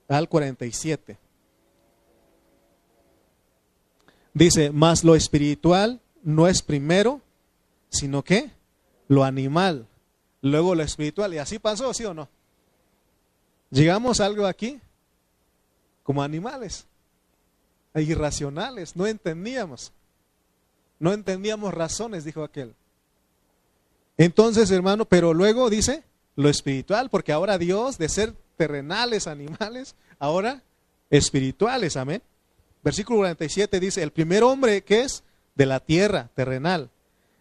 al 0.07 0.29
47. 0.29 1.17
Dice, 4.33 4.71
más 4.71 5.03
lo 5.03 5.15
espiritual 5.15 5.99
no 6.23 6.47
es 6.47 6.61
primero, 6.61 7.21
sino 7.89 8.23
que 8.23 8.51
lo 9.07 9.23
animal, 9.23 9.87
luego 10.41 10.75
lo 10.75 10.83
espiritual. 10.83 11.33
Y 11.33 11.37
así 11.37 11.59
pasó, 11.59 11.93
¿sí 11.93 12.05
o 12.05 12.13
no? 12.13 12.29
Llegamos 13.69 14.19
a 14.19 14.25
algo 14.25 14.45
aquí 14.45 14.79
como 16.03 16.23
animales, 16.23 16.85
irracionales, 17.95 18.95
no 18.95 19.07
entendíamos. 19.07 19.91
No 20.99 21.13
entendíamos 21.13 21.73
razones, 21.73 22.23
dijo 22.25 22.43
aquel. 22.43 22.75
Entonces, 24.17 24.69
hermano, 24.69 25.05
pero 25.05 25.33
luego 25.33 25.69
dice 25.69 26.03
lo 26.35 26.47
espiritual, 26.47 27.09
porque 27.09 27.31
ahora 27.31 27.57
Dios, 27.57 27.97
de 27.97 28.07
ser 28.07 28.35
terrenales, 28.55 29.25
animales, 29.27 29.95
ahora 30.19 30.61
espirituales, 31.09 31.97
amén. 31.97 32.21
Versículo 32.83 33.19
47 33.19 33.79
dice, 33.79 34.01
el 34.01 34.11
primer 34.11 34.43
hombre 34.43 34.83
que 34.83 35.01
es 35.01 35.23
de 35.55 35.65
la 35.65 35.79
tierra 35.79 36.29
terrenal. 36.35 36.89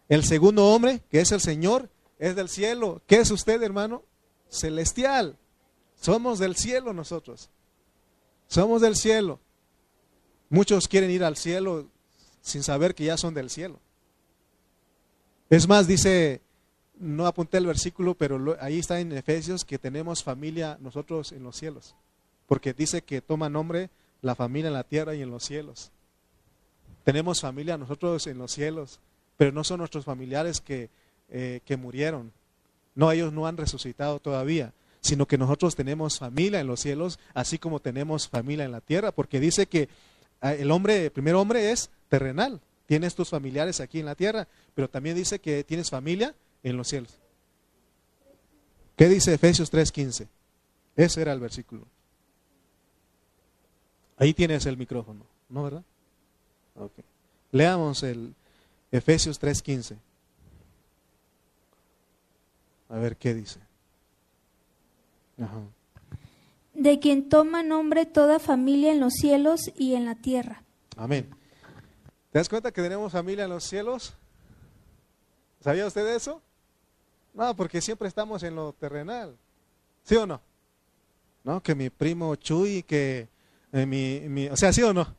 El 0.09 0.23
segundo 0.23 0.67
hombre, 0.67 1.01
que 1.09 1.21
es 1.21 1.31
el 1.31 1.41
Señor, 1.41 1.89
es 2.19 2.35
del 2.35 2.49
cielo. 2.49 3.01
¿Qué 3.07 3.17
es 3.17 3.31
usted, 3.31 3.61
hermano? 3.63 4.03
Celestial. 4.49 5.37
Somos 5.99 6.37
del 6.39 6.55
cielo 6.55 6.93
nosotros. 6.93 7.49
Somos 8.47 8.81
del 8.81 8.95
cielo. 8.95 9.39
Muchos 10.49 10.87
quieren 10.87 11.09
ir 11.09 11.23
al 11.23 11.37
cielo 11.37 11.87
sin 12.41 12.61
saber 12.61 12.93
que 12.93 13.05
ya 13.05 13.17
son 13.17 13.33
del 13.33 13.49
cielo. 13.49 13.79
Es 15.49 15.67
más, 15.67 15.87
dice, 15.87 16.41
no 16.99 17.25
apunté 17.25 17.57
el 17.57 17.65
versículo, 17.65 18.15
pero 18.15 18.57
ahí 18.59 18.79
está 18.79 18.99
en 18.99 19.11
Efesios 19.13 19.65
que 19.65 19.79
tenemos 19.79 20.23
familia 20.23 20.77
nosotros 20.81 21.31
en 21.31 21.43
los 21.43 21.55
cielos. 21.55 21.95
Porque 22.47 22.73
dice 22.73 23.01
que 23.01 23.21
toma 23.21 23.49
nombre 23.49 23.89
la 24.21 24.35
familia 24.35 24.67
en 24.67 24.73
la 24.73 24.83
tierra 24.83 25.15
y 25.15 25.21
en 25.21 25.29
los 25.29 25.43
cielos. 25.43 25.91
Tenemos 27.03 27.41
familia 27.41 27.77
nosotros 27.77 28.27
en 28.27 28.37
los 28.37 28.51
cielos, 28.51 28.99
pero 29.37 29.51
no 29.51 29.63
son 29.63 29.79
nuestros 29.79 30.05
familiares 30.05 30.61
que, 30.61 30.89
eh, 31.29 31.61
que 31.65 31.77
murieron. 31.77 32.31
No, 32.93 33.11
ellos 33.11 33.33
no 33.33 33.47
han 33.47 33.57
resucitado 33.57 34.19
todavía, 34.19 34.73
sino 35.01 35.25
que 35.25 35.37
nosotros 35.37 35.75
tenemos 35.75 36.19
familia 36.19 36.59
en 36.59 36.67
los 36.67 36.79
cielos, 36.79 37.19
así 37.33 37.57
como 37.57 37.79
tenemos 37.79 38.27
familia 38.27 38.65
en 38.65 38.71
la 38.71 38.81
tierra, 38.81 39.11
porque 39.11 39.39
dice 39.39 39.65
que 39.65 39.89
ah, 40.41 40.53
el 40.53 40.69
hombre, 40.71 41.05
el 41.05 41.11
primer 41.11 41.35
hombre 41.35 41.71
es 41.71 41.89
terrenal. 42.09 42.61
Tienes 42.85 43.15
tus 43.15 43.29
familiares 43.29 43.79
aquí 43.79 43.99
en 43.99 44.05
la 44.05 44.15
tierra, 44.15 44.47
pero 44.75 44.89
también 44.89 45.15
dice 45.15 45.39
que 45.39 45.63
tienes 45.63 45.89
familia 45.89 46.35
en 46.61 46.77
los 46.77 46.89
cielos. 46.89 47.17
¿Qué 48.95 49.07
dice 49.07 49.33
Efesios 49.33 49.71
3:15? 49.71 50.27
Ese 50.95 51.21
era 51.21 51.33
el 51.33 51.39
versículo. 51.39 51.87
Ahí 54.21 54.35
tienes 54.35 54.67
el 54.67 54.77
micrófono, 54.77 55.25
¿no 55.49 55.63
verdad? 55.63 55.83
Okay. 56.75 57.03
Leamos 57.51 58.03
el 58.03 58.35
Efesios 58.91 59.41
3:15. 59.41 59.97
A 62.89 62.97
ver 62.97 63.17
qué 63.17 63.33
dice. 63.33 63.59
De 66.75 66.99
quien 66.99 67.29
toma 67.29 67.63
nombre 67.63 68.05
toda 68.05 68.37
familia 68.37 68.91
en 68.91 68.99
los 68.99 69.13
cielos 69.13 69.71
y 69.75 69.95
en 69.95 70.05
la 70.05 70.13
tierra. 70.13 70.61
Amén. 70.95 71.27
¿Te 72.31 72.37
das 72.37 72.47
cuenta 72.47 72.71
que 72.71 72.83
tenemos 72.83 73.11
familia 73.11 73.45
en 73.45 73.49
los 73.49 73.63
cielos? 73.63 74.13
¿Sabía 75.61 75.87
usted 75.87 76.05
eso? 76.15 76.43
No, 77.33 77.55
porque 77.55 77.81
siempre 77.81 78.07
estamos 78.07 78.43
en 78.43 78.53
lo 78.53 78.73
terrenal. 78.73 79.35
¿Sí 80.03 80.15
o 80.15 80.27
no? 80.27 80.39
No, 81.43 81.63
que 81.63 81.73
mi 81.73 81.89
primo 81.89 82.35
Chuy, 82.35 82.83
que 82.83 83.30
eh, 83.73 83.85
mi, 83.85 84.47
o 84.47 84.57
sea, 84.57 84.73
¿sí 84.73 84.81
o 84.83 84.93
no? 84.93 85.15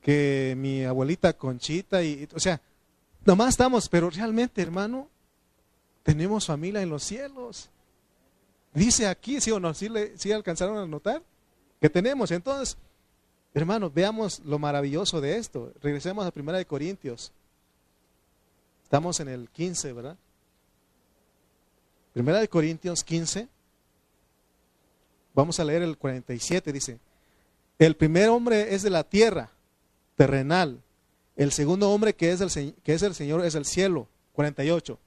Que 0.00 0.54
mi 0.56 0.84
abuelita 0.84 1.32
Conchita 1.32 2.02
y, 2.02 2.28
o 2.34 2.40
sea, 2.40 2.60
nomás 3.24 3.50
estamos, 3.50 3.88
pero 3.88 4.10
realmente, 4.10 4.62
hermano, 4.62 5.08
tenemos 6.02 6.46
familia 6.46 6.82
en 6.82 6.90
los 6.90 7.04
cielos. 7.04 7.70
Dice 8.72 9.06
aquí, 9.06 9.40
¿sí 9.40 9.50
o 9.50 9.60
no? 9.60 9.74
¿Sí, 9.74 9.88
le, 9.88 10.16
sí 10.18 10.32
alcanzaron 10.32 10.78
a 10.78 10.86
notar? 10.86 11.22
Que 11.80 11.88
tenemos. 11.90 12.30
Entonces, 12.30 12.76
hermanos, 13.54 13.92
veamos 13.92 14.40
lo 14.40 14.58
maravilloso 14.58 15.20
de 15.20 15.36
esto. 15.36 15.72
Regresemos 15.80 16.26
a 16.26 16.30
Primera 16.30 16.58
de 16.58 16.66
Corintios. 16.66 17.32
Estamos 18.82 19.20
en 19.20 19.28
el 19.28 19.48
15, 19.50 19.92
¿verdad? 19.92 20.16
Primera 22.12 22.40
de 22.40 22.48
Corintios 22.48 23.04
15. 23.04 23.48
Vamos 25.34 25.60
a 25.60 25.64
leer 25.64 25.82
el 25.82 25.96
47, 25.96 26.72
dice. 26.72 26.98
El 27.78 27.96
primer 27.96 28.28
hombre 28.28 28.74
es 28.74 28.82
de 28.82 28.90
la 28.90 29.04
tierra, 29.04 29.50
terrenal. 30.16 30.82
El 31.36 31.52
segundo 31.52 31.90
hombre 31.90 32.14
que 32.14 32.32
es 32.32 32.40
el, 32.40 32.74
que 32.82 32.94
es 32.94 33.02
el 33.02 33.14
Señor 33.14 33.44
es 33.44 33.54
el 33.54 33.64
cielo, 33.64 34.08
48. 34.32 34.98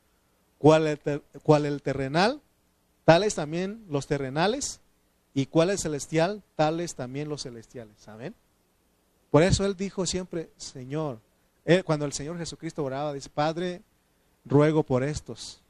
¿Cuál 0.57 0.88
el, 0.88 1.24
cuál 1.43 1.65
el 1.65 1.82
terrenal? 1.82 2.41
Tales 3.03 3.36
también 3.36 3.84
los 3.89 4.07
terrenales. 4.07 4.80
¿Y 5.34 5.47
cuál 5.47 5.69
es 5.69 5.82
celestial? 5.82 6.43
Tales 6.55 6.95
también 6.95 7.28
los 7.28 7.43
celestiales. 7.43 8.07
Amén. 8.07 8.36
Por 9.30 9.43
eso 9.43 9.65
él 9.65 9.76
dijo 9.76 10.05
siempre, 10.05 10.49
Señor, 10.57 11.19
cuando 11.86 12.05
el 12.05 12.13
Señor 12.13 12.38
Jesucristo 12.38 12.84
oraba, 12.84 13.13
dice, 13.13 13.30
Padre, 13.30 13.82
ruego 14.45 14.84
por 14.84 15.03
estos, 15.03 15.61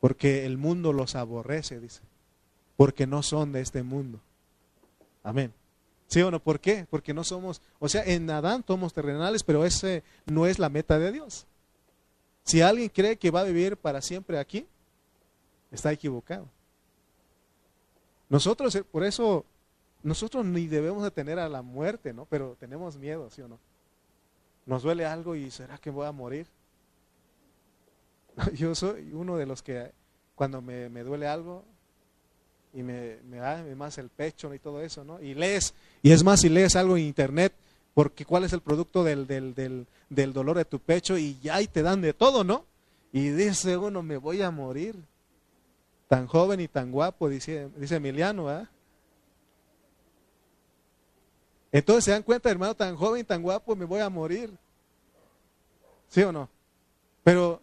porque 0.00 0.46
el 0.46 0.56
mundo 0.56 0.92
los 0.92 1.14
aborrece, 1.14 1.80
dice, 1.80 2.00
porque 2.76 3.06
no 3.06 3.22
son 3.22 3.52
de 3.52 3.60
este 3.60 3.82
mundo. 3.82 4.20
Amén. 5.24 5.52
¿Sí 6.06 6.22
o 6.22 6.30
no? 6.30 6.38
¿Por 6.38 6.60
qué? 6.60 6.86
Porque 6.88 7.12
no 7.12 7.24
somos, 7.24 7.60
o 7.80 7.88
sea, 7.88 8.04
en 8.04 8.30
Adán 8.30 8.62
somos 8.64 8.92
terrenales, 8.92 9.42
pero 9.42 9.64
ese 9.64 10.04
no 10.26 10.46
es 10.46 10.60
la 10.60 10.68
meta 10.68 11.00
de 11.00 11.10
Dios. 11.10 11.46
Si 12.44 12.60
alguien 12.60 12.90
cree 12.90 13.16
que 13.16 13.32
va 13.32 13.40
a 13.40 13.44
vivir 13.44 13.76
para 13.76 14.00
siempre 14.00 14.38
aquí, 14.38 14.68
está 15.72 15.90
equivocado. 15.90 16.48
Nosotros, 18.28 18.74
eh, 18.76 18.84
por 18.84 19.02
eso, 19.02 19.44
nosotros 20.02 20.44
ni 20.44 20.66
debemos 20.66 21.02
de 21.02 21.10
tener 21.10 21.38
a 21.38 21.48
la 21.48 21.62
muerte, 21.62 22.12
¿no? 22.12 22.26
Pero 22.26 22.56
tenemos 22.60 22.96
miedo, 22.96 23.30
¿sí 23.30 23.42
o 23.42 23.48
no? 23.48 23.58
Nos 24.66 24.82
duele 24.82 25.06
algo 25.06 25.34
y 25.34 25.50
¿será 25.50 25.78
que 25.78 25.90
voy 25.90 26.06
a 26.06 26.12
morir? 26.12 26.46
Yo 28.54 28.74
soy 28.74 29.12
uno 29.12 29.36
de 29.36 29.46
los 29.46 29.62
que 29.62 29.92
cuando 30.34 30.60
me, 30.60 30.88
duele 31.02 31.26
algo 31.28 31.64
y 32.74 32.82
me, 32.82 33.18
me 33.30 33.38
da 33.38 33.64
más 33.76 33.96
el 33.98 34.08
pecho 34.08 34.52
y 34.52 34.58
todo 34.58 34.82
eso, 34.82 35.04
¿no? 35.04 35.20
Y 35.20 35.34
lees, 35.34 35.74
y 36.02 36.10
es 36.10 36.24
más, 36.24 36.40
si 36.40 36.48
lees 36.48 36.74
algo 36.76 36.96
en 36.96 37.04
internet, 37.04 37.54
porque 37.94 38.24
cuál 38.24 38.44
es 38.44 38.52
el 38.52 38.60
producto 38.60 39.04
del, 39.04 39.26
del, 39.26 39.54
del, 39.54 39.86
del 40.10 40.32
dolor 40.32 40.56
de 40.56 40.64
tu 40.64 40.80
pecho 40.80 41.16
y 41.16 41.38
ya 41.40 41.62
y 41.62 41.68
te 41.68 41.82
dan 41.82 42.00
de 42.00 42.12
todo, 42.12 42.42
¿no? 42.42 42.64
Y 43.12 43.28
dice 43.28 43.76
uno, 43.76 44.02
me 44.02 44.16
voy 44.16 44.42
a 44.42 44.50
morir. 44.50 44.96
Tan 46.08 46.26
joven 46.26 46.60
y 46.60 46.68
tan 46.68 46.90
guapo, 46.90 47.28
dice, 47.28 47.70
dice 47.76 47.96
Emiliano, 47.96 48.48
¿ah? 48.48 48.68
Entonces 51.70 52.04
se 52.04 52.10
dan 52.10 52.22
cuenta, 52.22 52.50
hermano, 52.50 52.74
tan 52.74 52.96
joven 52.96 53.20
y 53.20 53.24
tan 53.24 53.42
guapo, 53.42 53.74
me 53.74 53.84
voy 53.84 54.00
a 54.00 54.10
morir. 54.10 54.50
¿Sí 56.08 56.22
o 56.22 56.30
no? 56.30 56.48
Pero, 57.22 57.62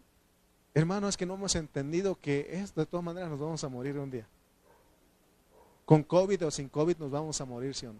hermano, 0.74 1.08
es 1.08 1.16
que 1.16 1.26
no 1.26 1.36
hemos 1.36 1.56
entendido 1.56 2.16
que 2.16 2.50
es, 2.52 2.74
de 2.74 2.86
todas 2.86 3.06
maneras 3.06 3.30
nos 3.30 3.40
vamos 3.40 3.64
a 3.64 3.70
morir 3.70 3.98
un 3.98 4.10
día. 4.10 4.28
Con 5.92 6.04
COVID 6.04 6.46
o 6.46 6.52
sin 6.52 6.70
COVID 6.70 6.96
nos 7.00 7.12
vamos 7.12 7.42
a 7.42 7.46
morir, 7.46 7.76
¿sí 7.76 7.86
o 7.86 7.92
no? 7.92 8.00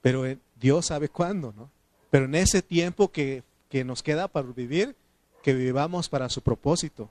Pero 0.00 0.24
eh, 0.24 0.38
Dios 0.60 0.86
sabe 0.86 1.08
cuándo, 1.08 1.52
¿no? 1.56 1.72
Pero 2.08 2.26
en 2.26 2.36
ese 2.36 2.62
tiempo 2.62 3.10
que, 3.10 3.42
que 3.68 3.82
nos 3.82 4.04
queda 4.04 4.28
para 4.28 4.46
vivir, 4.46 4.94
que 5.42 5.54
vivamos 5.54 6.08
para 6.08 6.28
su 6.28 6.40
propósito. 6.40 7.10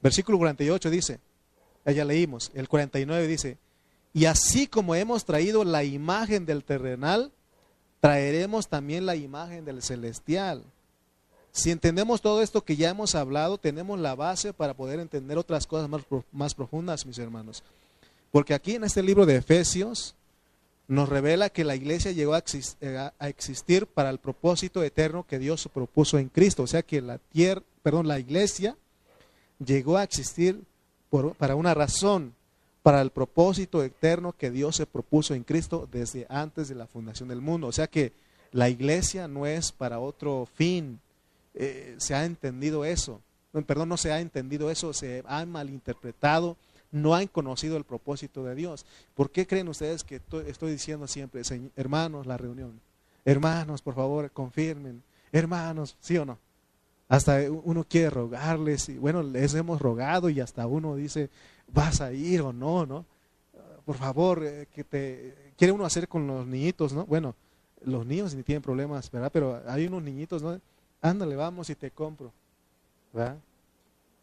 Versículo 0.00 0.38
48 0.38 0.90
dice, 0.90 1.18
ya 1.86 2.04
leímos, 2.04 2.52
el 2.54 2.68
49 2.68 3.26
dice, 3.26 3.58
y 4.12 4.26
así 4.26 4.68
como 4.68 4.94
hemos 4.94 5.24
traído 5.24 5.64
la 5.64 5.82
imagen 5.82 6.46
del 6.46 6.62
terrenal, 6.62 7.32
traeremos 7.98 8.68
también 8.68 9.06
la 9.06 9.16
imagen 9.16 9.64
del 9.64 9.82
celestial. 9.82 10.62
Si 11.52 11.70
entendemos 11.70 12.20
todo 12.20 12.42
esto 12.42 12.64
que 12.64 12.76
ya 12.76 12.90
hemos 12.90 13.14
hablado, 13.14 13.58
tenemos 13.58 13.98
la 13.98 14.14
base 14.14 14.52
para 14.52 14.74
poder 14.74 15.00
entender 15.00 15.38
otras 15.38 15.66
cosas 15.66 15.88
más, 15.88 16.02
más 16.32 16.54
profundas, 16.54 17.06
mis 17.06 17.18
hermanos. 17.18 17.62
Porque 18.30 18.54
aquí 18.54 18.76
en 18.76 18.84
este 18.84 19.02
libro 19.02 19.26
de 19.26 19.36
Efesios 19.36 20.14
nos 20.86 21.08
revela 21.08 21.50
que 21.50 21.64
la 21.64 21.76
iglesia 21.76 22.12
llegó 22.12 22.34
a 22.34 22.42
eh, 22.80 23.10
existir 23.20 23.86
para 23.86 24.10
el 24.10 24.18
propósito 24.18 24.82
eterno 24.82 25.24
que 25.24 25.38
Dios 25.38 25.68
propuso 25.72 26.18
en 26.18 26.28
Cristo. 26.28 26.64
O 26.64 26.66
sea 26.66 26.82
que 26.82 27.00
la 27.00 27.18
tierra, 27.18 27.62
perdón, 27.82 28.08
la 28.08 28.18
iglesia 28.18 28.76
llegó 29.64 29.96
a 29.96 30.02
existir 30.02 30.62
por, 31.08 31.34
para 31.34 31.54
una 31.54 31.74
razón 31.74 32.34
para 32.82 33.02
el 33.02 33.10
propósito 33.10 33.82
eterno 33.84 34.32
que 34.32 34.50
Dios 34.50 34.76
se 34.76 34.86
propuso 34.86 35.34
en 35.34 35.44
Cristo 35.44 35.88
desde 35.90 36.26
antes 36.28 36.68
de 36.68 36.74
la 36.74 36.86
fundación 36.86 37.28
del 37.28 37.40
mundo. 37.40 37.66
O 37.66 37.72
sea 37.72 37.86
que 37.86 38.12
la 38.52 38.68
iglesia 38.68 39.28
no 39.28 39.46
es 39.46 39.70
para 39.70 40.00
otro 40.00 40.48
fin. 40.54 40.98
Eh, 41.54 41.96
se 41.98 42.14
ha 42.14 42.24
entendido 42.24 42.84
eso. 42.84 43.20
perdón, 43.66 43.88
no 43.88 43.96
se 43.96 44.12
ha 44.12 44.20
entendido 44.20 44.70
eso, 44.70 44.92
se 44.92 45.22
ha 45.26 45.44
malinterpretado, 45.44 46.56
no 46.92 47.14
han 47.14 47.26
conocido 47.26 47.76
el 47.76 47.84
propósito 47.84 48.44
de 48.44 48.54
Dios. 48.54 48.86
¿Por 49.14 49.30
qué 49.30 49.46
creen 49.46 49.68
ustedes 49.68 50.04
que 50.04 50.20
estoy 50.46 50.72
diciendo 50.72 51.06
siempre, 51.06 51.42
hermanos, 51.76 52.26
la 52.26 52.36
reunión? 52.36 52.80
Hermanos, 53.24 53.82
por 53.82 53.94
favor, 53.94 54.30
confirmen. 54.30 55.02
Hermanos, 55.32 55.96
¿sí 56.00 56.16
o 56.16 56.24
no? 56.24 56.38
Hasta 57.08 57.40
uno 57.50 57.84
quiere 57.84 58.10
rogarles 58.10 58.88
y 58.88 58.96
bueno, 58.96 59.22
les 59.22 59.54
hemos 59.54 59.80
rogado 59.80 60.30
y 60.30 60.40
hasta 60.40 60.66
uno 60.66 60.94
dice, 60.94 61.28
vas 61.66 62.00
a 62.00 62.12
ir 62.12 62.40
o 62.40 62.52
no, 62.52 62.86
¿no? 62.86 63.04
Por 63.84 63.96
favor, 63.96 64.44
eh, 64.44 64.68
que 64.72 64.84
te 64.84 65.52
quiere 65.56 65.72
uno 65.72 65.84
hacer 65.84 66.06
con 66.06 66.26
los 66.26 66.46
niñitos, 66.46 66.92
¿no? 66.92 67.06
Bueno, 67.06 67.34
los 67.82 68.06
niños 68.06 68.34
ni 68.34 68.42
tienen 68.42 68.62
problemas, 68.62 69.10
¿verdad? 69.10 69.30
Pero 69.32 69.60
hay 69.66 69.86
unos 69.86 70.02
niñitos, 70.02 70.42
¿no? 70.42 70.60
Ándale, 71.02 71.36
vamos 71.36 71.70
y 71.70 71.74
te 71.74 71.90
compro, 71.90 72.32
¿verdad? 73.12 73.38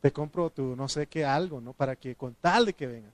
Te 0.02 0.12
compro 0.12 0.50
tu 0.50 0.76
no 0.76 0.88
sé 0.88 1.08
qué 1.08 1.26
algo, 1.26 1.60
¿no? 1.60 1.74
Para 1.74 1.96
que 1.96 2.16
con 2.16 2.36
tal 2.36 2.66
de 2.66 2.74
que 2.74 2.88
vengan. 2.88 3.14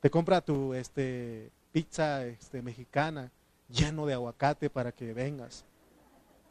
Te 0.00 0.10
compra 0.10 0.40
tu 0.40 0.74
este 0.74 1.50
pizza 1.72 2.24
este 2.24 2.62
mexicana 2.62 3.30
lleno 3.68 4.06
de 4.06 4.14
aguacate 4.14 4.70
para 4.70 4.92
que 4.92 5.12
vengas. 5.12 5.64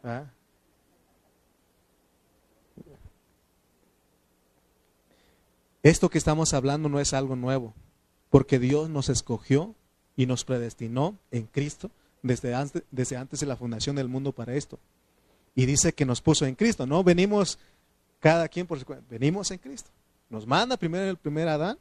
¿verdad? 0.03 0.31
Esto 5.83 6.09
que 6.09 6.17
estamos 6.17 6.53
hablando 6.53 6.89
no 6.89 6.99
es 6.99 7.13
algo 7.13 7.35
nuevo, 7.35 7.73
porque 8.29 8.59
Dios 8.59 8.89
nos 8.89 9.09
escogió 9.09 9.73
y 10.15 10.25
nos 10.25 10.43
predestinó 10.43 11.17
en 11.31 11.45
Cristo 11.45 11.91
desde 12.23 12.53
antes, 12.55 12.83
desde 12.91 13.15
antes 13.15 13.39
de 13.39 13.45
la 13.45 13.55
fundación 13.55 13.95
del 13.95 14.09
mundo 14.09 14.33
para 14.33 14.53
esto. 14.55 14.79
Y 15.57 15.65
dice 15.65 15.91
que 15.91 16.05
nos 16.05 16.21
puso 16.21 16.45
en 16.45 16.53
Cristo, 16.53 16.85
¿no? 16.85 17.03
Venimos 17.03 17.57
cada 18.19 18.47
quien 18.47 18.67
por 18.67 18.77
su 18.77 18.85
cuenta, 18.85 19.03
venimos 19.09 19.49
en 19.49 19.57
Cristo. 19.57 19.89
Nos 20.29 20.45
manda 20.45 20.77
primero 20.77 21.09
el 21.09 21.17
primer 21.17 21.47
Adán, 21.47 21.79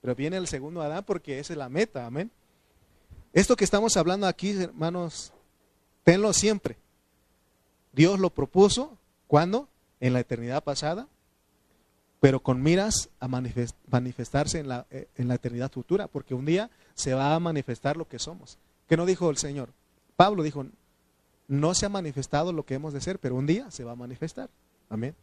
pero 0.00 0.14
viene 0.14 0.36
el 0.36 0.46
segundo 0.46 0.80
Adán 0.80 1.02
porque 1.04 1.40
esa 1.40 1.52
es 1.52 1.56
la 1.56 1.68
meta, 1.68 2.06
amén. 2.06 2.30
Esto 3.32 3.56
que 3.56 3.64
estamos 3.64 3.96
hablando 3.96 4.28
aquí, 4.28 4.50
hermanos, 4.50 5.32
tenlo 6.04 6.32
siempre. 6.32 6.76
Dios 7.92 8.20
lo 8.20 8.30
propuso, 8.30 8.96
¿cuándo? 9.26 9.66
En 9.98 10.12
la 10.12 10.20
eternidad 10.20 10.62
pasada, 10.62 11.08
pero 12.20 12.38
con 12.38 12.62
miras 12.62 13.08
a 13.18 13.26
manifestarse 13.26 14.60
en 14.60 14.68
la, 14.68 14.86
eh, 14.92 15.08
en 15.16 15.26
la 15.26 15.34
eternidad 15.34 15.72
futura, 15.72 16.06
porque 16.06 16.34
un 16.34 16.46
día 16.46 16.70
se 16.94 17.12
va 17.12 17.34
a 17.34 17.40
manifestar 17.40 17.96
lo 17.96 18.06
que 18.06 18.20
somos. 18.20 18.56
¿Qué 18.88 18.96
no 18.96 19.04
dijo 19.04 19.30
el 19.30 19.36
Señor? 19.36 19.70
Pablo 20.14 20.44
dijo, 20.44 20.64
no 21.48 21.74
se 21.74 21.86
ha 21.86 21.88
manifestado 21.88 22.52
lo 22.52 22.64
que 22.64 22.74
hemos 22.74 22.92
de 22.92 23.00
ser, 23.00 23.18
pero 23.18 23.34
un 23.34 23.46
día 23.46 23.70
se 23.70 23.84
va 23.84 23.92
a 23.92 23.96
manifestar. 23.96 24.50
Amén. 24.88 25.14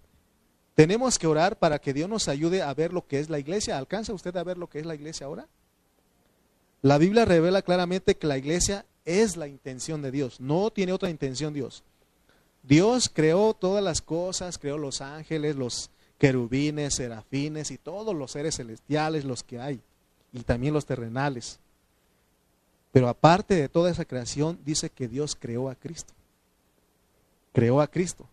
Tenemos 0.75 1.19
que 1.19 1.27
orar 1.27 1.57
para 1.57 1.79
que 1.79 1.93
Dios 1.93 2.09
nos 2.09 2.27
ayude 2.27 2.61
a 2.61 2.73
ver 2.73 2.93
lo 2.93 3.05
que 3.05 3.19
es 3.19 3.29
la 3.29 3.39
iglesia. 3.39 3.77
¿Alcanza 3.77 4.13
usted 4.13 4.35
a 4.37 4.43
ver 4.43 4.57
lo 4.57 4.67
que 4.67 4.79
es 4.79 4.85
la 4.85 4.95
iglesia 4.95 5.27
ahora? 5.27 5.47
La 6.81 6.97
Biblia 6.97 7.25
revela 7.25 7.61
claramente 7.61 8.15
que 8.15 8.27
la 8.27 8.37
iglesia 8.37 8.85
es 9.05 9.37
la 9.37 9.47
intención 9.47 10.01
de 10.01 10.11
Dios, 10.11 10.39
no 10.39 10.71
tiene 10.71 10.93
otra 10.93 11.09
intención 11.09 11.53
Dios. 11.53 11.83
Dios 12.63 13.09
creó 13.13 13.53
todas 13.53 13.83
las 13.83 14.01
cosas, 14.01 14.57
creó 14.57 14.77
los 14.77 15.01
ángeles, 15.01 15.55
los, 15.55 15.91
querubines, 16.23 16.95
serafines 16.95 17.69
y 17.71 17.77
todos 17.77 18.15
los 18.15 18.31
seres 18.31 18.55
celestiales, 18.55 19.25
los 19.25 19.43
que 19.43 19.59
hay, 19.59 19.81
y 20.31 20.39
también 20.43 20.73
los 20.73 20.85
terrenales. 20.85 21.59
Pero 22.93 23.09
aparte 23.09 23.55
de 23.55 23.67
toda 23.67 23.91
esa 23.91 24.05
creación, 24.05 24.57
dice 24.63 24.89
que 24.89 25.09
Dios 25.09 25.35
creó 25.37 25.69
a 25.69 25.75
Cristo. 25.75 26.13
Creó 27.51 27.81
a 27.81 27.87
Cristo. 27.87 28.25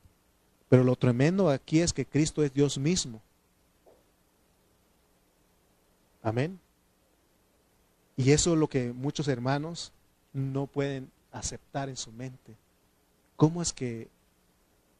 Pero 0.68 0.84
lo 0.84 0.94
tremendo 0.94 1.50
aquí 1.50 1.80
es 1.80 1.92
que 1.92 2.06
Cristo 2.06 2.44
es 2.44 2.54
Dios 2.54 2.78
mismo. 2.78 3.20
Amén. 6.22 6.60
Y 8.16 8.30
eso 8.30 8.52
es 8.52 8.58
lo 8.58 8.68
que 8.68 8.92
muchos 8.92 9.26
hermanos 9.26 9.92
no 10.32 10.68
pueden 10.68 11.10
aceptar 11.32 11.88
en 11.88 11.96
su 11.96 12.12
mente. 12.12 12.54
¿Cómo 13.34 13.62
es 13.62 13.72
que 13.72 14.08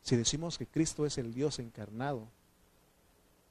si 0.03 0.17
decimos 0.17 0.59
que 0.59 0.67
Cristo 0.67 1.07
es 1.07 1.19
el 1.19 1.35
Dios 1.35 1.59
encarnado, 1.59 2.27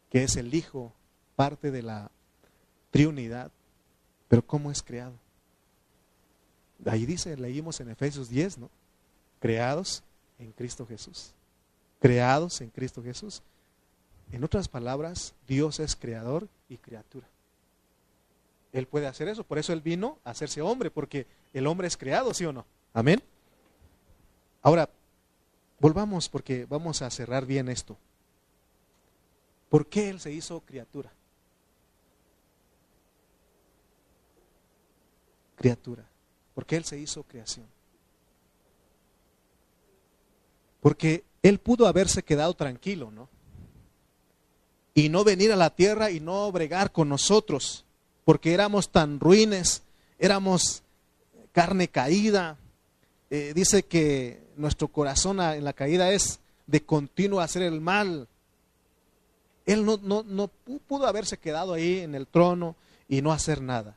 que 0.09 0.23
es 0.23 0.35
el 0.35 0.53
Hijo, 0.53 0.91
parte 1.35 1.71
de 1.71 1.83
la 1.83 2.11
Trinidad. 2.91 3.51
Pero 4.27 4.45
¿cómo 4.45 4.71
es 4.71 4.83
creado? 4.83 5.13
Ahí 6.85 7.05
dice, 7.05 7.35
leímos 7.35 7.79
en 7.79 7.89
Efesios 7.89 8.29
10, 8.29 8.57
¿no? 8.59 8.69
Creados 9.39 10.03
en 10.37 10.51
Cristo 10.51 10.85
Jesús. 10.85 11.33
Creados 11.99 12.61
en 12.61 12.69
Cristo 12.69 13.03
Jesús. 13.03 13.41
En 14.31 14.43
otras 14.43 14.67
palabras, 14.67 15.33
Dios 15.47 15.79
es 15.79 15.95
creador 15.95 16.47
y 16.69 16.77
criatura. 16.77 17.27
Él 18.71 18.87
puede 18.87 19.07
hacer 19.07 19.27
eso, 19.27 19.43
por 19.43 19.57
eso 19.57 19.73
Él 19.73 19.81
vino 19.81 20.19
a 20.23 20.31
hacerse 20.31 20.61
hombre, 20.61 20.91
porque 20.91 21.25
el 21.53 21.65
hombre 21.67 21.87
es 21.87 21.97
creado, 21.97 22.33
¿sí 22.33 22.45
o 22.45 22.53
no? 22.53 22.65
Amén. 22.93 23.21
Ahora, 24.61 24.89
volvamos 25.79 26.29
porque 26.29 26.65
vamos 26.65 27.01
a 27.01 27.09
cerrar 27.09 27.45
bien 27.45 27.67
esto. 27.69 27.97
¿Por 29.69 29.87
qué 29.87 30.09
Él 30.09 30.19
se 30.19 30.31
hizo 30.31 30.61
criatura? 30.61 31.11
Criatura. 35.55 36.08
¿Por 36.59 36.65
qué 36.65 36.75
Él 36.75 36.83
se 36.83 36.99
hizo 36.99 37.23
creación? 37.23 37.65
Porque 40.81 41.23
Él 41.41 41.57
pudo 41.57 41.87
haberse 41.87 42.21
quedado 42.21 42.53
tranquilo, 42.53 43.11
¿no? 43.11 43.29
Y 44.93 45.07
no 45.07 45.23
venir 45.23 45.53
a 45.53 45.55
la 45.55 45.69
tierra 45.69 46.11
y 46.11 46.19
no 46.19 46.51
bregar 46.51 46.91
con 46.91 47.07
nosotros, 47.07 47.85
porque 48.25 48.53
éramos 48.53 48.89
tan 48.89 49.21
ruines, 49.21 49.83
éramos 50.19 50.83
carne 51.53 51.87
caída. 51.87 52.57
Eh, 53.29 53.53
dice 53.55 53.83
que 53.83 54.43
nuestro 54.57 54.89
corazón 54.89 55.39
en 55.39 55.63
la 55.63 55.71
caída 55.71 56.11
es 56.11 56.41
de 56.67 56.83
continuo 56.83 57.39
hacer 57.39 57.61
el 57.61 57.79
mal. 57.79 58.27
Él 59.65 59.85
no, 59.85 59.97
no, 60.03 60.47
pudo 60.89 61.07
haberse 61.07 61.37
quedado 61.37 61.73
ahí 61.73 61.99
en 61.99 62.15
el 62.15 62.27
trono 62.27 62.75
y 63.07 63.21
no 63.21 63.31
hacer 63.31 63.61
nada. 63.61 63.95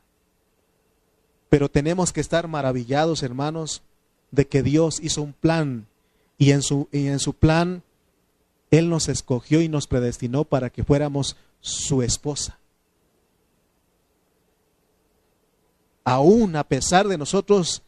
Pero 1.53 1.69
tenemos 1.69 2.11
que 2.11 2.19
estar 2.19 2.47
maravillados, 2.47 3.21
hermanos, 3.21 3.83
de 4.31 4.47
que 4.47 4.63
Dios 4.63 4.99
hizo 5.03 5.21
un 5.21 5.33
plan 5.33 5.85
y 6.39 6.49
en 6.49 6.63
su, 6.63 6.89
y 6.91 7.05
en 7.05 7.19
su 7.19 7.35
plan 7.35 7.83
Él 8.71 8.89
nos 8.89 9.07
escogió 9.07 9.61
y 9.61 9.69
nos 9.69 9.85
predestinó 9.85 10.45
para 10.45 10.71
que 10.71 10.83
fuéramos 10.83 11.35
su 11.61 12.01
esposa. 12.01 12.57
Aún 16.03 16.55
a 16.55 16.63
pesar 16.63 17.07
de 17.07 17.19
nosotros 17.19 17.83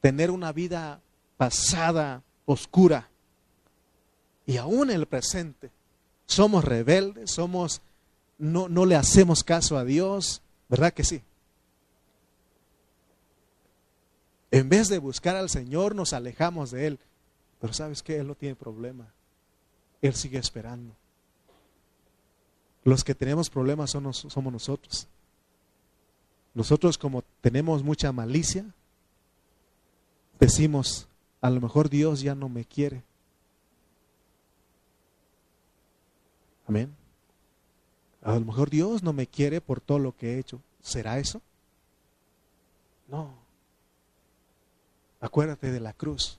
tener 0.00 0.30
una 0.30 0.52
vida 0.52 1.00
pasada, 1.36 2.22
oscura, 2.46 3.08
y 4.46 4.58
aún 4.58 4.90
en 4.90 4.96
el 4.96 5.06
presente, 5.06 5.72
somos 6.26 6.64
rebeldes, 6.64 7.32
somos, 7.32 7.82
no, 8.38 8.68
no 8.68 8.86
le 8.86 8.94
hacemos 8.94 9.42
caso 9.42 9.76
a 9.76 9.84
Dios, 9.84 10.40
¿verdad 10.68 10.92
que 10.92 11.02
sí? 11.02 11.20
En 14.50 14.68
vez 14.68 14.88
de 14.88 14.98
buscar 14.98 15.36
al 15.36 15.50
Señor, 15.50 15.94
nos 15.94 16.12
alejamos 16.12 16.70
de 16.70 16.86
Él. 16.86 16.98
Pero 17.60 17.72
sabes 17.72 18.02
que 18.02 18.16
Él 18.16 18.26
no 18.26 18.34
tiene 18.34 18.54
problema. 18.54 19.06
Él 20.00 20.14
sigue 20.14 20.38
esperando. 20.38 20.94
Los 22.84 23.04
que 23.04 23.14
tenemos 23.14 23.50
problemas 23.50 23.90
somos, 23.90 24.26
somos 24.28 24.52
nosotros. 24.52 25.06
Nosotros 26.54 26.96
como 26.96 27.22
tenemos 27.40 27.82
mucha 27.82 28.10
malicia, 28.12 28.64
decimos, 30.40 31.06
a 31.40 31.50
lo 31.50 31.60
mejor 31.60 31.90
Dios 31.90 32.20
ya 32.20 32.34
no 32.34 32.48
me 32.48 32.64
quiere. 32.64 33.02
Amén. 36.66 36.94
A 38.22 38.34
lo 38.34 38.40
mejor 38.40 38.70
Dios 38.70 39.02
no 39.02 39.12
me 39.12 39.26
quiere 39.26 39.60
por 39.60 39.80
todo 39.80 39.98
lo 39.98 40.16
que 40.16 40.34
he 40.34 40.38
hecho. 40.38 40.60
¿Será 40.82 41.18
eso? 41.18 41.40
No. 43.08 43.37
Acuérdate 45.20 45.70
de 45.72 45.80
la 45.80 45.92
cruz. 45.92 46.38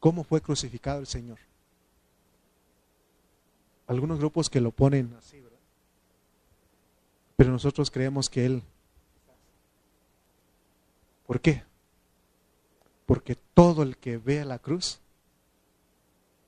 ¿Cómo 0.00 0.24
fue 0.24 0.40
crucificado 0.40 0.98
el 0.98 1.06
Señor? 1.06 1.38
Algunos 3.86 4.18
grupos 4.18 4.50
que 4.50 4.60
lo 4.60 4.70
ponen 4.70 5.14
así, 5.18 5.40
¿verdad? 5.40 5.58
Pero 7.36 7.50
nosotros 7.50 7.90
creemos 7.90 8.28
que 8.28 8.46
Él... 8.46 8.62
¿Por 11.26 11.40
qué? 11.40 11.62
Porque 13.06 13.36
todo 13.54 13.82
el 13.82 13.96
que 13.96 14.18
ve 14.18 14.40
a 14.40 14.44
la 14.44 14.58
cruz 14.58 14.98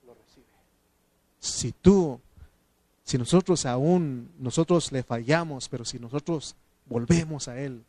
lo 0.04 0.14
recibe. 0.14 0.46
Si 1.38 1.72
tú, 1.72 2.20
si 3.04 3.18
nosotros 3.18 3.66
aún, 3.66 4.32
nosotros 4.38 4.90
le 4.90 5.02
fallamos, 5.02 5.68
pero 5.68 5.84
si 5.84 5.98
nosotros 5.98 6.56
volvemos 6.86 7.48
a 7.48 7.60
Él, 7.60 7.84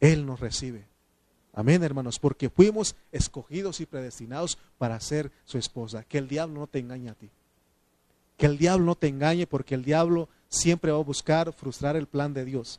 Él 0.00 0.26
nos 0.26 0.40
recibe. 0.40 0.86
Amén, 1.56 1.82
hermanos, 1.82 2.18
porque 2.18 2.50
fuimos 2.50 2.94
escogidos 3.12 3.80
y 3.80 3.86
predestinados 3.86 4.58
para 4.76 5.00
ser 5.00 5.32
su 5.46 5.56
esposa. 5.56 6.04
Que 6.04 6.18
el 6.18 6.28
diablo 6.28 6.60
no 6.60 6.66
te 6.66 6.80
engañe 6.80 7.08
a 7.08 7.14
ti. 7.14 7.30
Que 8.36 8.44
el 8.44 8.58
diablo 8.58 8.84
no 8.84 8.94
te 8.94 9.08
engañe 9.08 9.46
porque 9.46 9.74
el 9.74 9.82
diablo 9.82 10.28
siempre 10.50 10.92
va 10.92 10.98
a 10.98 11.02
buscar 11.02 11.54
frustrar 11.54 11.96
el 11.96 12.06
plan 12.06 12.34
de 12.34 12.44
Dios. 12.44 12.78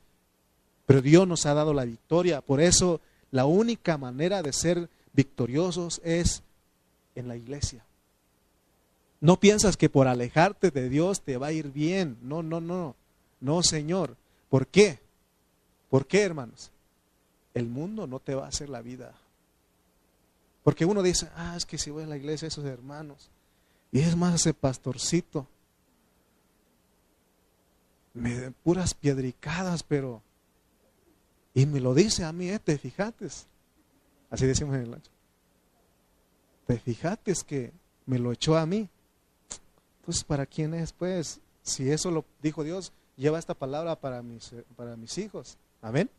Pero 0.85 1.01
Dios 1.01 1.27
nos 1.27 1.47
ha 1.47 1.55
dado 1.55 1.73
la 1.73 1.85
victoria. 1.85 2.41
Por 2.41 2.61
eso 2.61 3.01
la 3.31 3.45
única 3.45 3.97
manera 3.97 4.43
de 4.43 4.53
ser 4.53 4.91
victoriosos 5.11 5.99
es 6.03 6.43
en 7.15 7.27
la 7.27 7.35
iglesia. 7.35 7.83
No 9.19 9.39
piensas 9.39 9.75
que 9.75 9.89
por 9.89 10.07
alejarte 10.07 10.69
de 10.69 10.87
Dios 10.87 11.21
te 11.21 11.37
va 11.37 11.47
a 11.47 11.51
ir 11.51 11.71
bien. 11.71 12.19
No, 12.21 12.43
no, 12.43 12.61
no. 12.61 12.95
No, 13.39 13.63
Señor. 13.63 14.15
¿Por 14.49 14.67
qué? 14.67 14.99
¿Por 15.89 16.05
qué, 16.05 16.21
hermanos? 16.21 16.71
El 17.57 17.67
mundo 17.67 18.07
no 18.07 18.19
te 18.19 18.35
va 18.35 18.45
a 18.45 18.49
hacer 18.49 18.69
la 18.69 18.81
vida. 18.81 19.13
Porque 20.63 20.85
uno 20.85 21.01
dice, 21.01 21.29
ah, 21.35 21.55
es 21.55 21.65
que 21.65 21.77
si 21.77 21.91
voy 21.91 22.03
a 22.03 22.07
la 22.07 22.17
iglesia, 22.17 22.47
esos 22.47 22.65
hermanos, 22.65 23.29
y 23.91 23.99
es 23.99 24.15
más 24.15 24.35
ese 24.35 24.53
pastorcito, 24.53 25.47
me 28.13 28.35
den 28.35 28.53
puras 28.63 28.93
piedricadas, 28.93 29.83
pero, 29.83 30.21
y 31.53 31.65
me 31.65 31.79
lo 31.79 31.93
dice 31.93 32.25
a 32.25 32.33
mí, 32.33 32.49
eh, 32.49 32.59
te 32.59 32.77
fijates, 32.77 33.47
así 34.29 34.45
decimos 34.45 34.75
en 34.75 34.81
el 34.83 34.93
ancho, 34.93 35.11
te 36.65 36.77
fijates 36.79 37.43
que 37.43 37.71
me 38.05 38.19
lo 38.19 38.31
echó 38.31 38.57
a 38.57 38.65
mí. 38.65 38.89
Entonces, 39.99 40.23
¿para 40.23 40.45
quién 40.45 40.73
es? 40.73 40.91
Pues, 40.91 41.39
si 41.61 41.89
eso 41.89 42.11
lo 42.11 42.25
dijo 42.41 42.63
Dios, 42.63 42.91
lleva 43.15 43.39
esta 43.39 43.53
palabra 43.53 43.95
para 43.95 44.21
mis, 44.21 44.53
para 44.75 44.95
mis 44.95 45.17
hijos. 45.17 45.57
Amén. 45.81 46.09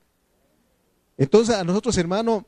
Entonces 1.18 1.56
a 1.56 1.64
nosotros, 1.64 1.98
hermano, 1.98 2.46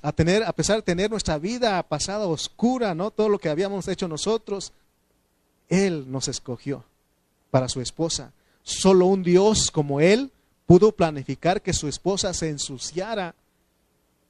a 0.00 0.12
tener, 0.12 0.44
a 0.44 0.52
pesar 0.52 0.76
de 0.76 0.82
tener 0.82 1.10
nuestra 1.10 1.38
vida 1.38 1.82
pasada 1.82 2.26
oscura, 2.26 2.94
¿no? 2.94 3.10
Todo 3.10 3.28
lo 3.28 3.38
que 3.38 3.48
habíamos 3.48 3.88
hecho 3.88 4.06
nosotros, 4.06 4.72
Él 5.68 6.10
nos 6.10 6.28
escogió 6.28 6.84
para 7.50 7.68
su 7.68 7.80
esposa. 7.80 8.32
Solo 8.62 9.06
un 9.06 9.22
Dios 9.22 9.70
como 9.70 10.00
Él 10.00 10.30
pudo 10.66 10.92
planificar 10.92 11.60
que 11.60 11.72
su 11.72 11.88
esposa 11.88 12.32
se 12.32 12.48
ensuciara 12.48 13.34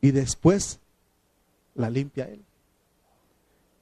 y 0.01 0.11
después 0.11 0.79
la 1.74 1.91
limpia 1.91 2.24
Él. 2.24 2.43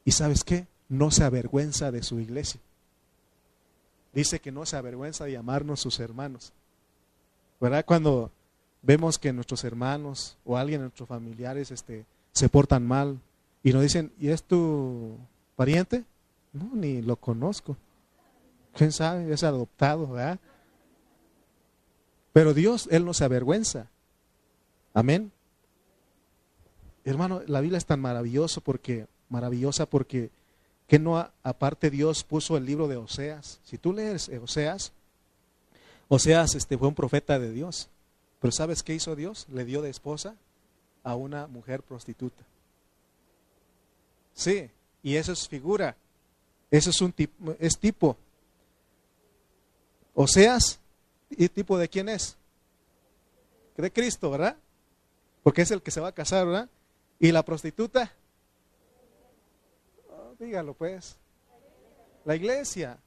¿Y 0.05 0.11
sabes 0.11 0.43
qué? 0.43 0.67
No 0.89 1.13
se 1.13 1.23
avergüenza 1.23 1.93
de 1.93 2.03
su 2.03 2.19
iglesia. 2.19 2.61
Dice 4.13 4.41
que 4.41 4.53
no 4.53 4.67
se 4.67 4.77
avergüenza 4.77 5.25
de 5.25 5.33
llamarnos 5.33 5.81
sus 5.81 5.99
hermanos. 6.01 6.53
¿Verdad? 7.61 7.85
Cuando 7.85 8.31
vemos 8.85 9.19
que 9.19 9.33
nuestros 9.33 9.65
hermanos 9.65 10.37
o 10.45 10.57
alguien 10.57 10.81
de 10.81 10.85
nuestros 10.85 11.09
familiares 11.09 11.71
este, 11.71 12.05
se 12.33 12.49
portan 12.49 12.87
mal 12.87 13.19
y 13.63 13.73
nos 13.73 13.83
dicen, 13.83 14.13
¿y 14.21 14.29
es 14.29 14.43
tu 14.43 15.17
pariente? 15.57 16.05
No, 16.53 16.71
ni 16.75 17.03
lo 17.03 17.17
conozco. 17.17 17.77
¿Quién 18.75 18.93
sabe? 18.93 19.33
Es 19.33 19.43
adoptado, 19.43 20.09
¿verdad? 20.09 20.39
Pero 22.33 22.53
Dios, 22.53 22.89
Él 22.91 23.05
no 23.05 23.15
se 23.15 23.25
avergüenza. 23.25 23.89
Amén. 24.93 25.33
Hermano, 27.05 27.43
la 27.47 27.61
Biblia 27.61 27.79
es 27.79 27.87
tan 27.87 28.01
maravilloso 28.01 28.61
porque, 28.61 29.07
maravillosa 29.29 29.87
porque, 29.87 30.31
que 30.87 30.99
no 30.99 31.31
aparte 31.43 31.91
Dios 31.91 32.25
puso 32.25 32.57
el 32.57 32.67
libro 32.67 32.89
de 32.89 32.97
Oseas. 32.97 33.61
Si 33.65 33.79
tú 33.79 33.93
lees 33.93 34.29
Oseas, 34.43 34.93
Oseas 36.09 36.55
este, 36.55 36.77
fue 36.77 36.89
un 36.89 36.95
profeta 36.95 37.39
de 37.39 37.51
Dios. 37.53 37.89
Pero 38.45 38.53
¿sabes 38.53 38.83
qué 38.83 38.93
hizo 38.93 39.17
Dios? 39.17 39.47
Le 39.49 39.65
dio 39.65 39.81
de 39.81 39.89
esposa 39.89 40.37
a 41.03 41.15
una 41.15 41.47
mujer 41.47 41.83
prostituta. 41.83 42.45
Sí, 44.35 44.71
y 45.03 45.17
eso 45.17 45.33
es 45.33 45.49
figura. 45.49 45.97
Eso 46.71 46.91
es 46.91 47.01
un 47.01 47.11
tipo, 47.11 47.57
es 47.59 47.79
tipo. 47.79 48.19
Oseas, 50.13 50.79
¿y 51.31 51.49
tipo 51.49 51.79
de 51.79 51.89
quién 51.89 52.11
es? 52.11 52.37
De 53.79 53.91
Cristo, 53.91 54.31
¿verdad? 54.31 54.59
Porque 55.43 55.63
es 55.63 55.71
el 55.71 55.81
que 55.81 55.91
se 55.91 56.03
va 56.03 56.09
a 56.09 56.13
casar, 56.13 56.45
¿verdad? 56.45 56.69
¿Y 57.19 57.33
la 57.33 57.43
prostituta? 57.43 58.13
Oh, 60.11 60.35
dígalo 60.39 60.75
pues. 60.75 61.17
La 62.27 62.37
iglesia. 62.37 62.99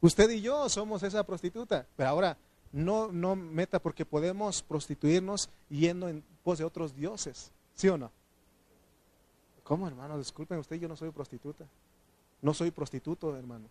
Usted 0.00 0.28
y 0.30 0.40
yo 0.40 0.68
somos 0.68 1.04
esa 1.04 1.22
prostituta. 1.22 1.86
Pero 1.96 2.08
ahora, 2.08 2.36
no, 2.74 3.12
no 3.12 3.36
meta 3.36 3.80
porque 3.80 4.04
podemos 4.04 4.62
prostituirnos 4.62 5.48
yendo 5.70 6.08
en 6.08 6.24
pos 6.42 6.58
de 6.58 6.64
otros 6.64 6.96
dioses, 6.96 7.52
¿sí 7.72 7.88
o 7.88 7.96
no? 7.96 8.10
¿Cómo, 9.62 9.86
hermano? 9.86 10.18
Disculpen 10.18 10.58
usted, 10.58 10.76
yo 10.76 10.88
no 10.88 10.96
soy 10.96 11.10
prostituta. 11.10 11.64
No 12.42 12.52
soy 12.52 12.72
prostituto, 12.72 13.36
hermano. 13.36 13.66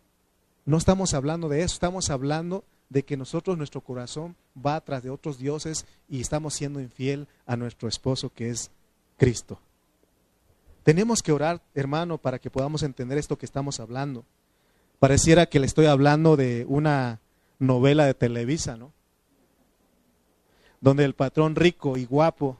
No 0.66 0.78
estamos 0.78 1.14
hablando 1.14 1.50
de 1.50 1.64
eso, 1.64 1.74
estamos 1.74 2.10
hablando 2.10 2.64
de 2.90 3.04
que 3.04 3.18
nosotros, 3.18 3.58
nuestro 3.58 3.82
corazón 3.82 4.38
va 4.56 4.80
tras 4.80 5.04
de 5.04 5.10
otros 5.10 5.38
dioses 5.38 5.86
y 6.08 6.22
estamos 6.22 6.54
siendo 6.54 6.80
infiel 6.80 7.28
a 7.46 7.58
nuestro 7.58 7.90
esposo 7.90 8.32
que 8.34 8.50
es 8.50 8.72
Cristo. 9.18 9.60
Tenemos 10.84 11.22
que 11.22 11.34
orar, 11.34 11.62
hermano, 11.76 12.18
para 12.18 12.40
que 12.40 12.50
podamos 12.50 12.84
entender 12.84 13.18
esto 13.18 13.38
que 13.38 13.46
estamos 13.46 13.82
hablando. 13.82 14.24
Pareciera 15.00 15.46
que 15.46 15.60
le 15.60 15.66
estoy 15.66 15.88
hablando 15.88 16.38
de 16.38 16.66
una 16.70 17.20
novela 17.64 18.06
de 18.06 18.14
Televisa, 18.14 18.78
¿no? 18.78 18.92
Donde 20.82 21.06
el 21.06 21.14
patrón 21.14 21.56
rico 21.56 21.98
y 21.98 22.06
guapo 22.06 22.58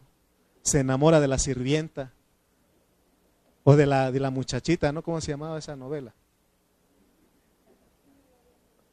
se 0.62 0.80
enamora 0.80 1.20
de 1.20 1.28
la 1.28 1.38
sirvienta 1.38 2.12
o 3.64 3.76
de 3.76 3.86
la, 3.86 4.12
de 4.12 4.20
la 4.20 4.30
muchachita, 4.30 4.92
¿no? 4.92 5.02
¿Cómo 5.02 5.20
se 5.22 5.32
llamaba 5.32 5.60
esa 5.60 5.76
novela? 5.76 6.14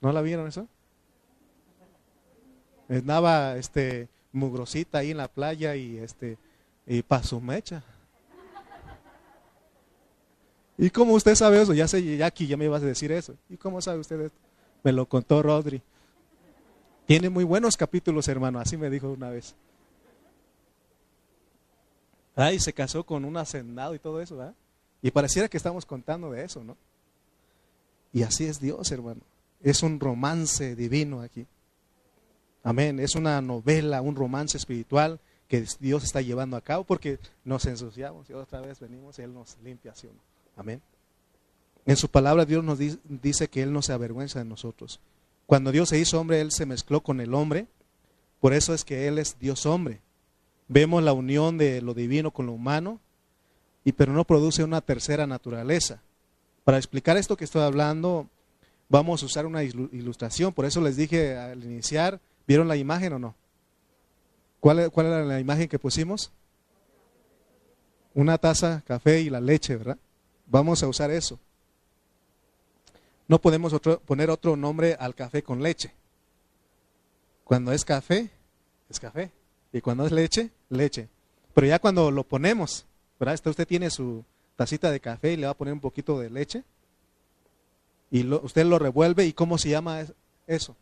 ¿No 0.01 0.13
la 0.13 0.23
vieron 0.23 0.49
eso? 0.49 0.67
Estaba 2.89 3.57
este 3.57 4.09
mugrosita 4.33 4.99
ahí 4.99 5.13
en 5.13 5.19
la 5.19 5.29
playa 5.29 5.77
y 5.77 5.99
este 5.99 6.39
y 6.87 7.03
pa 7.03 7.23
su 7.23 7.41
mecha. 7.41 7.85
¿Y 10.77 10.91
cómo 10.91 11.15
usted 11.15 11.35
sabe 11.35 11.61
eso? 11.61 11.75
Ya 11.75 11.87
sé, 11.87 12.25
aquí 12.25 12.47
ya 12.47 12.57
me 12.57 12.65
ibas 12.65 12.83
a 12.83 12.87
decir 12.87 13.13
eso. 13.13 13.37
¿Y 13.49 13.57
cómo 13.57 13.81
sabe 13.83 14.01
usted 14.01 14.19
esto? 14.23 14.39
Me 14.83 14.93
lo 14.93 15.07
contó 15.07 15.43
Rodri. 15.43 15.83
Tiene 17.11 17.29
muy 17.29 17.43
buenos 17.43 17.77
capítulos, 17.77 18.29
hermano, 18.29 18.61
así 18.61 18.77
me 18.77 18.89
dijo 18.89 19.11
una 19.11 19.31
vez. 19.31 19.57
Ah, 22.37 22.53
y 22.53 22.61
se 22.61 22.73
casó 22.73 23.03
con 23.03 23.25
un 23.25 23.37
hacendado 23.37 23.97
y 23.97 23.99
todo 23.99 24.21
eso, 24.21 24.37
¿verdad? 24.37 24.55
Y 25.03 25.11
pareciera 25.11 25.49
que 25.49 25.57
estamos 25.57 25.85
contando 25.85 26.31
de 26.31 26.45
eso, 26.45 26.63
¿no? 26.63 26.77
Y 28.13 28.23
así 28.23 28.45
es 28.45 28.61
Dios, 28.61 28.93
hermano. 28.93 29.23
Es 29.61 29.83
un 29.83 29.99
romance 29.99 30.77
divino 30.77 31.21
aquí. 31.21 31.49
Amén. 32.63 33.01
Es 33.01 33.17
una 33.17 33.41
novela, 33.41 34.03
un 34.03 34.15
romance 34.15 34.57
espiritual 34.57 35.19
que 35.49 35.67
Dios 35.81 36.05
está 36.05 36.21
llevando 36.21 36.57
a 36.57 36.61
cabo 36.61 36.85
porque 36.85 37.19
nos 37.45 37.67
ensuciamos 37.67 38.31
y 38.31 38.35
otra 38.35 38.61
vez 38.61 38.79
venimos 38.79 39.19
y 39.19 39.23
Él 39.23 39.35
nos 39.35 39.59
limpia, 39.65 39.97
¿sí 39.97 40.09
Amén. 40.57 40.81
En 41.87 41.97
su 41.97 42.09
palabra 42.09 42.45
Dios 42.45 42.63
nos 42.63 42.79
dice 42.79 43.49
que 43.49 43.63
Él 43.63 43.73
no 43.73 43.83
se 43.83 43.93
avergüenza 43.93 44.39
de 44.39 44.45
nosotros. 44.45 45.01
Cuando 45.51 45.73
Dios 45.73 45.89
se 45.89 45.99
hizo 45.99 46.21
hombre, 46.21 46.41
Él 46.41 46.53
se 46.53 46.65
mezcló 46.65 47.01
con 47.01 47.21
el 47.21 47.35
hombre. 47.35 47.67
Por 48.39 48.55
eso 48.55 48.73
es 48.73 48.85
que 48.85 49.09
Él 49.09 49.19
es 49.19 49.37
Dios 49.41 49.67
hombre. 49.67 50.01
Vemos 50.69 51.03
la 51.03 51.13
unión 51.13 51.59
de 51.59 51.83
lo 51.83 51.93
divino 51.93 52.31
con 52.31 52.47
lo 52.47 52.53
humano, 52.53 53.01
y 53.85 53.91
pero 53.91 54.13
no 54.13 54.25
produce 54.25 54.63
una 54.63 54.81
tercera 54.81 55.27
naturaleza. 55.27 56.03
Para 56.63 56.77
explicar 56.77 57.17
esto 57.17 57.37
que 57.37 57.43
estoy 57.43 57.63
hablando, 57.63 58.29
vamos 58.89 59.25
a 59.25 59.27
usar 59.27 59.45
una 59.45 59.65
ilustración. 59.65 60.53
Por 60.53 60.67
eso 60.67 60.81
les 60.81 60.97
dije 60.97 61.37
al 61.37 61.65
iniciar, 61.65 62.21
¿vieron 62.47 62.69
la 62.69 62.77
imagen 62.77 63.15
o 63.15 63.19
no? 63.19 63.35
¿Cuál, 64.61 64.89
cuál 64.93 65.07
era 65.07 65.25
la 65.25 65.41
imagen 65.41 65.67
que 65.67 65.81
pusimos? 65.81 66.31
Una 68.15 68.39
taza, 68.39 68.85
café 68.87 69.21
y 69.21 69.31
la 69.31 69.41
leche, 69.41 69.75
¿verdad? 69.75 69.99
Vamos 70.47 70.85
a 70.85 70.87
usar 70.87 71.11
eso. 71.11 71.41
No 73.31 73.41
podemos 73.41 73.73
poner 74.07 74.29
otro 74.29 74.57
nombre 74.57 74.97
al 74.99 75.15
café 75.15 75.45
con 75.45 75.63
leche. 75.63 75.93
Cuando 77.45 77.71
es 77.71 77.85
café, 77.85 78.29
es 78.89 78.99
café. 78.99 79.31
Y 79.73 79.81
cuando 79.81 80.05
es 80.05 80.11
leche, 80.11 80.51
leche. 80.69 81.09
Pero 81.55 81.69
ya 81.69 81.79
cuando 81.79 82.11
lo 82.11 82.25
ponemos, 82.25 82.87
¿verdad? 83.21 83.41
usted 83.45 83.69
tiene 83.69 83.89
su 83.91 84.25
tacita 84.57 84.91
de 84.91 84.99
café 84.99 85.31
y 85.31 85.37
le 85.37 85.47
va 85.47 85.53
a 85.53 85.57
poner 85.57 85.73
un 85.73 85.79
poquito 85.79 86.19
de 86.19 86.29
leche. 86.29 86.65
Y 88.11 88.27
usted 88.27 88.65
lo 88.65 88.81
revuelve. 88.81 89.25
¿Y 89.25 89.33
cómo 89.33 89.59
se 89.59 89.69
llama 89.69 90.05
eso? 90.49 90.75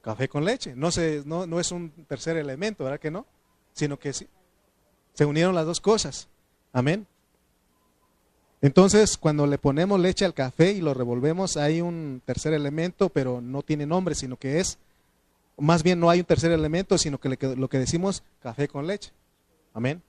Café 0.00 0.28
con 0.28 0.44
leche. 0.44 0.76
No, 0.76 0.92
se, 0.92 1.24
no, 1.26 1.44
no 1.44 1.58
es 1.58 1.72
un 1.72 1.90
tercer 2.06 2.36
elemento, 2.36 2.84
¿verdad 2.84 3.00
que 3.00 3.10
no? 3.10 3.26
Sino 3.72 3.98
que 3.98 4.12
se 4.12 5.24
unieron 5.24 5.56
las 5.56 5.66
dos 5.66 5.80
cosas. 5.80 6.28
Amén. 6.72 7.04
Entonces, 8.62 9.18
cuando 9.18 9.46
le 9.48 9.58
ponemos 9.58 9.98
leche 9.98 10.24
al 10.24 10.34
café 10.34 10.70
y 10.70 10.80
lo 10.80 10.94
revolvemos, 10.94 11.56
hay 11.56 11.80
un 11.80 12.22
tercer 12.24 12.54
elemento, 12.54 13.08
pero 13.08 13.40
no 13.40 13.62
tiene 13.62 13.86
nombre, 13.86 14.14
sino 14.14 14.36
que 14.36 14.60
es, 14.60 14.78
más 15.58 15.82
bien 15.82 15.98
no 15.98 16.08
hay 16.08 16.20
un 16.20 16.26
tercer 16.26 16.52
elemento, 16.52 16.96
sino 16.96 17.18
que 17.18 17.36
lo 17.56 17.68
que 17.68 17.78
decimos, 17.78 18.22
café 18.40 18.68
con 18.68 18.86
leche. 18.86 19.10
Amén. 19.74 20.00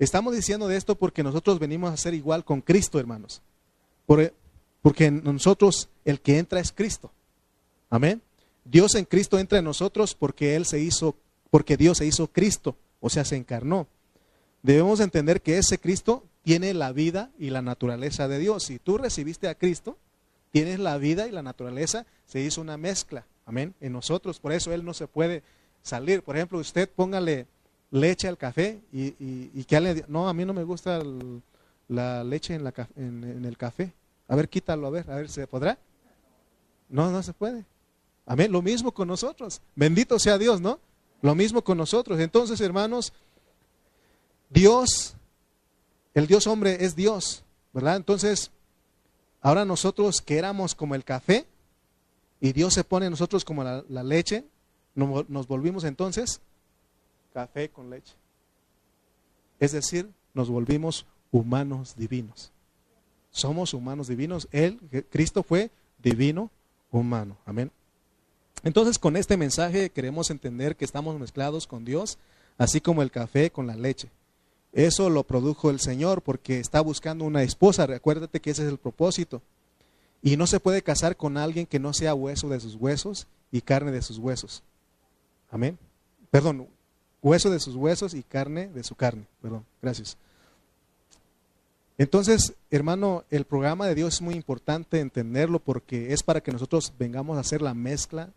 Estamos 0.00 0.34
diciendo 0.34 0.66
de 0.66 0.76
esto 0.76 0.96
porque 0.96 1.22
nosotros 1.22 1.60
venimos 1.60 1.92
a 1.92 1.96
ser 1.96 2.14
igual 2.14 2.44
con 2.44 2.60
Cristo, 2.60 2.98
hermanos. 2.98 3.42
Porque 4.06 5.10
nosotros, 5.12 5.88
el 6.04 6.20
que 6.20 6.38
entra 6.38 6.58
es 6.58 6.72
Cristo. 6.72 7.12
Amén. 7.90 8.20
Dios 8.64 8.96
en 8.96 9.04
Cristo 9.04 9.38
entra 9.38 9.58
en 9.60 9.64
nosotros 9.64 10.16
porque 10.16 10.56
Él 10.56 10.66
se 10.66 10.80
hizo, 10.80 11.14
porque 11.48 11.76
Dios 11.76 11.98
se 11.98 12.06
hizo 12.06 12.26
Cristo, 12.26 12.76
o 13.00 13.08
sea, 13.08 13.24
se 13.24 13.36
encarnó. 13.36 13.86
Debemos 14.62 14.98
entender 14.98 15.40
que 15.40 15.58
ese 15.58 15.78
Cristo 15.78 16.24
tiene 16.44 16.74
la 16.74 16.92
vida 16.92 17.30
y 17.38 17.50
la 17.50 17.62
naturaleza 17.62 18.28
de 18.28 18.38
Dios. 18.38 18.64
Si 18.64 18.78
tú 18.78 18.98
recibiste 18.98 19.48
a 19.48 19.54
Cristo, 19.56 19.96
tienes 20.52 20.78
la 20.78 20.98
vida 20.98 21.26
y 21.26 21.32
la 21.32 21.42
naturaleza, 21.42 22.06
se 22.26 22.40
hizo 22.40 22.60
una 22.60 22.76
mezcla, 22.76 23.26
amén, 23.46 23.74
en 23.80 23.92
nosotros. 23.92 24.38
Por 24.38 24.52
eso 24.52 24.72
Él 24.72 24.84
no 24.84 24.94
se 24.94 25.08
puede 25.08 25.42
salir. 25.82 26.22
Por 26.22 26.36
ejemplo, 26.36 26.58
usted 26.58 26.88
póngale 26.88 27.46
leche 27.90 28.28
al 28.28 28.36
café 28.36 28.80
y, 28.92 29.14
y, 29.18 29.64
que 29.64 30.04
no, 30.08 30.28
a 30.28 30.34
mí 30.34 30.44
no 30.44 30.52
me 30.52 30.64
gusta 30.64 31.02
la 31.88 32.22
leche 32.22 32.54
en, 32.54 32.66
en, 32.96 33.44
el 33.44 33.56
café. 33.56 33.92
A 34.28 34.36
ver, 34.36 34.48
quítalo, 34.48 34.86
a 34.86 34.90
ver, 34.90 35.10
a 35.10 35.16
ver, 35.16 35.30
¿se 35.30 35.46
podrá? 35.46 35.78
No, 36.90 37.10
no 37.10 37.22
se 37.22 37.32
puede. 37.32 37.64
Amén, 38.26 38.52
lo 38.52 38.62
mismo 38.62 38.92
con 38.92 39.08
nosotros. 39.08 39.62
Bendito 39.74 40.18
sea 40.18 40.38
Dios, 40.38 40.60
¿no? 40.60 40.78
Lo 41.22 41.34
mismo 41.34 41.62
con 41.62 41.78
nosotros. 41.78 42.20
Entonces, 42.20 42.60
hermanos, 42.60 43.12
Dios 44.50 45.16
el 46.14 46.26
Dios 46.26 46.46
hombre 46.46 46.84
es 46.84 46.94
Dios, 46.94 47.44
¿verdad? 47.72 47.96
Entonces, 47.96 48.50
ahora 49.40 49.64
nosotros 49.64 50.22
que 50.22 50.38
éramos 50.38 50.74
como 50.74 50.94
el 50.94 51.04
café 51.04 51.46
y 52.40 52.52
Dios 52.52 52.74
se 52.74 52.84
pone 52.84 53.06
en 53.06 53.10
nosotros 53.10 53.44
como 53.44 53.64
la, 53.64 54.02
leche, 54.02 54.44
nos, 54.94 55.46
volvimos 55.48 55.84
entonces 55.84 56.40
café 57.32 57.68
con 57.68 57.90
leche. 57.90 58.14
Es 59.58 59.72
decir, 59.72 60.08
nos 60.34 60.48
volvimos 60.48 61.06
humanos 61.32 61.94
divinos. 61.96 62.52
Somos 63.30 63.74
humanos 63.74 64.06
divinos. 64.06 64.46
Él, 64.52 64.78
Cristo 65.10 65.42
fue 65.42 65.70
divino 65.98 66.50
humano. 66.92 67.36
Amén. 67.44 67.72
Entonces, 68.62 68.98
con 68.98 69.16
este 69.16 69.36
mensaje 69.36 69.90
queremos 69.90 70.30
entender 70.30 70.76
que 70.76 70.84
estamos 70.84 71.18
mezclados 71.18 71.66
con 71.66 71.84
Dios, 71.84 72.18
así 72.56 72.80
como 72.80 73.02
el 73.02 73.10
café 73.10 73.50
con 73.50 73.66
la 73.66 73.74
leche. 73.74 74.10
Eso 74.74 75.08
lo 75.08 75.22
produjo 75.22 75.70
el 75.70 75.78
Señor 75.78 76.20
porque 76.20 76.58
está 76.58 76.80
buscando 76.80 77.24
una 77.24 77.44
esposa. 77.44 77.86
Recuérdate 77.86 78.40
que 78.40 78.50
ese 78.50 78.64
es 78.64 78.68
el 78.68 78.78
propósito. 78.78 79.40
Y 80.20 80.36
no 80.36 80.48
se 80.48 80.58
puede 80.58 80.82
casar 80.82 81.16
con 81.16 81.36
alguien 81.36 81.64
que 81.64 81.78
no 81.78 81.92
sea 81.92 82.12
hueso 82.12 82.48
de 82.48 82.58
sus 82.58 82.74
huesos 82.74 83.28
y 83.52 83.60
carne 83.60 83.92
de 83.92 84.02
sus 84.02 84.18
huesos. 84.18 84.64
Amén. 85.48 85.78
Perdón, 86.28 86.66
hueso 87.22 87.50
de 87.50 87.60
sus 87.60 87.76
huesos 87.76 88.14
y 88.14 88.24
carne 88.24 88.66
de 88.66 88.82
su 88.82 88.96
carne. 88.96 89.26
Perdón, 89.40 89.64
gracias. 89.80 90.16
Entonces, 91.96 92.54
hermano, 92.72 93.22
el 93.30 93.44
programa 93.44 93.86
de 93.86 93.94
Dios 93.94 94.14
es 94.14 94.22
muy 94.22 94.34
importante 94.34 94.98
entenderlo 94.98 95.60
porque 95.60 96.12
es 96.12 96.24
para 96.24 96.40
que 96.40 96.50
nosotros 96.50 96.92
vengamos 96.98 97.36
a 97.36 97.40
hacer 97.40 97.62
la 97.62 97.74
mezcla 97.74 98.30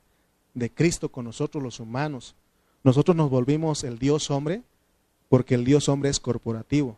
de 0.54 0.70
Cristo 0.70 1.10
con 1.10 1.26
nosotros 1.26 1.64
los 1.64 1.80
humanos. 1.80 2.36
Nosotros 2.84 3.18
nos 3.18 3.32
volvimos 3.32 3.84
el 3.84 3.98
Dios 3.98 4.30
hombre 4.30 4.62
porque 5.30 5.56
el 5.56 5.66
Dios 5.66 5.90
hombre 5.90 6.10
es 6.10 6.20
corporativo. 6.20 6.98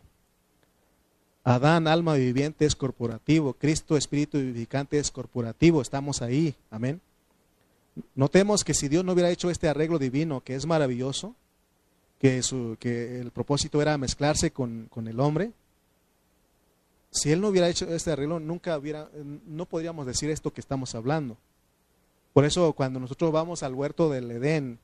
Adán, 1.42 1.88
alma 1.88 2.14
viviente, 2.14 2.66
es 2.66 2.76
corporativo. 2.76 3.54
Cristo, 3.54 3.96
espíritu 3.96 4.38
vivificante, 4.38 4.98
es 4.98 5.10
corporativo. 5.10 5.80
Estamos 5.80 6.22
ahí. 6.22 6.54
Amén. 6.70 7.00
Notemos 8.14 8.62
que 8.62 8.74
si 8.74 8.88
Dios 8.88 9.04
no 9.04 9.12
hubiera 9.12 9.30
hecho 9.30 9.50
este 9.50 9.68
arreglo 9.68 9.98
divino, 9.98 10.42
que 10.42 10.54
es 10.54 10.66
maravilloso, 10.66 11.34
que, 12.20 12.42
su, 12.42 12.76
que 12.78 13.20
el 13.20 13.30
propósito 13.30 13.80
era 13.80 13.96
mezclarse 13.98 14.50
con, 14.50 14.86
con, 14.90 15.08
el 15.08 15.18
hombre, 15.18 15.52
si 17.10 17.32
Él 17.32 17.40
no 17.40 17.48
hubiera 17.48 17.68
hecho 17.68 17.86
este 17.88 18.12
arreglo, 18.12 18.38
nunca 18.38 18.76
hubiera, 18.78 19.08
no 19.46 19.66
podríamos 19.66 20.06
decir 20.06 20.30
esto 20.30 20.52
que 20.52 20.60
estamos 20.60 20.94
hablando. 20.94 21.36
Por 22.32 22.44
eso 22.44 22.72
cuando 22.74 23.00
nosotros 23.00 23.32
vamos 23.32 23.62
al 23.62 23.74
huerto 23.74 24.10
del 24.10 24.30
Edén, 24.30 24.78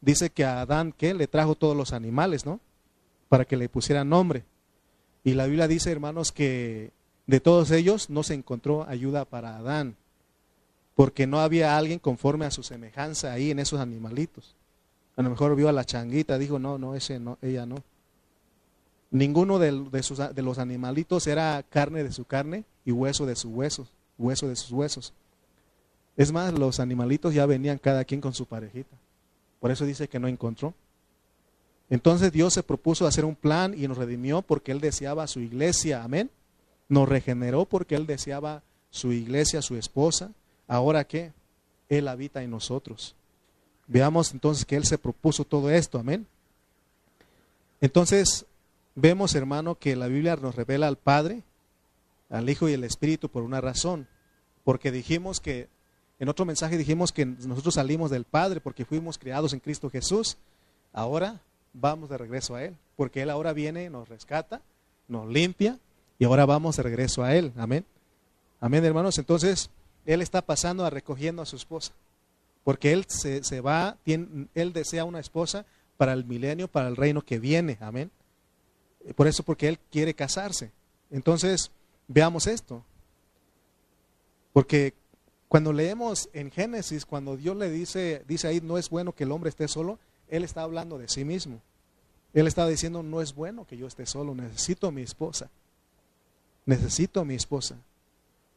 dice 0.00 0.30
que 0.30 0.44
a 0.44 0.60
Adán, 0.60 0.92
¿qué? 0.96 1.14
Le 1.14 1.26
trajo 1.26 1.54
todos 1.54 1.76
los 1.76 1.92
animales, 1.92 2.46
¿no? 2.46 2.60
Para 3.32 3.46
que 3.46 3.56
le 3.56 3.70
pusieran 3.70 4.10
nombre. 4.10 4.44
Y 5.24 5.32
la 5.32 5.46
Biblia 5.46 5.66
dice, 5.66 5.90
hermanos, 5.90 6.32
que 6.32 6.90
de 7.26 7.40
todos 7.40 7.70
ellos 7.70 8.10
no 8.10 8.24
se 8.24 8.34
encontró 8.34 8.86
ayuda 8.86 9.24
para 9.24 9.56
Adán, 9.56 9.96
porque 10.94 11.26
no 11.26 11.40
había 11.40 11.78
alguien 11.78 11.98
conforme 11.98 12.44
a 12.44 12.50
su 12.50 12.62
semejanza 12.62 13.32
ahí 13.32 13.50
en 13.50 13.58
esos 13.58 13.80
animalitos. 13.80 14.54
A 15.16 15.22
lo 15.22 15.30
mejor 15.30 15.56
vio 15.56 15.70
a 15.70 15.72
la 15.72 15.86
changuita, 15.86 16.36
dijo, 16.36 16.58
no, 16.58 16.76
no, 16.76 16.94
ese 16.94 17.18
no, 17.20 17.38
ella 17.40 17.64
no. 17.64 17.76
Ninguno 19.10 19.58
de, 19.58 19.72
de 19.72 20.42
los 20.42 20.58
animalitos 20.58 21.26
era 21.26 21.64
carne 21.70 22.04
de 22.04 22.12
su 22.12 22.26
carne 22.26 22.66
y 22.84 22.92
hueso 22.92 23.24
de 23.24 23.34
sus 23.34 23.50
huesos, 23.50 23.88
hueso 24.18 24.46
de 24.46 24.56
sus 24.56 24.72
huesos. 24.72 25.14
Es 26.18 26.32
más, 26.32 26.52
los 26.52 26.80
animalitos 26.80 27.32
ya 27.32 27.46
venían 27.46 27.78
cada 27.78 28.04
quien 28.04 28.20
con 28.20 28.34
su 28.34 28.44
parejita. 28.44 28.94
Por 29.58 29.70
eso 29.70 29.86
dice 29.86 30.06
que 30.06 30.18
no 30.18 30.28
encontró. 30.28 30.74
Entonces 31.92 32.32
Dios 32.32 32.54
se 32.54 32.62
propuso 32.62 33.06
hacer 33.06 33.26
un 33.26 33.34
plan 33.34 33.74
y 33.76 33.86
nos 33.86 33.98
redimió 33.98 34.40
porque 34.40 34.72
Él 34.72 34.80
deseaba 34.80 35.26
su 35.26 35.40
iglesia, 35.40 36.02
amén. 36.02 36.30
Nos 36.88 37.06
regeneró 37.06 37.66
porque 37.66 37.96
Él 37.96 38.06
deseaba 38.06 38.62
su 38.88 39.12
iglesia, 39.12 39.60
su 39.60 39.76
esposa. 39.76 40.30
Ahora 40.66 41.04
qué? 41.04 41.32
Él 41.90 42.08
habita 42.08 42.42
en 42.42 42.50
nosotros. 42.50 43.14
Veamos 43.88 44.32
entonces 44.32 44.64
que 44.64 44.76
Él 44.76 44.86
se 44.86 44.96
propuso 44.96 45.44
todo 45.44 45.68
esto, 45.68 45.98
amén. 45.98 46.26
Entonces, 47.82 48.46
vemos 48.94 49.34
hermano 49.34 49.74
que 49.74 49.94
la 49.94 50.06
Biblia 50.06 50.36
nos 50.36 50.54
revela 50.54 50.88
al 50.88 50.96
Padre, 50.96 51.42
al 52.30 52.48
Hijo 52.48 52.70
y 52.70 52.72
al 52.72 52.84
Espíritu 52.84 53.28
por 53.28 53.42
una 53.42 53.60
razón. 53.60 54.08
Porque 54.64 54.92
dijimos 54.92 55.40
que, 55.40 55.68
en 56.18 56.30
otro 56.30 56.46
mensaje 56.46 56.78
dijimos 56.78 57.12
que 57.12 57.26
nosotros 57.26 57.74
salimos 57.74 58.10
del 58.10 58.24
Padre 58.24 58.62
porque 58.62 58.86
fuimos 58.86 59.18
criados 59.18 59.52
en 59.52 59.60
Cristo 59.60 59.90
Jesús. 59.90 60.38
Ahora 60.94 61.42
vamos 61.72 62.10
de 62.10 62.18
regreso 62.18 62.54
a 62.54 62.64
Él, 62.64 62.76
porque 62.96 63.22
Él 63.22 63.30
ahora 63.30 63.52
viene, 63.52 63.88
nos 63.90 64.08
rescata, 64.08 64.62
nos 65.08 65.28
limpia 65.28 65.78
y 66.18 66.24
ahora 66.24 66.46
vamos 66.46 66.76
de 66.76 66.82
regreso 66.82 67.22
a 67.24 67.34
Él. 67.34 67.52
Amén. 67.56 67.84
Amén, 68.60 68.84
hermanos. 68.84 69.18
Entonces, 69.18 69.70
Él 70.06 70.22
está 70.22 70.42
pasando 70.42 70.84
a 70.84 70.90
recogiendo 70.90 71.42
a 71.42 71.46
su 71.46 71.56
esposa, 71.56 71.92
porque 72.64 72.92
Él 72.92 73.06
se, 73.08 73.42
se 73.44 73.60
va, 73.60 73.96
tiene, 74.04 74.48
Él 74.54 74.72
desea 74.72 75.04
una 75.04 75.20
esposa 75.20 75.66
para 75.96 76.12
el 76.12 76.24
milenio, 76.24 76.68
para 76.68 76.88
el 76.88 76.96
reino 76.96 77.22
que 77.22 77.38
viene. 77.38 77.78
Amén. 77.80 78.10
Por 79.14 79.26
eso, 79.26 79.42
porque 79.42 79.68
él 79.68 79.78
quiere 79.90 80.14
casarse. 80.14 80.70
Entonces, 81.10 81.70
veamos 82.08 82.46
esto. 82.46 82.84
Porque 84.52 84.94
cuando 85.48 85.72
leemos 85.72 86.28
en 86.32 86.50
Génesis, 86.50 87.04
cuando 87.04 87.36
Dios 87.36 87.56
le 87.56 87.70
dice, 87.70 88.24
dice 88.26 88.48
ahí, 88.48 88.60
no 88.60 88.78
es 88.78 88.90
bueno 88.90 89.12
que 89.12 89.24
el 89.24 89.32
hombre 89.32 89.50
esté 89.50 89.68
solo, 89.68 89.98
él 90.32 90.44
está 90.44 90.62
hablando 90.62 90.96
de 90.96 91.08
sí 91.08 91.26
mismo. 91.26 91.60
Él 92.32 92.46
está 92.46 92.66
diciendo, 92.66 93.02
no 93.02 93.20
es 93.20 93.34
bueno 93.34 93.66
que 93.66 93.76
yo 93.76 93.86
esté 93.86 94.06
solo, 94.06 94.34
necesito 94.34 94.86
a 94.86 94.90
mi 94.90 95.02
esposa. 95.02 95.50
Necesito 96.64 97.20
a 97.20 97.24
mi 97.26 97.34
esposa. 97.34 97.76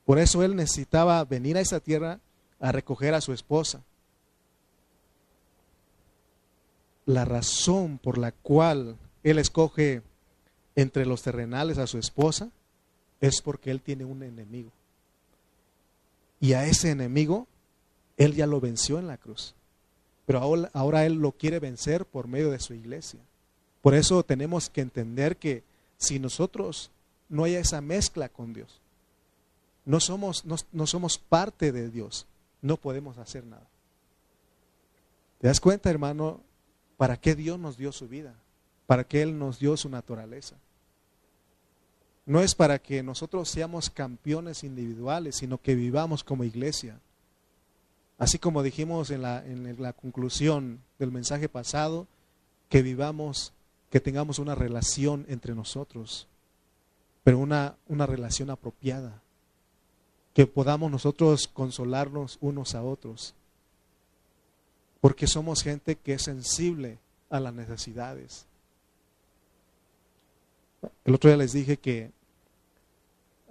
Por 0.06 0.18
eso 0.18 0.42
él 0.42 0.56
necesitaba 0.56 1.22
venir 1.26 1.58
a 1.58 1.60
esa 1.60 1.82
tierra 1.82 2.22
a 2.62 2.72
recoger 2.72 3.14
a 3.14 3.20
su 3.20 3.34
esposa. 3.34 3.82
La 7.06 7.26
razón 7.26 7.98
por 7.98 8.18
la 8.18 8.32
cual 8.32 8.96
él 9.24 9.38
escoge 9.38 10.02
entre 10.78 11.06
los 11.06 11.24
terrenales 11.24 11.78
a 11.78 11.88
su 11.88 11.98
esposa 11.98 12.52
es 13.20 13.42
porque 13.42 13.70
él 13.70 13.82
tiene 13.82 14.06
un 14.06 14.24
enemigo. 14.24 14.72
Y 16.40 16.54
a 16.54 16.66
ese 16.66 16.92
enemigo 16.92 17.48
él 18.16 18.34
ya 18.34 18.48
lo 18.48 18.62
venció 18.62 18.98
en 18.98 19.08
la 19.08 19.18
cruz. 19.18 19.56
Pero 20.26 20.40
ahora, 20.40 20.72
ahora, 20.74 21.06
él 21.06 21.14
lo 21.14 21.32
quiere 21.32 21.60
vencer 21.60 22.06
por 22.06 22.28
medio 22.28 22.52
de 22.52 22.60
su 22.60 22.74
iglesia. 22.74 23.20
Por 23.82 23.94
eso 23.94 24.24
tenemos 24.24 24.70
que 24.70 24.82
entender 24.82 25.38
que 25.38 25.64
si 25.98 26.20
nosotros 26.20 26.92
no 27.30 27.44
hay 27.44 27.56
esa 27.56 27.82
mezcla 27.82 28.30
con 28.30 28.54
Dios, 28.54 28.82
no 29.86 30.00
somos, 30.00 30.44
no, 30.46 30.88
somos 30.88 31.20
parte 31.20 31.72
de 31.72 31.90
Dios, 31.90 32.26
no 32.62 32.78
podemos 32.78 33.18
hacer 33.20 33.46
nada. 33.46 33.68
¿Te 35.40 35.48
das 35.48 35.60
cuenta, 35.60 35.90
hermano, 35.92 36.42
para 36.98 37.18
qué 37.18 37.36
Dios 37.36 37.60
nos 37.60 37.78
dio 37.78 37.92
su 37.92 38.08
vida? 38.08 38.34
¿Para 38.88 39.04
qué 39.04 39.22
Él 39.22 39.38
nos 39.38 39.60
dio 39.60 39.78
su 39.78 39.90
naturaleza? 39.90 40.56
No 42.26 42.42
es 42.42 42.56
para 42.56 42.80
que 42.80 43.04
nosotros 43.04 43.50
seamos 43.50 43.92
campeones 43.92 44.64
individuales, 44.64 45.36
sino 45.36 45.60
que 45.60 45.76
vivamos 45.76 46.24
como 46.24 46.44
iglesia. 46.44 47.00
Así 48.18 48.40
como 48.40 48.64
dijimos 48.64 49.10
en 49.12 49.22
la, 49.22 49.46
en 49.46 49.82
la 49.82 49.94
conclusión 49.94 50.82
del 51.00 51.12
mensaje 51.12 51.50
pasado, 51.50 52.08
que 52.70 52.82
vivamos, 52.82 53.54
que 53.90 54.00
tengamos 54.00 54.40
una 54.40 54.56
relación 54.56 55.26
entre 55.28 55.54
nosotros, 55.54 56.28
pero 57.24 57.40
una, 57.40 57.76
una 57.88 58.06
relación 58.06 58.50
apropiada, 58.50 59.22
que 60.34 60.48
podamos 60.48 60.92
nosotros 60.92 61.48
consolarnos 61.48 62.38
unos 62.42 62.76
a 62.76 62.84
otros, 62.84 63.34
porque 65.02 65.28
somos 65.28 65.62
gente 65.62 65.96
que 65.96 66.14
es 66.14 66.24
sensible 66.24 67.00
a 67.30 67.40
las 67.40 67.54
necesidades. 67.54 68.46
El 71.04 71.16
otro 71.16 71.30
día 71.30 71.38
les 71.38 71.54
dije 71.54 71.78
que 71.78 72.12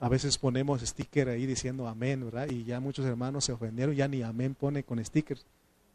a 0.04 0.08
veces 0.10 0.36
ponemos 0.36 0.82
sticker 0.82 1.30
ahí 1.30 1.46
diciendo 1.46 1.88
amén, 1.88 2.22
¿verdad? 2.26 2.50
Y 2.50 2.64
ya 2.64 2.78
muchos 2.78 3.06
hermanos 3.06 3.46
se 3.46 3.52
ofendieron, 3.52 3.94
ya 3.94 4.06
ni 4.06 4.20
amén 4.20 4.54
pone 4.54 4.84
con 4.84 5.02
stickers. 5.02 5.46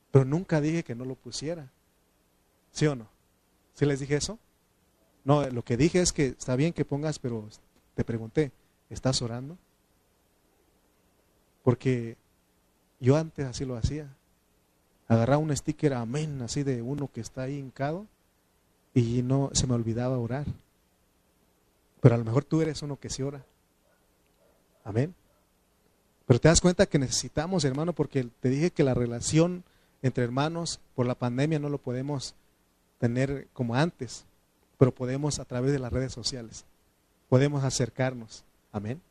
Pero 0.10 0.26
nunca 0.26 0.60
dije 0.62 0.82
que 0.82 0.96
no 0.96 1.06
lo 1.06 1.14
pusiera. 1.14 1.70
¿Sí 2.72 2.88
o 2.88 2.96
no? 2.96 3.08
¿Sí 3.76 3.86
les 3.86 4.00
dije 4.00 4.16
eso? 4.16 4.40
No, 5.24 5.48
lo 5.52 5.64
que 5.64 5.78
dije 5.78 6.02
es 6.02 6.12
que 6.12 6.26
está 6.26 6.56
bien 6.56 6.74
que 6.74 6.86
pongas, 6.86 7.20
pero 7.20 7.48
te 7.94 8.04
pregunté, 8.04 8.52
¿estás 8.90 9.22
orando? 9.22 9.60
Porque 11.62 12.18
yo 13.00 13.16
antes 13.16 13.46
así 13.46 13.64
lo 13.64 13.76
hacía. 13.76 14.08
Agarraba 15.08 15.38
un 15.38 15.56
sticker 15.56 15.94
amén, 15.94 16.42
así 16.42 16.64
de 16.64 16.82
uno 16.82 17.12
que 17.14 17.22
está 17.22 17.44
ahí 17.44 17.60
hincado, 17.60 18.08
y 18.96 19.22
no 19.22 19.52
se 19.54 19.68
me 19.68 19.76
olvidaba 19.76 20.18
orar. 20.18 20.48
Pero 22.02 22.16
a 22.16 22.18
lo 22.18 22.26
mejor 22.26 22.44
tú 22.44 22.64
eres 22.64 22.82
uno 22.82 23.00
que 23.00 23.12
sí 23.12 23.22
ora. 23.22 23.46
Amén. 24.84 25.14
Pero 26.26 26.40
te 26.40 26.48
das 26.48 26.62
cuenta 26.62 26.86
que 26.86 27.00
necesitamos, 27.00 27.66
hermano, 27.66 27.94
porque 27.94 28.24
te 28.40 28.50
dije 28.50 28.72
que 28.72 28.84
la 28.84 28.94
relación 28.94 29.64
entre 30.02 30.24
hermanos 30.24 30.80
por 30.96 31.06
la 31.06 31.16
pandemia 31.16 31.60
no 31.60 31.70
lo 31.70 31.80
podemos 31.80 32.36
tener 33.00 33.48
como 33.54 33.76
antes, 33.76 34.26
pero 34.78 34.94
podemos 34.94 35.40
a 35.40 35.46
través 35.46 35.72
de 35.72 35.80
las 35.80 35.92
redes 35.92 36.14
sociales. 36.14 36.66
Podemos 37.30 37.64
acercarnos. 37.64 38.44
Amén. 38.72 39.02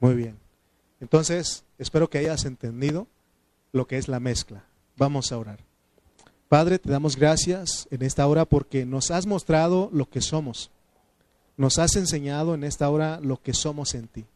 Muy 0.00 0.14
bien. 0.14 0.36
Entonces, 1.00 1.64
espero 1.78 2.10
que 2.10 2.18
hayas 2.18 2.44
entendido 2.44 3.06
lo 3.72 3.86
que 3.86 3.98
es 3.98 4.08
la 4.08 4.20
mezcla. 4.20 4.64
Vamos 4.96 5.32
a 5.32 5.38
orar. 5.38 5.60
Padre, 6.48 6.78
te 6.78 6.90
damos 6.90 7.16
gracias 7.16 7.88
en 7.90 8.02
esta 8.02 8.26
hora 8.26 8.44
porque 8.44 8.86
nos 8.86 9.10
has 9.10 9.26
mostrado 9.26 9.90
lo 9.92 10.08
que 10.08 10.20
somos. 10.20 10.70
Nos 11.56 11.78
has 11.78 11.96
enseñado 11.96 12.54
en 12.54 12.62
esta 12.62 12.88
hora 12.88 13.20
lo 13.20 13.40
que 13.42 13.52
somos 13.52 13.94
en 13.94 14.06
ti. 14.06 14.26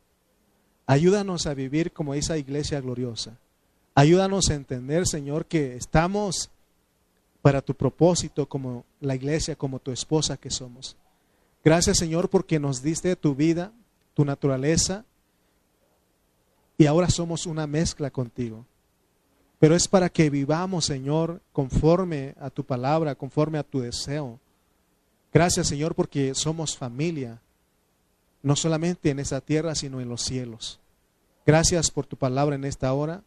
Ayúdanos 0.90 1.46
a 1.46 1.54
vivir 1.54 1.92
como 1.92 2.14
esa 2.14 2.36
iglesia 2.36 2.80
gloriosa. 2.80 3.38
Ayúdanos 3.94 4.50
a 4.50 4.54
entender, 4.54 5.06
Señor, 5.06 5.46
que 5.46 5.76
estamos 5.76 6.50
para 7.42 7.62
tu 7.62 7.74
propósito 7.74 8.48
como 8.48 8.84
la 9.00 9.14
iglesia, 9.14 9.54
como 9.54 9.78
tu 9.78 9.92
esposa 9.92 10.36
que 10.36 10.50
somos. 10.50 10.96
Gracias, 11.62 11.96
Señor, 11.96 12.28
porque 12.28 12.58
nos 12.58 12.82
diste 12.82 13.14
tu 13.14 13.36
vida, 13.36 13.70
tu 14.14 14.24
naturaleza, 14.24 15.04
y 16.76 16.86
ahora 16.86 17.08
somos 17.08 17.46
una 17.46 17.68
mezcla 17.68 18.10
contigo. 18.10 18.66
Pero 19.60 19.76
es 19.76 19.86
para 19.86 20.08
que 20.08 20.28
vivamos, 20.28 20.86
Señor, 20.86 21.40
conforme 21.52 22.34
a 22.40 22.50
tu 22.50 22.64
palabra, 22.64 23.14
conforme 23.14 23.58
a 23.58 23.62
tu 23.62 23.78
deseo. 23.78 24.40
Gracias, 25.32 25.68
Señor, 25.68 25.94
porque 25.94 26.34
somos 26.34 26.76
familia, 26.76 27.40
no 28.42 28.56
solamente 28.56 29.10
en 29.10 29.18
esa 29.18 29.40
tierra, 29.40 29.74
sino 29.74 30.00
en 30.00 30.08
los 30.08 30.22
cielos. 30.22 30.80
Gracias 31.46 31.90
por 31.90 32.06
tu 32.06 32.16
palabra 32.16 32.56
en 32.56 32.64
esta 32.64 32.92
hora 32.92 33.22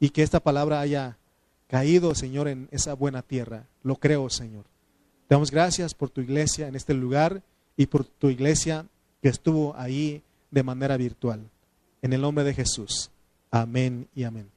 y 0.00 0.10
que 0.10 0.22
esta 0.22 0.40
palabra 0.40 0.80
haya 0.80 1.18
caído, 1.68 2.14
Señor, 2.14 2.48
en 2.48 2.68
esa 2.70 2.94
buena 2.94 3.22
tierra. 3.22 3.66
Lo 3.82 3.96
creo, 3.96 4.28
Señor. 4.30 4.64
Te 5.28 5.34
damos 5.34 5.50
gracias 5.50 5.94
por 5.94 6.10
tu 6.10 6.20
iglesia 6.20 6.68
en 6.68 6.76
este 6.76 6.94
lugar 6.94 7.42
y 7.76 7.86
por 7.86 8.04
tu 8.04 8.28
iglesia 8.28 8.86
que 9.22 9.28
estuvo 9.28 9.74
ahí 9.76 10.22
de 10.50 10.62
manera 10.62 10.96
virtual. 10.96 11.50
En 12.02 12.12
el 12.12 12.20
nombre 12.20 12.44
de 12.44 12.54
Jesús. 12.54 13.10
Amén 13.50 14.08
y 14.14 14.24
amén. 14.24 14.48